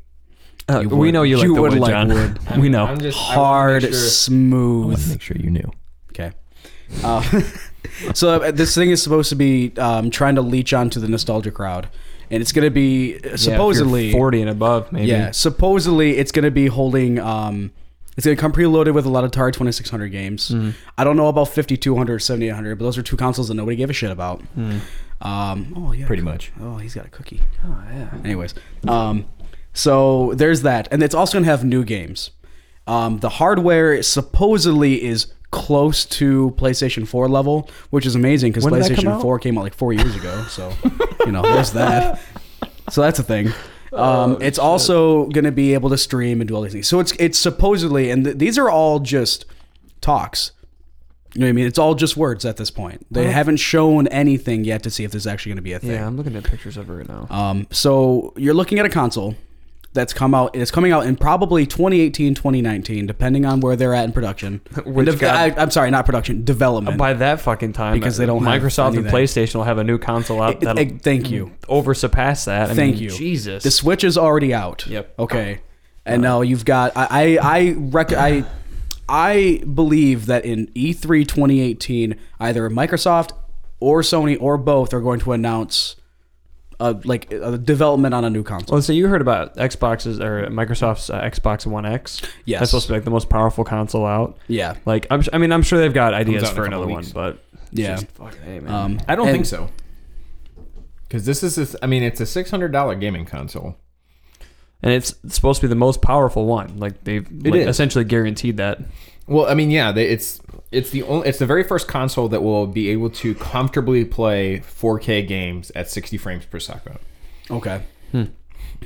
Uh, 0.69 0.85
we 0.87 1.11
know 1.11 1.23
you 1.23 1.39
like 1.39 1.47
you 1.47 1.55
the 1.55 1.63
would 1.63 1.73
wood, 1.73 1.81
like 1.81 1.91
John. 1.91 2.09
wood. 2.09 2.39
we 2.59 2.69
know. 2.69 2.85
I'm 2.85 3.01
just 3.01 3.19
I 3.19 3.23
wanna 3.37 3.37
Hard, 3.41 3.83
make 3.85 3.93
sure, 3.93 4.01
smooth. 4.01 5.09
make 5.09 5.23
sure 5.23 5.37
you 5.39 5.51
knew. 5.51 5.71
Uh, 7.03 7.23
so 8.15 8.43
uh, 8.43 8.51
this 8.51 8.75
thing 8.75 8.91
is 8.91 9.03
supposed 9.03 9.29
to 9.31 9.37
be 9.37 9.73
um, 9.79 10.11
trying 10.11 10.35
to 10.35 10.43
leech 10.43 10.73
onto 10.73 11.01
the 11.01 11.09
nostalgia 11.09 11.51
crowd, 11.51 11.89
and 12.31 12.41
it's 12.41 12.53
going 12.53 12.65
to 12.65 12.71
be 12.71 13.17
uh, 13.17 13.31
Yeah, 13.31 13.37
supposedly 13.37 14.13
forty 14.13 14.41
and 14.41 14.51
above, 14.51 14.91
maybe. 14.93 15.07
Yeah, 15.07 15.31
supposedly 15.31 16.17
it's 16.17 16.33
going 16.33 16.45
to 16.45 16.51
be 16.51 16.67
holding. 16.67 17.19
Um, 17.19 17.73
it's 18.17 18.25
going 18.25 18.37
to 18.37 18.41
come 18.41 18.53
preloaded 18.53 18.95
with 18.95 19.07
a 19.07 19.09
lot 19.09 19.23
of 19.23 19.31
Atari 19.31 19.53
2600 19.53 20.09
games. 20.09 20.49
Mm-hmm. 20.49 20.71
I 20.99 21.05
don't 21.05 21.17
know 21.17 21.29
about 21.29 21.51
5200 21.51 22.13
or 22.13 22.19
7800, 22.19 22.77
but 22.77 22.85
those 22.85 22.99
are 22.99 23.03
two 23.05 23.17
consoles 23.17 23.47
that 23.47 23.55
nobody 23.55 23.77
gave 23.77 23.91
a 23.91 23.93
shit 23.93 24.11
about. 24.11 24.43
Mm. 24.57 24.81
Um, 25.21 25.73
oh 25.77 25.93
yeah, 25.93 26.05
Pretty 26.05 26.23
much. 26.23 26.51
Oh, 26.61 26.79
he's 26.79 26.95
got 26.95 27.07
a 27.07 27.11
cookie. 27.11 27.41
Oh 27.65 27.85
yeah. 27.93 28.11
Anyways, 28.25 28.57
um, 28.89 29.27
so 29.73 30.33
there's 30.35 30.63
that, 30.63 30.89
and 30.91 31.01
it's 31.01 31.15
also 31.15 31.35
going 31.35 31.45
to 31.45 31.51
have 31.51 31.65
new 31.65 31.85
games. 31.85 32.33
Um, 32.89 33.19
the 33.19 33.29
hardware 33.29 34.03
supposedly 34.03 35.05
is 35.05 35.33
close 35.51 36.05
to 36.05 36.55
PlayStation 36.59 37.07
4 37.07 37.29
level, 37.29 37.71
which 37.91 38.05
is 38.07 38.15
amazing 38.15 38.53
because 38.53 38.65
When 38.65 38.75
did 38.75 38.85
that 38.85 38.95
come 38.97 39.05
PlayStation 39.05 39.23
4 39.23 39.39
came 39.39 39.59
out 39.59 39.65
like 39.65 39.75
four 39.75 39.93
years 39.93 40.15
ago. 40.15 40.45
So, 40.49 40.73
you 41.25 41.33
know, 41.33 41.43
there's 41.43 41.73
that. 41.73 42.21
So 42.91 43.03
that's 43.03 43.19
a 43.19 43.23
thing. 43.23 43.53
Um, 43.93 44.39
it's 44.41 44.59
also 44.59 45.27
going 45.27 45.45
to 45.45 45.53
be 45.53 45.75
able 45.75 45.91
to 45.91 45.99
stream 45.99 46.41
and 46.41 46.49
do 46.49 46.55
all 46.55 46.63
these 46.63 46.73
things. 46.73 46.89
So 46.89 47.01
it's 47.01 47.13
it's 47.19 47.39
supposedly, 47.39 48.11
and 48.11 48.25
th- 48.25 48.39
these 48.39 48.57
are 48.57 48.71
all 48.71 48.99
just 48.99 49.45
talks. 50.01 50.53
You 51.35 51.41
know 51.41 51.47
what 51.47 51.51
I 51.51 51.53
mean? 51.53 51.67
It's 51.67 51.79
all 51.79 51.95
just 51.95 52.17
words 52.17 52.47
at 52.47 52.57
this 52.57 52.71
point. 52.71 53.07
They 53.11 53.31
haven't 53.31 53.59
shown 53.59 54.07
anything 54.09 54.65
yet 54.65 54.83
to 54.85 54.91
see 54.91 55.05
if 55.05 55.11
there's 55.11 55.27
actually 55.27 55.51
going 55.51 55.57
to 55.59 55.63
be 55.63 55.75
a 55.75 55.79
thing. 55.79 55.91
Yeah, 55.91 56.07
I'm 56.07 56.17
looking 56.17 56.35
at 56.35 56.45
pictures 56.45 56.79
of 56.79 56.89
it 56.89 56.93
right 56.95 57.09
now. 57.09 57.27
Um, 57.29 57.67
so 57.71 58.33
you're 58.37 58.55
looking 58.55 58.79
at 58.79 58.87
a 58.87 58.89
console 58.89 59.37
that's 59.93 60.13
come 60.13 60.35
out. 60.35 60.55
It's 60.55 60.71
coming 60.71 60.93
out 60.93 61.07
in 61.07 61.17
probably 61.17 61.67
2018, 61.67 62.35
2019, 62.35 63.07
depending 63.07 63.45
on 63.45 63.61
where 63.61 63.75
they're 63.75 63.95
at 63.95 64.05
in 64.05 64.13
production. 64.13 64.61
Which 64.85 65.23
I, 65.23 65.49
am 65.49 65.71
sorry, 65.71 65.91
not 65.91 66.07
production, 66.07 66.45
development. 66.45 66.99
By 66.99 67.15
that 67.15 67.41
fucking 67.41 67.73
time, 67.73 67.95
Because 67.95 68.17
they 68.17 68.27
don't 68.27 68.43
Microsoft 68.43 68.97
and. 68.97 69.07
PlayStation 69.07 69.57
will 69.57 69.65
have 69.65 69.79
a 69.79 69.85
new 69.85 69.99
console 69.99 70.43
out 70.43 70.63
eh, 70.63 70.91
thank 71.01 71.31
you. 71.31 71.53
over 71.69 71.95
surpass 71.95 72.45
that. 72.45 72.71
I 72.71 72.75
Thank 72.75 72.97
mean, 72.97 73.05
you. 73.05 73.11
Jesus. 73.11 73.63
The 73.63 73.71
Switch 73.71 74.05
is 74.05 74.19
already 74.19 74.53
out. 74.53 74.87
Yep. 74.87 75.15
Okay. 75.19 75.61
And 76.05 76.23
now 76.23 76.41
you've 76.41 76.65
got 76.65 76.93
I 76.97 77.07
I 77.11 77.39
I, 77.43 77.75
rec- 77.77 78.13
I 78.13 78.45
I 79.09 79.63
believe 79.75 80.27
that 80.27 80.45
in 80.45 80.71
E 80.75 80.93
E3 80.93 81.27
2018, 81.27 82.17
either 82.41 82.69
Microsoft 82.71 83.33
or 83.81 84.03
Sony 84.03 84.37
or 84.41 84.59
both 84.59 84.93
are 84.93 85.01
going 85.01 85.21
to 85.21 85.33
announce 85.33 85.97
uh, 86.81 86.95
like 87.05 87.31
a 87.33 87.59
development 87.59 88.15
on 88.15 88.25
a 88.25 88.31
new 88.31 88.43
console. 88.43 88.75
Well, 88.77 88.83
so 88.83 88.93
you 88.93 89.09
heard 89.09 89.21
about 89.21 89.57
Xbox's 89.57 90.21
or 90.21 90.47
Microsoft's 90.49 91.11
uh, 91.11 91.21
Xbox 91.23 91.67
One 91.67 91.85
X? 91.87 92.23
Yes. 92.45 92.61
that's 92.61 92.71
supposed 92.71 92.87
to 92.87 92.93
be 92.93 92.97
like 92.97 93.05
the 93.05 93.11
most 93.11 93.29
powerful 93.29 93.65
console 93.65 94.07
out. 94.07 94.39
Yeah. 94.47 94.77
Like, 94.87 95.07
I'm, 95.11 95.23
I 95.33 95.39
mean, 95.39 95.53
I'm 95.53 95.63
sure 95.63 95.79
they've 95.81 95.93
got 95.93 96.15
ideas 96.15 96.45
out 96.45 96.51
in 96.51 96.53
a 96.53 96.57
for 96.57 96.65
another 96.67 96.87
one, 96.87 97.05
but 97.13 97.39
Yeah. 97.73 97.97
just 97.97 98.09
fucking 98.13 98.41
hey, 98.43 98.61
man. 98.61 98.73
Um, 98.73 99.01
I 99.09 99.17
don't 99.17 99.29
and- 99.29 99.35
think 99.35 99.47
so. 99.47 99.71
Because 101.09 101.25
this 101.25 101.43
is, 101.43 101.75
I 101.83 101.87
mean, 101.87 102.03
it's 102.03 102.21
a 102.21 102.27
six 102.27 102.51
hundred 102.51 102.71
dollar 102.71 102.95
gaming 102.95 103.25
console. 103.25 103.77
and 104.83 104.93
it's 104.93 105.15
supposed 105.29 105.61
to 105.63 105.67
be 105.67 105.69
the 105.71 105.75
most 105.75 106.03
powerful 106.03 106.45
one. 106.47 106.79
Like 106.79 107.03
they've 107.05 107.27
like, 107.45 107.55
essentially 107.67 108.05
guaranteed 108.05 108.59
that. 108.59 108.79
Well, 109.27 109.47
I 109.47 109.55
mean, 109.55 109.71
yeah, 109.71 109.91
they, 109.91 110.07
it's 110.09 110.39
it's 110.71 110.91
the 110.91 111.03
only, 111.05 111.29
it's 111.29 111.39
the 111.39 111.47
very 111.47 111.65
first 111.65 111.89
console 111.89 112.29
that 112.29 112.43
will 112.43 112.67
be 112.67 112.89
able 112.91 113.11
to 113.11 113.35
comfortably 113.35 114.05
play 114.05 114.61
4K 114.61 115.27
games 115.27 115.73
at 115.75 115.91
60 115.91 116.17
frames 116.19 116.45
per 116.45 116.61
second. 116.61 116.99
Okay. 117.51 117.83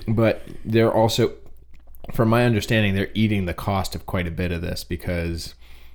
But 0.09 0.43
they're 0.65 0.93
also, 0.93 1.35
from 2.13 2.29
my 2.29 2.45
understanding, 2.45 2.95
they're 2.95 3.11
eating 3.15 3.47
the 3.47 3.55
cost 3.55 3.95
of 3.95 4.07
quite 4.07 4.27
a 4.27 4.31
bit 4.31 4.53
of 4.53 4.63
this 4.63 4.85
because 4.85 5.55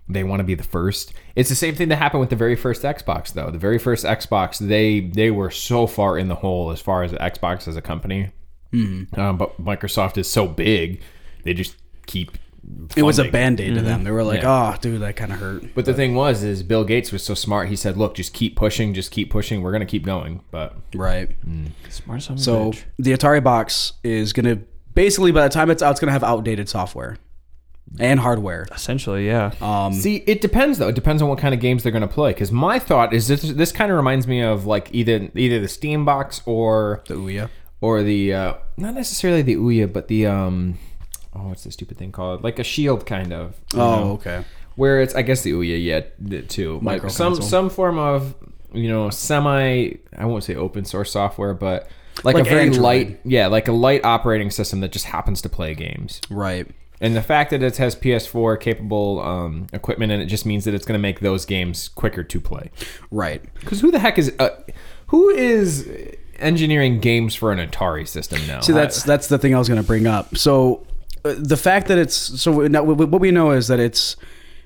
they 0.10 0.24
want 0.24 0.40
to 0.40 0.44
be 0.44 0.56
the 0.56 0.64
first. 0.64 1.14
It's 1.36 1.50
the 1.50 1.56
same 1.56 1.76
thing 1.76 1.90
that 1.90 1.98
happened 1.98 2.22
with 2.22 2.30
the 2.30 2.36
very 2.36 2.56
first 2.56 2.84
Xbox, 2.84 3.34
though. 3.34 3.50
The 3.52 3.58
very 3.58 3.78
first 3.78 4.06
Xbox, 4.06 4.58
they 4.60 5.02
they 5.02 5.32
were 5.32 5.52
so 5.52 5.88
far 5.88 6.18
in 6.18 6.28
the 6.28 6.36
hole 6.36 6.72
as 6.72 6.80
far 6.80 7.04
as 7.04 7.12
Xbox 7.14 7.68
as 7.68 7.76
a 7.76 7.82
company. 7.82 8.32
Um, 9.18 9.38
but 9.38 9.62
Microsoft 9.62 10.18
is 10.18 10.30
so 10.30 10.48
big, 10.48 11.02
they 11.44 11.54
just 11.54 11.76
keep. 12.06 12.38
It 12.98 13.04
was 13.04 13.18
a 13.18 13.26
band 13.30 13.62
aid 13.62 13.76
to 13.76 13.82
them. 13.82 14.04
They 14.04 14.12
were 14.12 14.24
like, 14.24 14.42
Yeah. 14.42 14.74
"Oh, 14.76 14.78
dude, 14.82 15.02
that 15.02 15.16
kind 15.16 15.32
of 15.32 15.40
hurt." 15.40 15.74
But 15.74 15.86
the 15.86 15.94
thing 15.94 16.16
was, 16.16 16.44
is 16.44 16.64
Bill 16.64 16.84
Gates 16.84 17.12
was 17.14 17.24
so 17.24 17.34
smart. 17.34 17.70
He 17.70 17.76
said, 17.78 17.96
"Look, 17.98 18.16
just 18.16 18.34
keep 18.34 18.56
pushing, 18.58 18.94
just 18.94 19.12
keep 19.12 19.30
pushing. 19.30 19.62
We're 19.62 19.72
gonna 19.72 19.86
keep 19.86 20.06
going." 20.06 20.42
But 20.52 20.76
Right. 20.94 21.30
Smart 21.90 22.22
son 22.24 22.36
of 22.36 22.42
So 22.42 22.72
bitch. 22.72 22.84
the 23.00 23.14
Atari 23.14 23.42
box 23.44 23.94
is 24.04 24.34
gonna 24.34 24.60
basically 24.94 25.32
by 25.32 25.44
the 25.44 25.50
time 25.50 25.70
it's 25.72 25.82
out, 25.82 25.92
it's 25.92 26.00
gonna 26.02 26.12
have 26.12 26.24
outdated 26.24 26.68
software 26.68 27.18
and 28.00 28.20
hardware. 28.20 28.68
essentially, 28.76 29.28
yeah. 29.28 29.52
Um, 29.62 29.94
see, 29.94 30.18
it 30.28 30.42
depends 30.42 30.78
though. 30.78 30.90
It 30.90 30.96
depends 30.96 31.22
on 31.22 31.30
what 31.30 31.40
kind 31.40 31.54
of 31.54 31.62
games 31.62 31.84
they're 31.84 31.92
gonna 31.94 32.08
play. 32.08 32.32
Because 32.32 32.52
my 32.52 32.80
thought 32.80 33.14
is 33.14 33.30
this: 33.30 33.44
this 33.44 33.72
kind 33.72 33.92
of 33.92 33.96
reminds 33.98 34.28
me 34.28 34.42
of 34.42 34.66
like 34.66 34.90
either 34.92 35.30
either 35.36 35.60
the 35.62 35.70
Steam 35.70 36.04
box 36.04 36.42
or 36.46 37.02
the 37.08 37.14
Ouya. 37.16 37.50
or 37.80 38.04
the 38.04 38.34
uh, 38.34 38.54
not 38.76 38.94
necessarily 38.94 39.42
the 39.42 39.56
Ouya, 39.56 39.92
but 39.92 40.10
the 40.10 40.26
um, 40.26 40.78
oh, 41.40 41.50
what's 41.50 41.64
the 41.64 41.72
stupid 41.72 41.98
thing 41.98 42.12
called? 42.12 42.44
Like 42.44 42.60
a 42.60 42.64
Shield 42.64 43.06
kind 43.06 43.34
of. 43.34 43.60
Oh, 43.74 43.78
know? 43.78 44.12
okay. 44.14 44.44
where 44.76 45.02
it's 45.02 45.16
I 45.16 45.22
guess 45.22 45.42
the 45.42 45.54
Ouya 45.54 45.84
yet 45.84 46.50
too, 46.50 46.80
like 46.82 47.10
some 47.10 47.42
some 47.42 47.70
form 47.70 47.98
of 47.98 48.36
you 48.74 48.90
know 48.90 49.10
semi 49.10 49.94
I 50.18 50.26
won't 50.26 50.44
say 50.44 50.56
open 50.56 50.86
source 50.86 51.12
software, 51.12 51.54
but 51.54 51.90
like, 52.24 52.36
Like 52.36 52.48
a 52.48 52.50
very 52.50 52.62
Android. 52.64 52.82
light 52.82 53.20
yeah 53.24 53.48
like 53.48 53.68
a 53.68 53.72
light 53.72 54.04
operating 54.04 54.50
system 54.52 54.80
that 54.82 54.92
just 54.92 55.06
happens 55.06 55.42
to 55.42 55.50
play 55.50 55.74
games. 55.74 56.22
Right. 56.30 56.68
And 57.00 57.16
the 57.16 57.22
fact 57.22 57.52
that 57.52 57.62
it 57.62 57.78
has 57.78 57.96
PS4 57.96 58.60
capable 58.60 59.20
um, 59.20 59.68
equipment 59.72 60.12
and 60.12 60.20
it 60.22 60.26
just 60.26 60.48
means 60.48 60.66
that 60.66 60.74
it's 60.74 60.84
going 60.86 60.98
to 60.98 61.02
make 61.02 61.20
those 61.20 61.46
games 61.46 61.90
quicker 61.90 62.24
to 62.24 62.40
play. 62.42 62.72
Right. 63.12 63.44
Because 63.60 63.82
who 63.82 63.92
the 63.92 64.00
heck 64.00 64.18
is 64.18 64.34
uh, 64.40 64.50
who 65.08 65.30
is 65.30 65.88
engineering 66.40 67.00
games 67.00 67.36
for 67.36 67.52
an 67.52 67.60
Atari 67.60 68.08
system 68.08 68.46
now? 68.48 68.62
See, 68.62 68.74
that's 68.74 69.04
that's 69.04 69.28
the 69.28 69.38
thing 69.38 69.54
I 69.54 69.60
was 69.60 69.68
going 69.68 69.82
to 69.82 69.86
bring 69.86 70.08
up. 70.08 70.38
So 70.38 70.86
Uh, 71.28 71.36
the 71.38 71.58
fact 71.58 71.88
that 71.88 71.98
it's 71.98 72.16
so 72.16 72.68
now, 72.68 72.84
what 72.84 73.22
we 73.22 73.32
know 73.32 73.52
is 73.52 73.68
that 73.68 73.80
it's 73.80 74.16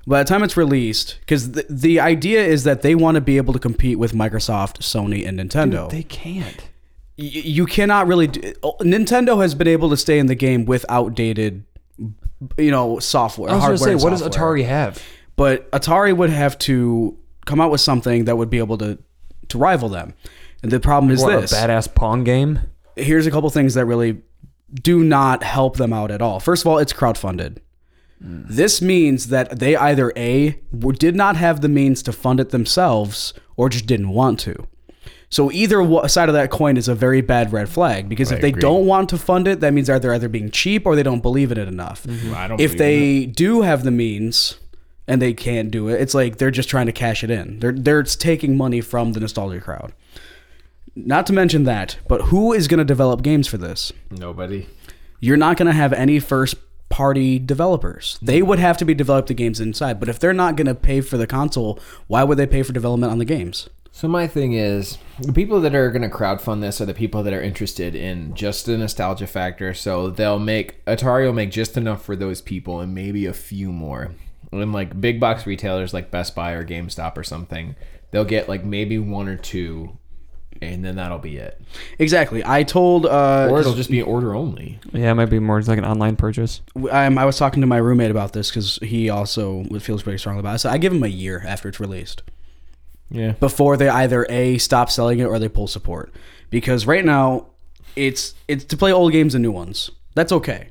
by 0.08 0.24
the 0.24 0.28
time 0.28 0.44
it's 0.44 0.58
released, 0.58 1.18
because 1.22 1.52
the, 1.52 1.66
the 1.70 2.00
idea 2.00 2.44
is 2.44 2.64
that 2.64 2.82
they 2.82 2.96
want 2.96 3.16
to 3.16 3.22
be 3.22 3.38
able 3.38 3.54
to 3.54 3.60
compete 3.60 4.00
with 4.00 4.14
Microsoft, 4.14 4.80
Sony, 4.80 5.28
and 5.28 5.40
Nintendo. 5.40 5.90
They 5.90 6.04
can't. 6.04 6.70
Y- 7.18 7.26
you 7.26 7.66
cannot 7.66 8.08
really. 8.08 8.28
Do, 8.28 8.54
oh, 8.64 8.72
uh, 8.80 8.84
Nintendo 8.84 9.42
has 9.42 9.56
been 9.56 9.68
able 9.68 9.90
to 9.90 9.98
stay 9.98 10.20
in 10.20 10.26
the 10.26 10.36
game 10.36 10.66
with 10.66 10.86
outdated, 10.90 11.64
you 12.58 12.72
know, 12.72 13.00
software. 13.00 13.52
I 13.52 13.56
was 13.56 13.64
hardware 13.64 13.78
going 13.78 13.98
to 13.98 14.00
say, 14.00 14.04
what 14.04 14.32
does. 14.32 14.38
Atari 14.38 14.66
have? 14.66 15.02
But 15.36 15.70
Atari 15.72 16.16
would 16.16 16.30
have 16.30 16.58
to 16.60 17.18
come 17.46 17.62
out 17.62 17.72
with 17.72 17.82
something 17.82 18.26
that 18.26 18.38
would 18.38 18.50
be 18.50 18.60
able 18.60 18.78
to 18.80 18.98
to 19.50 19.58
rival 19.58 19.90
them. 19.90 20.14
And 20.64 20.72
the 20.72 20.80
problem 20.80 21.12
is 21.12 21.22
What, 21.22 21.42
this: 21.42 21.52
a 21.52 21.56
badass 21.56 21.94
Pong 21.94 22.24
game? 22.24 22.60
here's 22.96 23.26
a 23.26 23.32
couple 23.32 23.50
things 23.50 23.74
that 23.76 23.86
really 23.86 24.22
do 24.74 25.04
not 25.04 25.44
help 25.44 25.78
them 25.78 25.94
out 25.94 26.12
at 26.12 26.22
all. 26.22 26.40
First 26.40 26.64
of 26.64 26.68
all, 26.68 26.78
it's 26.78 26.94
crowdfunded. 26.94 27.58
This 28.24 28.82
means 28.82 29.28
that 29.28 29.60
they 29.60 29.76
either 29.76 30.14
A, 30.16 30.60
did 30.98 31.16
not 31.16 31.36
have 31.38 31.62
the 31.62 31.70
means 31.70 32.04
to 32.04 32.12
fund 32.12 32.40
it 32.40 32.50
themselves 32.50 33.34
or 33.58 33.68
just 33.68 33.88
didn't 33.88 34.10
want 34.10 34.40
to. 34.42 34.68
So 35.30 35.52
either 35.52 36.08
side 36.08 36.30
of 36.30 36.34
that 36.34 36.52
coin 36.52 36.78
is 36.78 36.88
a 36.88 36.94
very 36.94 37.22
bad 37.22 37.54
red 37.54 37.70
flag 37.70 38.10
because 38.10 38.32
if 38.32 38.42
they 38.42 38.50
agree. 38.50 38.62
don't 38.62 38.86
want 38.86 39.10
to 39.10 39.18
fund 39.18 39.48
it, 39.48 39.62
that 39.62 39.74
means 39.74 39.88
they're 39.88 40.14
either 40.14 40.30
being 40.30 40.52
cheap 40.52 40.86
or 40.86 40.96
they 40.96 41.04
don't 41.04 41.22
believe 41.22 41.52
in 41.52 41.58
it 41.58 41.68
enough. 41.68 42.04
Mm-hmm. 42.04 42.36
I 42.36 42.48
don't 42.48 42.60
If 42.60 42.78
they 42.78 43.26
do 43.26 43.62
have 43.62 43.84
the 43.84 43.92
means 43.92 44.60
and 45.08 45.22
they 45.22 45.34
can't 45.34 45.72
do 45.72 45.88
it, 45.88 46.02
it's 46.02 46.14
like 46.14 46.38
they're 46.38 46.52
just 46.52 46.70
trying 46.70 46.88
to 46.88 46.92
cash 46.92 47.24
it 47.24 47.32
in. 47.32 47.60
They're 47.60 47.72
they're 47.72 48.04
taking 48.04 48.58
money 48.58 48.82
from 48.82 49.14
the 49.14 49.22
nostalgia 49.22 49.62
crowd. 49.62 49.94
Not 50.96 51.26
to 51.28 51.34
mention 51.34 51.64
that, 51.64 51.98
but 52.08 52.24
who 52.24 52.54
is 52.54 52.68
going 52.68 52.80
to 52.80 52.84
develop 52.84 53.22
games 53.22 53.48
for 53.48 53.58
this? 53.58 53.92
nobody. 54.10 54.68
You're 55.20 55.38
not 55.38 55.56
going 55.56 55.68
to 55.68 55.74
have 55.74 55.94
any 55.94 56.20
first 56.20 56.56
party 56.90 57.40
developers. 57.40 58.20
They 58.22 58.42
would 58.42 58.60
have 58.60 58.78
to 58.78 58.86
be 58.86 58.94
developed 58.94 59.28
the 59.30 59.34
games 59.34 59.60
inside. 59.60 60.00
But 60.00 60.10
if 60.10 60.20
they're 60.20 60.34
not 60.34 60.56
going 60.56 60.68
to 60.68 60.76
pay 60.76 61.02
for 61.02 61.18
the 61.18 61.28
console, 61.28 61.80
why 62.08 62.24
would 62.24 62.38
they 62.38 62.48
pay 62.48 62.64
for 62.64 62.74
development 62.74 63.12
on 63.12 63.20
the 63.20 63.26
games? 63.26 63.70
So 63.94 64.08
my 64.08 64.26
thing 64.26 64.54
is, 64.54 64.98
the 65.20 65.34
people 65.34 65.60
that 65.62 65.76
are 65.76 65.92
going 65.92 66.02
to 66.02 66.10
crowdfund 66.10 66.62
this 66.62 66.80
are 66.80 66.86
the 66.86 66.94
people 66.94 67.24
that 67.24 67.34
are 67.34 67.42
interested 67.42 67.94
in 67.94 68.34
just 68.34 68.66
the 68.66 68.78
nostalgia 68.78 69.28
factor. 69.28 69.74
So 69.74 70.10
they'll 70.10 70.40
make 70.40 70.84
Atari 70.86 71.26
will 71.26 71.34
make 71.34 71.52
just 71.52 71.78
enough 71.78 72.04
for 72.04 72.16
those 72.16 72.42
people 72.42 72.80
and 72.80 72.96
maybe 72.96 73.26
a 73.26 73.34
few 73.34 73.72
more. 73.72 74.12
And 74.52 74.74
like 74.74 75.00
big 75.00 75.20
box 75.20 75.46
retailers 75.46 75.94
like 75.94 76.12
Best 76.12 76.36
Buy 76.36 76.52
or 76.52 76.66
GameStop 76.66 77.18
or 77.18 77.24
something, 77.24 77.76
they'll 78.12 78.26
get 78.26 78.50
like 78.50 78.64
maybe 78.64 78.98
one 78.98 79.28
or 79.28 79.38
two, 79.38 79.98
and 80.62 80.86
then 80.86 80.96
that'll 80.96 81.18
be 81.20 81.38
it. 81.38 81.60
Exactly. 82.00 82.44
I 82.46 82.64
told 82.64 83.06
uh, 83.06 83.48
Or 83.50 83.60
it'll 83.60 83.74
just 83.74 83.90
be 83.90 84.02
order 84.02 84.36
only. 84.36 84.80
Yeah, 84.94 85.12
it 85.12 85.16
might 85.16 85.26
be 85.26 85.40
more 85.40 85.62
like 85.62 85.78
an 85.78 85.86
online 85.86 86.16
purchase. 86.16 86.62
I, 86.92 87.06
I 87.06 87.26
was 87.26 87.38
talking 87.38 87.62
to 87.62 87.68
my 87.68 87.78
roommate 87.78 88.12
about 88.12 88.34
this 88.34 88.50
because 88.50 88.78
he 88.84 89.10
also 89.10 89.64
feels 89.80 90.04
pretty 90.04 90.20
strongly 90.20 90.40
about 90.42 90.56
it. 90.56 90.60
So 90.60 90.70
I 90.70 90.78
give 90.78 90.94
him 90.94 91.04
a 91.04 91.08
year 91.08 91.44
after 91.46 91.68
it's 91.70 91.80
released. 91.80 92.22
Yeah. 93.14 93.34
before 93.34 93.76
they 93.76 93.90
either 93.90 94.26
a 94.30 94.58
stop 94.58 94.90
selling 94.90 95.20
it 95.20 95.26
or 95.26 95.38
they 95.38 95.50
pull 95.50 95.68
support 95.68 96.14
because 96.50 96.86
right 96.88 97.04
now 97.04 97.48
it's 97.98 98.36
it's 98.48 98.64
to 98.64 98.78
play 98.78 98.94
old 98.94 99.12
games 99.12 99.36
and 99.36 99.42
new 99.42 99.52
ones 99.52 99.92
that's 100.16 100.32
okay 100.32 100.70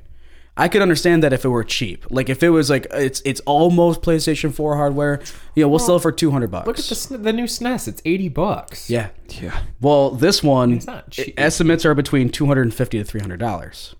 i 0.60 0.68
could 0.68 0.82
understand 0.82 1.22
that 1.22 1.32
if 1.32 1.44
it 1.44 1.48
were 1.48 1.64
cheap 1.64 2.06
like 2.10 2.28
if 2.28 2.42
it 2.42 2.50
was 2.50 2.70
like 2.70 2.86
it's 2.92 3.20
it's 3.24 3.40
almost 3.40 4.02
playstation 4.02 4.52
4 4.54 4.76
hardware 4.76 5.20
you 5.54 5.64
know 5.64 5.68
we'll 5.68 5.78
sell 5.78 5.96
it 5.96 6.02
for 6.02 6.12
200 6.12 6.50
bucks 6.50 6.66
Look 6.66 6.78
at 6.78 6.84
the 6.84 6.94
sn- 6.94 7.22
the 7.22 7.32
new 7.32 7.44
SNES. 7.44 7.88
It's 7.88 8.02
eighty 8.04 8.28
bucks. 8.28 8.88
yeah 8.88 9.08
Yeah. 9.40 9.60
well 9.80 10.10
this 10.10 10.42
one 10.42 10.80
not 10.86 11.10
cheap. 11.10 11.34
estimates 11.38 11.84
are 11.84 11.94
between 11.94 12.28
250 12.30 12.98
to 12.98 13.04
300 13.04 13.40
dollars 13.40 13.94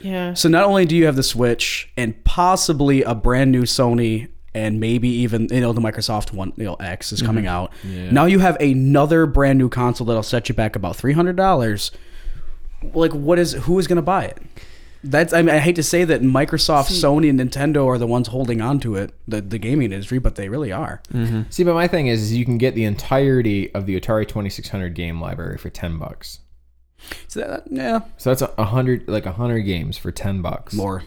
Yeah. 0.00 0.34
so 0.34 0.48
not 0.48 0.64
only 0.64 0.84
do 0.86 0.96
you 0.96 1.06
have 1.06 1.16
the 1.16 1.22
switch 1.22 1.90
and 1.96 2.22
possibly 2.24 3.02
a 3.02 3.14
brand 3.14 3.52
new 3.52 3.62
sony 3.62 4.28
and 4.54 4.80
maybe 4.80 5.08
even 5.08 5.46
you 5.50 5.60
know 5.60 5.72
the 5.72 5.80
Microsoft 5.80 6.32
One 6.32 6.52
you 6.56 6.64
know 6.64 6.74
X 6.74 7.12
is 7.12 7.20
coming 7.22 7.44
mm-hmm. 7.44 7.54
out. 7.54 7.72
Yeah. 7.84 8.10
Now 8.10 8.24
you 8.24 8.38
have 8.40 8.56
another 8.60 9.26
brand 9.26 9.58
new 9.58 9.68
console 9.68 10.06
that'll 10.06 10.22
set 10.22 10.48
you 10.48 10.54
back 10.54 10.74
about 10.74 10.96
three 10.96 11.12
hundred 11.12 11.36
dollars. 11.36 11.92
Like 12.94 13.12
what 13.12 13.38
is 13.38 13.52
who 13.52 13.78
is 13.78 13.86
going 13.86 13.96
to 13.96 14.02
buy 14.02 14.24
it? 14.24 14.38
That's 15.04 15.32
I 15.32 15.42
mean 15.42 15.54
I 15.54 15.58
hate 15.58 15.76
to 15.76 15.82
say 15.82 16.04
that 16.04 16.22
Microsoft, 16.22 16.90
Sony, 16.90 17.30
and 17.30 17.38
Nintendo 17.38 17.86
are 17.86 17.98
the 17.98 18.06
ones 18.06 18.28
holding 18.28 18.60
on 18.60 18.80
to 18.80 18.96
it, 18.96 19.12
the 19.28 19.40
the 19.40 19.58
gaming 19.58 19.92
industry, 19.92 20.18
but 20.18 20.34
they 20.34 20.48
really 20.48 20.72
are. 20.72 21.00
Mm-hmm. 21.12 21.42
See, 21.50 21.62
but 21.64 21.74
my 21.74 21.86
thing 21.86 22.08
is, 22.08 22.20
is 22.22 22.34
you 22.34 22.44
can 22.44 22.58
get 22.58 22.74
the 22.74 22.84
entirety 22.84 23.72
of 23.74 23.86
the 23.86 23.98
Atari 24.00 24.26
Twenty 24.26 24.50
Six 24.50 24.68
Hundred 24.70 24.94
game 24.94 25.20
library 25.20 25.56
for 25.58 25.70
ten 25.70 25.98
bucks. 25.98 26.40
So 27.28 27.40
that, 27.40 27.62
yeah, 27.70 28.00
So 28.16 28.30
that's 28.30 28.42
a 28.42 28.52
a 28.58 28.64
hundred, 28.64 29.06
like 29.06 29.24
a 29.24 29.32
hundred 29.32 29.60
games 29.60 29.96
for 29.96 30.10
ten 30.10 30.42
bucks. 30.42 30.74
more. 30.74 31.04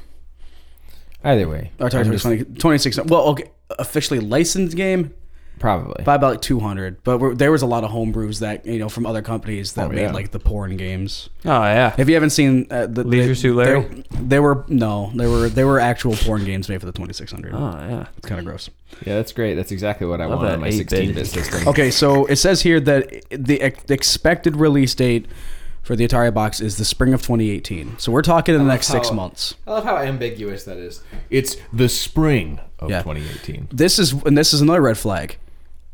Either 1.24 1.48
way, 1.50 1.72
Or 1.80 1.90
sorry, 1.92 2.06
I'm 2.06 2.12
just- 2.12 2.26
26. 2.60 3.02
Well, 3.06 3.22
okay, 3.30 3.52
officially 3.78 4.20
licensed 4.20 4.76
game 4.76 5.14
probably. 5.62 6.04
by 6.04 6.16
about 6.16 6.32
like 6.32 6.42
200. 6.42 7.04
But 7.06 7.20
we're, 7.20 7.34
there 7.36 7.52
was 7.52 7.62
a 7.62 7.66
lot 7.66 7.86
of 7.86 7.92
homebrews 7.92 8.40
that 8.40 8.66
you 8.66 8.80
know 8.80 8.90
from 8.90 9.06
other 9.06 9.22
companies 9.22 9.74
that 9.74 9.86
Oh, 9.86 9.90
made 9.90 10.02
yeah. 10.02 10.12
like 10.12 10.32
the 10.32 10.40
porn 10.40 10.76
games. 10.76 11.30
Oh 11.46 11.50
yeah. 11.64 11.96
If 11.98 12.10
you 12.10 12.16
haven't 12.16 12.32
seen 12.32 12.68
uh, 12.70 12.88
the 12.88 13.04
Leisure 13.06 13.28
they, 13.30 13.34
Suit 13.36 13.56
Larry? 13.56 13.82
they, 13.84 14.04
they 14.20 14.40
were 14.40 14.66
no, 14.68 15.12
they 15.16 15.28
were 15.28 15.48
they 15.48 15.64
were 15.64 15.80
actual 15.80 16.16
porn 16.16 16.44
games 16.44 16.68
made 16.68 16.80
for 16.82 16.86
the 16.86 16.92
2600. 16.92 17.54
Oh 17.54 17.58
yeah. 17.90 18.08
It's 18.18 18.28
kind 18.28 18.40
of 18.40 18.46
gross. 18.46 18.70
Yeah, 19.06 19.16
that's 19.16 19.32
great. 19.32 19.56
That's 19.56 19.72
exactly 19.72 20.06
what 20.06 20.20
I 20.20 20.26
Love 20.26 20.40
want 20.40 20.52
on 20.54 20.60
my 20.60 20.68
16-bit 20.68 21.26
system. 21.28 21.66
Okay, 21.68 21.92
so 21.92 22.26
it 22.26 22.36
says 22.36 22.62
here 22.64 22.80
that 22.82 23.24
the 23.30 23.62
ex- 23.62 23.90
expected 23.90 24.58
release 24.58 24.94
date 24.94 25.28
for 25.82 25.96
the 25.96 26.06
Atari 26.08 26.32
box 26.34 26.60
is 26.62 26.78
the 26.78 26.86
spring 26.86 27.14
of 27.14 27.22
2018. 27.22 27.98
So 28.00 28.12
we're 28.12 28.22
talking 28.22 28.54
in 28.54 28.60
the 28.62 28.68
next 28.68 28.88
six 28.88 29.12
months. 29.12 29.56
I 29.66 29.72
love 29.72 29.84
how 29.86 29.98
ambiguous 29.98 30.66
that 30.66 30.78
is. 30.78 31.02
It's 31.32 31.56
the 31.74 31.88
spring 31.90 32.60
of 32.80 32.90
Yeah. 32.92 33.02
2018. 33.02 33.70
This 33.72 33.98
is 33.98 34.12
and 34.12 34.38
this 34.38 34.54
is 34.54 34.62
another 34.62 34.82
red 34.82 34.98
flag. 34.98 35.38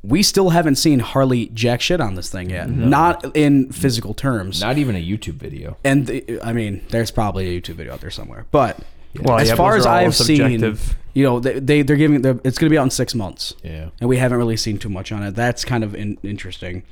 We 0.03 0.23
still 0.23 0.49
haven't 0.51 0.75
seen 0.75 0.99
Harley 0.99 1.47
jack 1.47 1.81
shit 1.81 1.99
on 1.99 2.15
this 2.15 2.29
thing 2.29 2.49
yet. 2.49 2.69
Not 2.69 3.35
in 3.35 3.71
physical 3.71 4.13
terms. 4.13 4.61
Not 4.61 4.77
even 4.77 4.95
a 4.95 5.03
YouTube 5.05 5.33
video. 5.35 5.77
and 5.83 6.07
the, 6.07 6.39
I 6.41 6.53
mean, 6.53 6.85
there's 6.89 7.11
probably 7.11 7.47
a 7.55 7.61
YouTube 7.61 7.75
video 7.75 7.93
out 7.93 8.01
there 8.01 8.11
somewhere. 8.11 8.45
But 8.51 8.79
Well, 9.19 9.37
as 9.39 9.49
yeah, 9.49 9.55
far 9.55 9.75
as 9.75 9.85
I've 9.85 10.15
seen, 10.15 10.77
you 11.13 11.23
know, 11.23 11.39
they, 11.39 11.59
they 11.59 11.81
they're 11.81 11.95
giving 11.97 12.21
they're, 12.21 12.39
it's 12.43 12.57
going 12.57 12.69
to 12.69 12.73
be 12.73 12.77
out 12.77 12.83
in 12.83 12.89
six 12.91 13.15
months, 13.15 13.53
Yeah, 13.63 13.89
and 13.99 14.07
we 14.07 14.17
haven't 14.17 14.37
really 14.37 14.55
seen 14.57 14.77
too 14.77 14.89
much 14.89 15.11
on 15.11 15.23
it. 15.23 15.31
That's 15.35 15.65
kind 15.65 15.83
of 15.83 15.95
in, 15.95 16.17
interesting. 16.23 16.83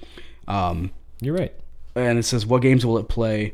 Um, 0.48 0.92
you're 1.22 1.36
right. 1.36 1.54
and 1.96 2.18
it 2.20 2.24
says 2.24 2.46
what 2.46 2.62
games 2.64 2.86
will 2.86 2.98
it 2.98 3.08
play? 3.08 3.54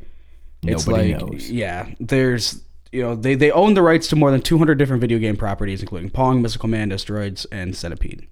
It's 0.63 0.87
Nobody 0.87 1.13
like 1.13 1.21
knows. 1.21 1.51
yeah, 1.51 1.89
there's 1.99 2.61
you 2.91 3.01
know 3.01 3.15
they 3.15 3.35
they 3.35 3.51
own 3.51 3.73
the 3.73 3.81
rights 3.81 4.07
to 4.09 4.15
more 4.15 4.31
than 4.31 4.41
200 4.41 4.75
different 4.75 5.01
video 5.01 5.19
game 5.19 5.35
properties, 5.35 5.81
including 5.81 6.09
Pong, 6.09 6.41
Missile 6.41 6.61
Command, 6.61 6.93
Asteroids, 6.93 7.45
and 7.51 7.75
Centipede. 7.75 8.27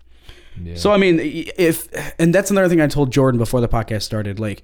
Yeah. 0.62 0.76
So 0.76 0.92
I 0.92 0.98
mean, 0.98 1.20
if 1.22 1.88
and 2.20 2.34
that's 2.34 2.52
another 2.52 2.70
thing 2.70 2.82
I 2.82 2.88
told 2.88 3.12
Jordan 3.12 3.38
before 3.38 3.62
the 3.62 3.68
podcast 3.68 4.04
started. 4.04 4.40
Like, 4.40 4.64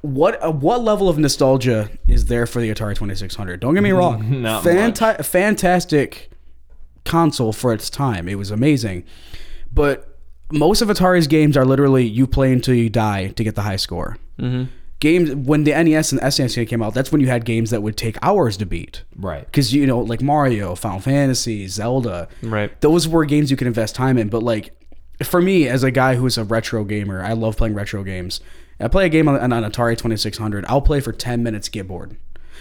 what 0.00 0.42
uh, 0.44 0.50
what 0.50 0.82
level 0.82 1.08
of 1.08 1.18
nostalgia 1.18 1.90
is 2.06 2.26
there 2.26 2.46
for 2.46 2.60
the 2.60 2.70
Atari 2.70 2.94
Twenty 2.94 3.14
Six 3.14 3.34
Hundred? 3.34 3.60
Don't 3.60 3.74
get 3.74 3.82
me 3.82 3.90
wrong, 4.00 4.22
Fanta- 4.62 5.24
fantastic 5.24 6.30
console 7.04 7.52
for 7.52 7.72
its 7.72 7.88
time. 7.90 8.28
It 8.28 8.36
was 8.36 8.50
amazing, 8.50 9.04
but 9.72 10.18
most 10.52 10.82
of 10.82 10.88
Atari's 10.88 11.26
games 11.26 11.56
are 11.56 11.64
literally 11.64 12.04
you 12.04 12.26
play 12.26 12.52
until 12.52 12.74
you 12.74 12.90
die 12.90 13.28
to 13.28 13.44
get 13.44 13.54
the 13.54 13.62
high 13.62 13.76
score. 13.76 14.18
Mm-hmm. 14.38 14.70
Games 15.04 15.34
when 15.34 15.64
the 15.64 15.72
NES 15.72 16.12
and 16.12 16.20
SNES 16.22 16.66
came 16.66 16.82
out, 16.82 16.94
that's 16.94 17.12
when 17.12 17.20
you 17.20 17.26
had 17.28 17.44
games 17.44 17.68
that 17.70 17.82
would 17.82 17.96
take 17.96 18.16
hours 18.22 18.56
to 18.56 18.64
beat. 18.66 19.02
right. 19.16 19.44
Because 19.44 19.74
you 19.74 19.86
know, 19.86 19.98
like 20.00 20.22
Mario, 20.22 20.74
Final 20.74 21.00
Fantasy, 21.00 21.68
Zelda, 21.68 22.26
Right. 22.42 22.70
those 22.80 23.06
were 23.06 23.24
games 23.26 23.50
you 23.50 23.56
could 23.58 23.66
invest 23.66 23.94
time 23.94 24.16
in. 24.16 24.28
But 24.28 24.42
like 24.42 24.72
for 25.22 25.42
me, 25.42 25.68
as 25.68 25.82
a 25.84 25.90
guy 25.90 26.14
who's 26.16 26.38
a 26.38 26.44
retro 26.44 26.84
gamer, 26.84 27.22
I 27.22 27.34
love 27.34 27.56
playing 27.56 27.74
retro 27.74 28.02
games. 28.02 28.40
I 28.80 28.88
play 28.88 29.04
a 29.06 29.08
game 29.10 29.28
on, 29.28 29.38
on 29.38 29.52
an 29.52 29.70
Atari 29.70 29.96
Twenty 29.96 30.16
Six 30.16 30.38
Hundred. 30.38 30.64
I'll 30.68 30.80
play 30.80 31.00
for 31.00 31.12
ten 31.12 31.42
minutes, 31.42 31.68
get 31.68 31.86
bored, 31.86 32.16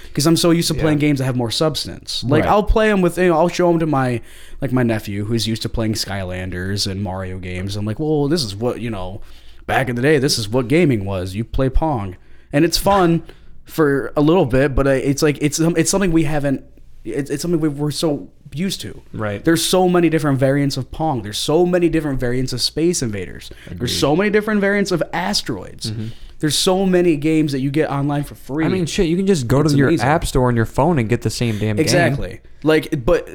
because 0.10 0.27
I'm 0.27 0.36
so 0.38 0.51
used 0.51 0.67
to 0.67 0.73
playing 0.73 0.99
games 0.99 1.19
that 1.19 1.25
have 1.25 1.36
more 1.38 1.49
substance. 1.49 2.23
Like 2.25 2.43
Right. 2.43 2.49
I'll 2.51 2.63
play 2.63 2.89
them 2.89 3.01
with, 3.01 3.17
you 3.17 3.29
know, 3.29 3.38
I'll 3.38 3.47
show 3.47 3.69
them 3.71 3.79
to 3.79 3.86
my 3.88 4.21
like 4.62 4.71
my 4.73 4.84
nephew 4.84 5.25
who's 5.25 5.47
used 5.47 5.62
to 5.62 5.69
playing 5.69 5.93
Skylanders 5.93 6.86
and 6.91 7.01
Mario 7.01 7.39
games. 7.39 7.75
I'm 7.77 7.86
like, 7.86 7.99
well, 7.99 8.27
this 8.27 8.43
is 8.43 8.53
what 8.56 8.82
you 8.82 8.89
know. 8.89 9.21
Back 9.65 9.88
in 9.88 9.95
the 9.95 10.01
day, 10.01 10.19
this 10.19 10.38
is 10.38 10.49
what 10.49 10.67
gaming 10.67 11.06
was. 11.06 11.36
You 11.36 11.45
play 11.45 11.69
Pong, 11.69 12.17
and 12.53 12.63
it's 12.63 12.77
fun 12.77 13.23
for 13.65 14.13
a 14.15 14.21
little 14.21 14.45
bit, 14.45 14.73
but 14.75 14.87
uh, 14.87 14.91
it's 14.91 15.21
like 15.21 15.37
it's 15.41 15.59
it's 15.59 15.89
something 15.91 16.11
we 16.11 16.23
haven't. 16.23 16.63
It's, 17.03 17.29
it's 17.29 17.41
something 17.41 17.59
we 17.59 17.67
we're 17.67 17.91
so 17.91 18.29
used 18.53 18.79
to. 18.81 19.01
Right. 19.11 19.43
There's 19.43 19.65
so 19.65 19.89
many 19.89 20.09
different 20.09 20.39
variants 20.39 20.77
of 20.77 20.89
Pong. 20.91 21.21
There's 21.23 21.37
so 21.37 21.65
many 21.65 21.89
different 21.89 22.19
variants 22.19 22.53
of 22.53 22.61
Space 22.61 23.01
Invaders. 23.01 23.51
There's 23.69 23.97
so 23.99 24.15
many 24.15 24.29
different 24.29 24.61
variants 24.61 24.91
of 24.91 25.03
Asteroids. 25.11 25.91
There's 26.39 26.57
so 26.57 26.85
many 26.85 27.15
games 27.17 27.51
that 27.53 27.59
you 27.61 27.71
get 27.71 27.89
online 27.89 28.23
for 28.23 28.35
free. 28.35 28.65
I 28.65 28.67
mean, 28.69 28.85
shit. 28.85 29.07
You 29.07 29.15
can 29.17 29.25
just 29.27 29.47
go 29.47 29.61
It's 29.61 29.71
to 29.71 29.77
your 29.77 29.87
amazing. 29.87 30.07
app 30.07 30.25
store 30.25 30.47
on 30.49 30.55
your 30.55 30.65
phone 30.65 30.99
and 30.99 31.07
get 31.09 31.21
the 31.23 31.29
same 31.29 31.53
damn 31.57 31.77
game. 31.77 31.79
exactly. 31.79 32.41
Like, 32.63 33.03
but 33.05 33.27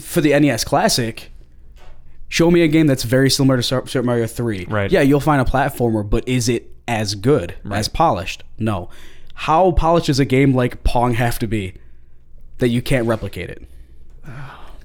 for 0.00 0.20
the 0.20 0.38
NES 0.38 0.64
Classic, 0.64 1.30
show 2.28 2.50
me 2.50 2.62
a 2.62 2.68
game 2.68 2.86
that's 2.86 3.04
very 3.04 3.30
similar 3.30 3.56
to 3.56 3.62
Super 3.62 3.88
Super 3.88 4.04
Mario 4.04 4.26
3. 4.26 4.66
Right. 4.68 4.90
Yeah, 4.90 5.00
you'll 5.02 5.20
find 5.20 5.40
a 5.40 5.44
platformer, 5.50 6.08
but 6.08 6.28
is 6.28 6.48
it 6.48 6.70
as 6.88 7.14
good, 7.14 7.54
as 7.70 7.88
polished? 7.88 8.44
No. 8.58 8.88
How 9.34 9.72
polished 9.72 10.06
does 10.06 10.18
a 10.20 10.24
game 10.24 10.54
like 10.54 10.82
Pong 10.84 11.14
have 11.14 11.38
to 11.40 11.46
be 11.46 11.74
that 12.58 12.68
you 12.68 12.80
can't 12.82 13.06
replicate 13.06 13.50
it? 13.50 13.62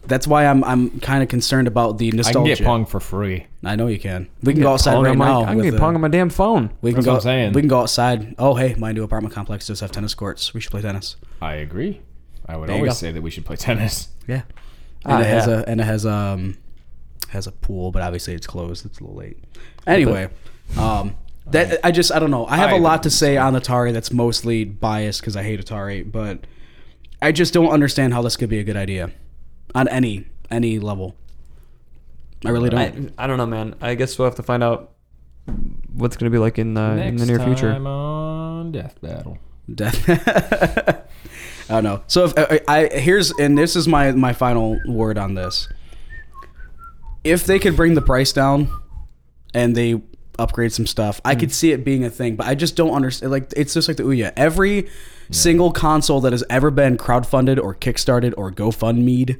That's 0.07 0.27
why 0.27 0.45
I'm 0.47 0.63
I'm 0.63 0.99
kind 0.99 1.21
of 1.21 1.29
concerned 1.29 1.67
about 1.67 1.99
the 1.99 2.07
I 2.07 2.09
can 2.09 2.17
nostalgia. 2.17 2.55
get 2.55 2.65
Pong 2.65 2.85
for 2.85 2.99
free. 2.99 3.45
I 3.63 3.75
know 3.75 3.87
you 3.87 3.99
can. 3.99 4.27
We 4.41 4.53
can 4.53 4.61
go 4.63 4.73
outside 4.73 4.95
Pong 4.95 5.05
right 5.05 5.17
my, 5.17 5.25
now. 5.27 5.41
I 5.43 5.53
can 5.53 5.61
get 5.61 5.77
Pong 5.77 5.93
on 5.95 6.01
my 6.01 6.07
damn 6.07 6.29
phone. 6.31 6.71
we 6.81 6.91
can 6.91 6.95
That's 6.97 7.05
go. 7.05 7.11
what 7.13 7.17
I'm 7.17 7.21
saying. 7.21 7.53
We 7.53 7.61
can 7.61 7.67
go 7.69 7.81
outside. 7.81 8.35
Oh, 8.39 8.55
hey, 8.55 8.73
my 8.75 8.91
new 8.91 9.03
apartment 9.03 9.33
complex 9.33 9.67
does 9.67 9.79
have 9.79 9.91
tennis 9.91 10.13
courts. 10.15 10.53
We 10.55 10.59
should 10.59 10.71
play 10.71 10.81
tennis. 10.81 11.17
I 11.39 11.53
agree. 11.55 12.01
I 12.47 12.57
would 12.57 12.67
There 12.67 12.75
always 12.77 12.97
say 12.97 13.11
that 13.11 13.21
we 13.21 13.29
should 13.29 13.45
play 13.45 13.55
tennis. 13.55 14.09
Yeah. 14.27 14.43
Ah, 15.05 15.15
And 15.17 15.23
it 15.25 15.27
has 15.29 15.47
yeah. 15.47 15.59
a 15.59 15.63
and 15.63 15.81
it 15.81 15.83
has 15.83 16.05
um 16.05 16.57
has 17.29 17.47
a 17.47 17.51
pool, 17.51 17.91
but 17.91 18.01
obviously 18.01 18.33
it's 18.33 18.45
closed. 18.47 18.85
It's 18.85 18.99
a 18.99 19.03
little 19.03 19.15
late. 19.17 19.37
Anyway, 19.87 20.29
um 20.77 21.15
that 21.51 21.79
I 21.83 21.91
just 21.91 22.11
I 22.11 22.19
don't 22.19 22.31
know. 22.31 22.45
I 22.45 22.57
have 22.57 22.71
I 22.71 22.77
a 22.77 22.79
lot 22.79 23.03
to 23.03 23.09
say 23.09 23.37
on 23.37 23.53
Atari 23.53 23.93
that's 23.93 24.11
mostly 24.11 24.63
biased 24.63 25.21
because 25.21 25.35
I 25.35 25.43
hate 25.43 25.63
Atari, 25.63 26.09
but 26.09 26.45
I 27.21 27.31
just 27.31 27.53
don't 27.53 27.69
understand 27.69 28.13
how 28.13 28.21
this 28.21 28.35
could 28.35 28.49
be 28.49 28.59
a 28.59 28.63
good 28.63 28.77
idea 28.77 29.11
on 29.75 29.87
any 29.87 30.25
any 30.49 30.79
level. 30.79 31.15
I 32.45 32.49
really 32.49 32.69
don't. 32.69 33.13
I, 33.17 33.23
I 33.23 33.27
don't 33.27 33.37
know, 33.37 33.45
man. 33.45 33.75
I 33.81 33.95
guess 33.95 34.17
we'll 34.17 34.27
have 34.27 34.35
to 34.35 34.43
find 34.43 34.63
out 34.63 34.91
what's 35.93 36.17
going 36.17 36.31
to 36.31 36.35
be 36.35 36.39
like 36.39 36.57
in 36.57 36.73
the 36.73 37.03
in 37.03 37.17
the 37.17 37.25
near 37.25 37.39
future. 37.39 37.71
time 37.71 37.87
on 37.87 38.71
Death 38.71 38.99
Battle. 39.01 39.37
Death. 39.73 40.09
I 41.69 41.75
don't 41.75 41.83
know. 41.83 42.03
So 42.07 42.25
if 42.25 42.37
uh, 42.37 42.59
I, 42.67 42.89
I 42.89 42.99
here's 42.99 43.31
and 43.31 43.57
this 43.57 43.75
is 43.75 43.87
my 43.87 44.11
my 44.11 44.33
final 44.33 44.79
word 44.87 45.17
on 45.17 45.35
this. 45.35 45.67
If 47.23 47.45
they 47.45 47.59
could 47.59 47.75
bring 47.75 47.93
the 47.93 48.01
price 48.01 48.33
down 48.33 48.71
and 49.53 49.75
they 49.75 50.01
upgrade 50.41 50.73
some 50.73 50.87
stuff, 50.87 51.21
I 51.23 51.35
could 51.35 51.51
see 51.51 51.71
it 51.71 51.83
being 51.85 52.03
a 52.03 52.09
thing. 52.09 52.35
But 52.35 52.47
I 52.47 52.55
just 52.55 52.75
don't 52.75 52.91
understand. 52.91 53.31
Like 53.31 53.51
it's 53.55 53.73
just 53.73 53.87
like 53.87 53.97
the 53.97 54.03
Ouya. 54.03 54.33
Every 54.35 54.89
single 55.29 55.71
console 55.71 56.19
that 56.21 56.33
has 56.33 56.43
ever 56.49 56.71
been 56.71 56.97
crowdfunded 56.97 57.61
or 57.63 57.73
kickstarted 57.75 58.33
or 58.37 58.51
GoFundMe'd 58.51 59.37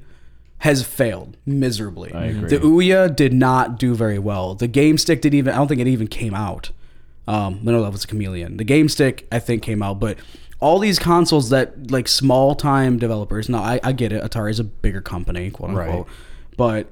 has 0.59 0.83
failed 0.83 1.35
miserably. 1.45 2.13
I 2.13 2.25
agree. 2.25 2.49
The 2.49 2.59
Ouya 2.59 3.15
did 3.15 3.33
not 3.33 3.79
do 3.79 3.95
very 3.95 4.19
well. 4.19 4.53
The 4.55 4.67
Game 4.67 4.97
Stick 4.97 5.21
didn't 5.21 5.37
even. 5.37 5.53
I 5.53 5.57
don't 5.57 5.67
think 5.67 5.81
it 5.81 5.87
even 5.87 6.07
came 6.07 6.33
out. 6.35 6.69
Um, 7.27 7.59
no, 7.63 7.81
that 7.83 7.91
was 7.91 8.03
a 8.03 8.07
Chameleon. 8.07 8.57
The 8.57 8.63
Game 8.63 8.87
Stick 8.89 9.27
I 9.31 9.39
think 9.39 9.63
came 9.63 9.81
out, 9.83 9.99
but 9.99 10.17
all 10.59 10.77
these 10.79 10.99
consoles 10.99 11.49
that 11.49 11.89
like 11.91 12.07
small 12.07 12.53
time 12.55 12.97
developers. 12.99 13.49
Now 13.49 13.63
I, 13.63 13.79
I 13.83 13.91
get 13.91 14.11
it. 14.13 14.23
Atari 14.23 14.51
is 14.51 14.59
a 14.59 14.63
bigger 14.63 15.01
company, 15.01 15.49
quote 15.49 15.71
unquote, 15.71 15.87
Right. 15.87 16.05
but 16.57 16.87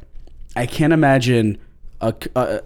I 0.55 0.65
can't 0.65 0.91
imagine 0.93 1.57
a, 2.01 2.13
a. 2.35 2.61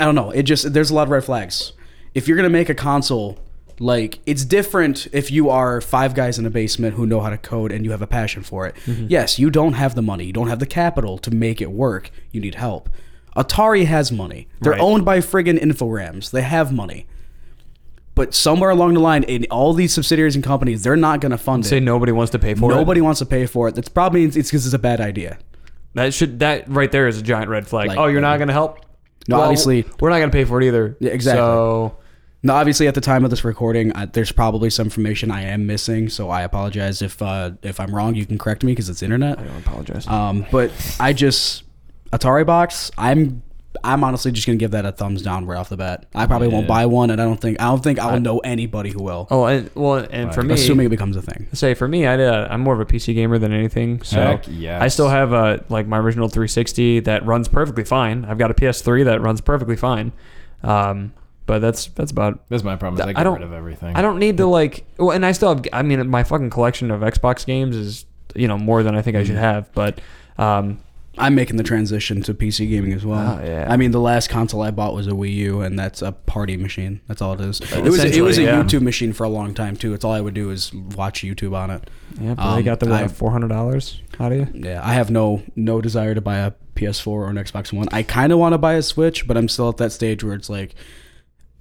I 0.00 0.04
don't 0.04 0.14
know. 0.14 0.30
It 0.30 0.42
just 0.44 0.72
there's 0.72 0.90
a 0.90 0.94
lot 0.94 1.04
of 1.04 1.10
red 1.10 1.24
flags. 1.24 1.72
If 2.14 2.26
you're 2.26 2.36
gonna 2.36 2.48
make 2.48 2.68
a 2.68 2.74
console, 2.74 3.38
like 3.78 4.18
it's 4.26 4.44
different 4.44 5.06
if 5.12 5.30
you 5.30 5.50
are 5.50 5.80
five 5.80 6.14
guys 6.14 6.38
in 6.38 6.46
a 6.46 6.50
basement 6.50 6.94
who 6.96 7.06
know 7.06 7.20
how 7.20 7.30
to 7.30 7.38
code 7.38 7.70
and 7.72 7.84
you 7.84 7.90
have 7.92 8.02
a 8.02 8.06
passion 8.06 8.42
for 8.42 8.66
it. 8.66 8.74
Mm-hmm. 8.86 9.06
Yes, 9.08 9.38
you 9.38 9.50
don't 9.50 9.74
have 9.74 9.94
the 9.94 10.02
money, 10.02 10.24
you 10.24 10.32
don't 10.32 10.48
have 10.48 10.58
the 10.58 10.66
capital 10.66 11.18
to 11.18 11.30
make 11.30 11.60
it 11.60 11.70
work. 11.70 12.10
You 12.32 12.40
need 12.40 12.56
help. 12.56 12.88
Atari 13.36 13.86
has 13.86 14.10
money. 14.10 14.48
They're 14.60 14.72
Right. 14.72 14.80
owned 14.80 15.04
by 15.04 15.18
friggin' 15.20 15.58
Infogrames. 15.60 16.30
They 16.30 16.42
have 16.42 16.72
money. 16.72 17.06
But 18.16 18.34
somewhere 18.34 18.70
along 18.70 18.94
the 18.94 19.00
line, 19.00 19.22
in 19.22 19.46
all 19.50 19.72
these 19.72 19.94
subsidiaries 19.94 20.34
and 20.34 20.44
companies, 20.44 20.82
they're 20.82 20.96
not 20.96 21.20
going 21.20 21.30
to 21.30 21.38
fund 21.38 21.64
Say 21.64 21.76
it. 21.76 21.80
Say 21.80 21.84
nobody 21.84 22.12
wants 22.12 22.32
to 22.32 22.38
pay 22.40 22.54
for 22.54 22.70
it. 22.70 22.74
Nobody 22.74 23.00
wants 23.00 23.20
to 23.20 23.26
pay 23.26 23.46
for 23.46 23.68
it. 23.68 23.76
That's 23.76 23.88
probably 23.88 24.24
it's 24.24 24.34
because 24.34 24.66
it's 24.66 24.74
a 24.74 24.78
bad 24.80 25.00
idea. 25.00 25.38
That 25.94 26.12
should 26.12 26.40
that 26.40 26.68
right 26.68 26.90
there 26.90 27.06
is 27.08 27.18
a 27.18 27.22
giant 27.22 27.48
red 27.48 27.66
flag. 27.68 27.88
Like, 27.88 27.98
oh, 27.98 28.06
you're 28.06 28.20
not 28.20 28.36
going 28.38 28.48
to 28.48 28.52
help? 28.52 28.80
No, 29.28 29.40
obviously- 29.40 29.84
we're 30.00 30.10
not 30.10 30.18
going 30.18 30.30
to 30.30 30.34
pay 30.36 30.44
for 30.44 30.60
it 30.60 30.66
either. 30.66 30.96
Yeah, 31.00 31.10
exactly. 31.10 31.40
So 31.40 31.96
Now, 32.42 32.54
obviously, 32.56 32.88
at 32.88 32.94
the 32.94 33.00
time 33.02 33.22
of 33.24 33.30
this 33.30 33.44
recording, 33.44 33.92
I, 33.92 34.06
there's 34.06 34.32
probably 34.32 34.70
some 34.70 34.86
information 34.86 35.30
I 35.30 35.42
am 35.42 35.66
missing, 35.66 36.08
so 36.08 36.30
I 36.30 36.42
apologize 36.42 37.02
if 37.02 37.20
uh, 37.20 37.50
if 37.62 37.78
I'm 37.80 37.94
wrong. 37.94 38.14
You 38.14 38.24
can 38.26 38.38
correct 38.38 38.64
me 38.64 38.72
because 38.72 38.88
it's 38.88 39.02
internet. 39.02 39.38
I 39.38 39.44
don't 39.44 39.58
apologize. 39.58 40.06
Um, 40.08 40.46
but 40.50 40.70
I 40.98 41.12
just 41.12 41.64
Atari 42.12 42.46
box. 42.46 42.90
I'm 42.96 43.42
I'm 43.84 44.02
honestly 44.02 44.32
just 44.32 44.46
gonna 44.46 44.56
give 44.58 44.72
that 44.72 44.84
a 44.84 44.92
thumbs 44.92 45.22
down 45.22 45.46
right 45.46 45.56
off 45.56 45.68
the 45.68 45.76
bat. 45.76 46.06
I 46.14 46.26
probably 46.26 46.48
won't 46.48 46.66
buy 46.66 46.86
one, 46.86 47.10
and 47.10 47.20
I 47.20 47.24
don't 47.24 47.40
think 47.40 47.60
I 47.60 47.64
don't 47.66 47.82
think 47.82 47.98
I'll 48.00 48.18
know 48.20 48.38
anybody 48.40 48.90
who 48.90 49.02
will. 49.02 49.28
oh, 49.30 49.44
and 49.46 49.70
well, 49.76 50.06
and 50.10 50.34
for 50.34 50.42
me, 50.42 50.54
assuming 50.54 50.86
it 50.86 50.90
becomes 50.90 51.16
a 51.16 51.22
thing. 51.22 51.46
say 51.52 51.74
for 51.74 51.86
me, 51.86 52.04
I 52.06 52.20
uh, 52.20 52.48
I'm 52.50 52.60
more 52.62 52.74
of 52.74 52.80
a 52.80 52.84
PC 52.84 53.14
gamer 53.14 53.38
than 53.38 53.52
anything. 53.52 54.02
So 54.02 54.20
Heck 54.20 54.44
yes. 54.48 54.82
I 54.82 54.88
still 54.88 55.08
have 55.08 55.32
a 55.32 55.64
like 55.68 55.86
my 55.86 55.98
original 55.98 56.28
360 56.28 57.00
that 57.00 57.24
runs 57.24 57.46
perfectly 57.48 57.84
fine. 57.84 58.24
I've 58.24 58.38
got 58.38 58.50
a 58.50 58.54
PS3 58.54 59.04
that 59.04 59.20
runs 59.20 59.40
perfectly 59.40 59.76
fine. 59.76 60.12
Um, 60.62 61.12
but 61.46 61.60
that's 61.60 61.86
that's 61.88 62.10
about. 62.12 62.40
That's 62.48 62.62
my 62.64 62.76
problem. 62.76 63.00
Is 63.00 63.06
I 63.06 63.10
I 63.10 63.12
get 63.12 63.22
don't- 63.24 63.34
rid 63.34 63.42
of 63.44 63.52
everything. 63.52 63.96
I 63.96 64.02
don't 64.02 64.18
need 64.18 64.36
to 64.38 64.46
like. 64.46 64.84
Well, 64.98 65.10
and 65.12 65.24
I 65.24 65.32
still 65.32 65.54
have. 65.54 65.64
I 65.72 65.82
mean, 65.82 66.08
my 66.08 66.22
fucking 66.24 66.50
collection 66.50 66.90
of 66.90 67.00
Xbox 67.00 67.46
games 67.46 67.76
is 67.76 68.04
you 68.34 68.46
know 68.48 68.58
more 68.58 68.82
than 68.82 68.94
I 68.94 69.02
think 69.02 69.16
I 69.16 69.22
Mm. 69.22 69.26
should 69.26 69.36
have. 69.36 69.72
But 69.72 70.00
um, 70.38 70.78
I'm 71.20 71.34
making 71.34 71.56
the 71.56 71.62
transition 71.62 72.22
to 72.22 72.34
PC 72.34 72.68
gaming 72.68 72.92
as 72.92 73.04
well. 73.04 73.38
Oh, 73.40 73.44
yeah. 73.44 73.66
I 73.68 73.76
mean, 73.76 73.90
the 73.90 74.00
last 74.00 74.28
console 74.30 74.62
I 74.62 74.70
bought 74.70 74.94
was 74.94 75.06
a 75.06 75.10
Wii 75.12 75.32
U, 75.34 75.60
and 75.60 75.78
that's 75.78 76.02
a 76.02 76.12
party 76.12 76.56
machine. 76.56 77.00
That's 77.08 77.20
all 77.22 77.34
it 77.34 77.40
is. 77.40 77.60
It 77.60 77.84
was 77.84 78.02
it 78.04 78.22
was 78.22 78.38
a 78.38 78.42
yeah. 78.42 78.62
YouTube 78.62 78.82
machine 78.82 79.12
for 79.12 79.24
a 79.24 79.28
long 79.28 79.54
time 79.54 79.76
too. 79.76 79.94
It's 79.94 80.04
all 80.04 80.12
I 80.12 80.20
would 80.20 80.34
do 80.34 80.50
is 80.50 80.72
watch 80.74 81.22
YouTube 81.22 81.54
on 81.54 81.70
it. 81.70 81.88
yeah, 82.20 82.34
but 82.34 82.54
they 82.54 82.58
Um, 82.60 82.64
got 82.64 82.80
the 82.80 82.86
what, 82.88 83.10
four 83.10 83.30
hundred 83.30 83.48
dollars 83.48 84.00
out 84.18 84.32
of 84.32 84.38
you. 84.38 84.48
Yeah, 84.54 84.80
I 84.82 84.94
have 84.94 85.10
no 85.10 85.42
no 85.56 85.80
desire 85.80 86.14
to 86.14 86.20
buy 86.20 86.38
a 86.38 86.52
PS4 86.74 87.06
or 87.08 87.28
an 87.28 87.36
Xbox 87.36 87.72
One. 87.72 87.88
I 87.92 88.02
kind 88.02 88.32
of 88.32 88.38
want 88.38 88.54
to 88.54 88.58
buy 88.58 88.74
a 88.74 88.82
Switch, 88.82 89.26
but 89.28 89.36
I'm 89.36 89.48
still 89.48 89.68
at 89.68 89.76
that 89.76 89.92
stage 89.92 90.24
where 90.24 90.34
it's 90.34 90.48
like, 90.48 90.74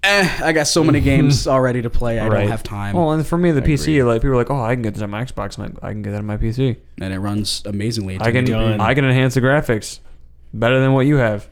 eh, 0.03 0.39
I 0.43 0.51
got 0.53 0.67
so 0.67 0.83
many 0.83 0.99
games 1.01 1.47
already 1.47 1.81
to 1.81 1.89
play. 1.89 2.19
I 2.19 2.27
Right. 2.27 2.41
don't 2.41 2.49
have 2.51 2.63
time, 2.63 2.95
Well, 2.95 3.11
and 3.11 3.25
for 3.25 3.37
me, 3.37 3.51
the 3.51 3.61
I 3.63 3.65
PC, 3.65 3.99
agree. 3.99 4.03
like 4.03 4.21
people 4.21 4.33
are 4.35 4.37
like, 4.37 4.49
oh, 4.49 4.61
I 4.61 4.73
can 4.75 4.81
get 4.81 4.93
this 4.93 5.03
on 5.03 5.09
my 5.09 5.23
Xbox. 5.23 5.57
I'm 5.57 5.65
like, 5.73 5.83
I 5.83 5.91
can 5.91 6.01
get 6.01 6.11
that 6.11 6.19
on 6.19 6.25
my 6.25 6.37
PC. 6.37 6.77
and 7.01 7.13
it 7.13 7.19
runs 7.19 7.61
amazingly. 7.65 8.17
I 8.19 8.31
can 8.31 8.45
Done. 8.45 8.79
I 8.81 8.93
can 8.93 9.05
enhance 9.05 9.33
the 9.35 9.41
graphics 9.41 9.99
better 10.53 10.79
than 10.79 10.93
what 10.93 11.05
you 11.05 11.17
have, 11.17 11.47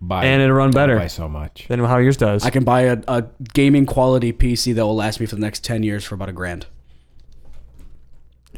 buy 0.00 0.24
and 0.24 0.42
it'll 0.42 0.54
run 0.56 0.70
better 0.70 0.96
buy 0.96 1.06
so 1.06 1.28
much. 1.28 1.66
than 1.68 1.80
how 1.80 1.98
yours 1.98 2.16
does. 2.16 2.44
I 2.44 2.50
can 2.50 2.64
buy 2.64 2.82
a, 2.82 2.98
a 3.08 3.24
gaming 3.54 3.86
quality 3.86 4.32
PC 4.32 4.74
that 4.74 4.84
will 4.84 4.96
last 4.96 5.18
me 5.20 5.26
for 5.26 5.34
the 5.36 5.40
next 5.40 5.64
ten 5.64 5.82
years 5.82 6.04
for 6.04 6.14
about 6.14 6.28
a 6.28 6.32
grand. 6.32 6.66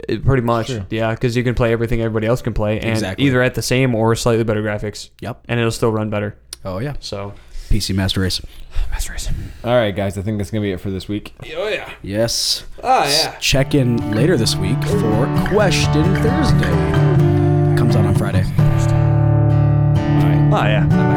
It- 0.08 0.24
pretty 0.24 0.42
much, 0.42 0.66
Sure. 0.66 0.84
yeah, 0.90 1.12
because 1.12 1.36
you 1.36 1.42
can 1.42 1.54
play 1.54 1.72
everything 1.72 2.00
everybody 2.00 2.26
else 2.26 2.42
can 2.42 2.52
play, 2.52 2.78
and 2.80 2.90
Exactly. 2.90 3.24
either 3.26 3.40
at 3.42 3.54
the 3.54 3.62
same 3.62 3.94
or 3.94 4.14
slightly 4.14 4.44
better 4.44 4.62
graphics, 4.62 5.08
Yep. 5.22 5.44
and 5.48 5.58
it'll 5.58 5.70
still 5.72 5.90
run 5.90 6.10
better. 6.10 6.36
Oh 6.66 6.78
yeah. 6.80 6.94
So, 7.00 7.32
PC 7.66 7.94
Master 7.94 8.20
Race. 8.20 8.40
Master 8.90 9.12
Race. 9.12 9.28
All 9.64 9.74
right, 9.74 9.94
guys. 9.94 10.16
I 10.18 10.22
think 10.22 10.38
that's 10.38 10.50
gonna 10.50 10.62
be 10.62 10.72
it 10.72 10.80
for 10.80 10.90
this 10.90 11.08
week. 11.08 11.34
Oh 11.56 11.68
yeah. 11.68 11.90
Yes. 12.02 12.64
Oh 12.82 13.04
yeah. 13.04 13.36
Check 13.38 13.74
in 13.74 14.12
later 14.12 14.36
this 14.36 14.56
week 14.56 14.82
for 14.84 15.26
Question 15.48 16.04
Thursday. 16.16 17.76
Comes 17.76 17.96
out 17.96 18.04
on 18.06 18.14
Friday. 18.14 18.44
All 18.44 20.22
right. 20.22 20.50
Oh 20.52 20.64
yeah. 20.64 21.15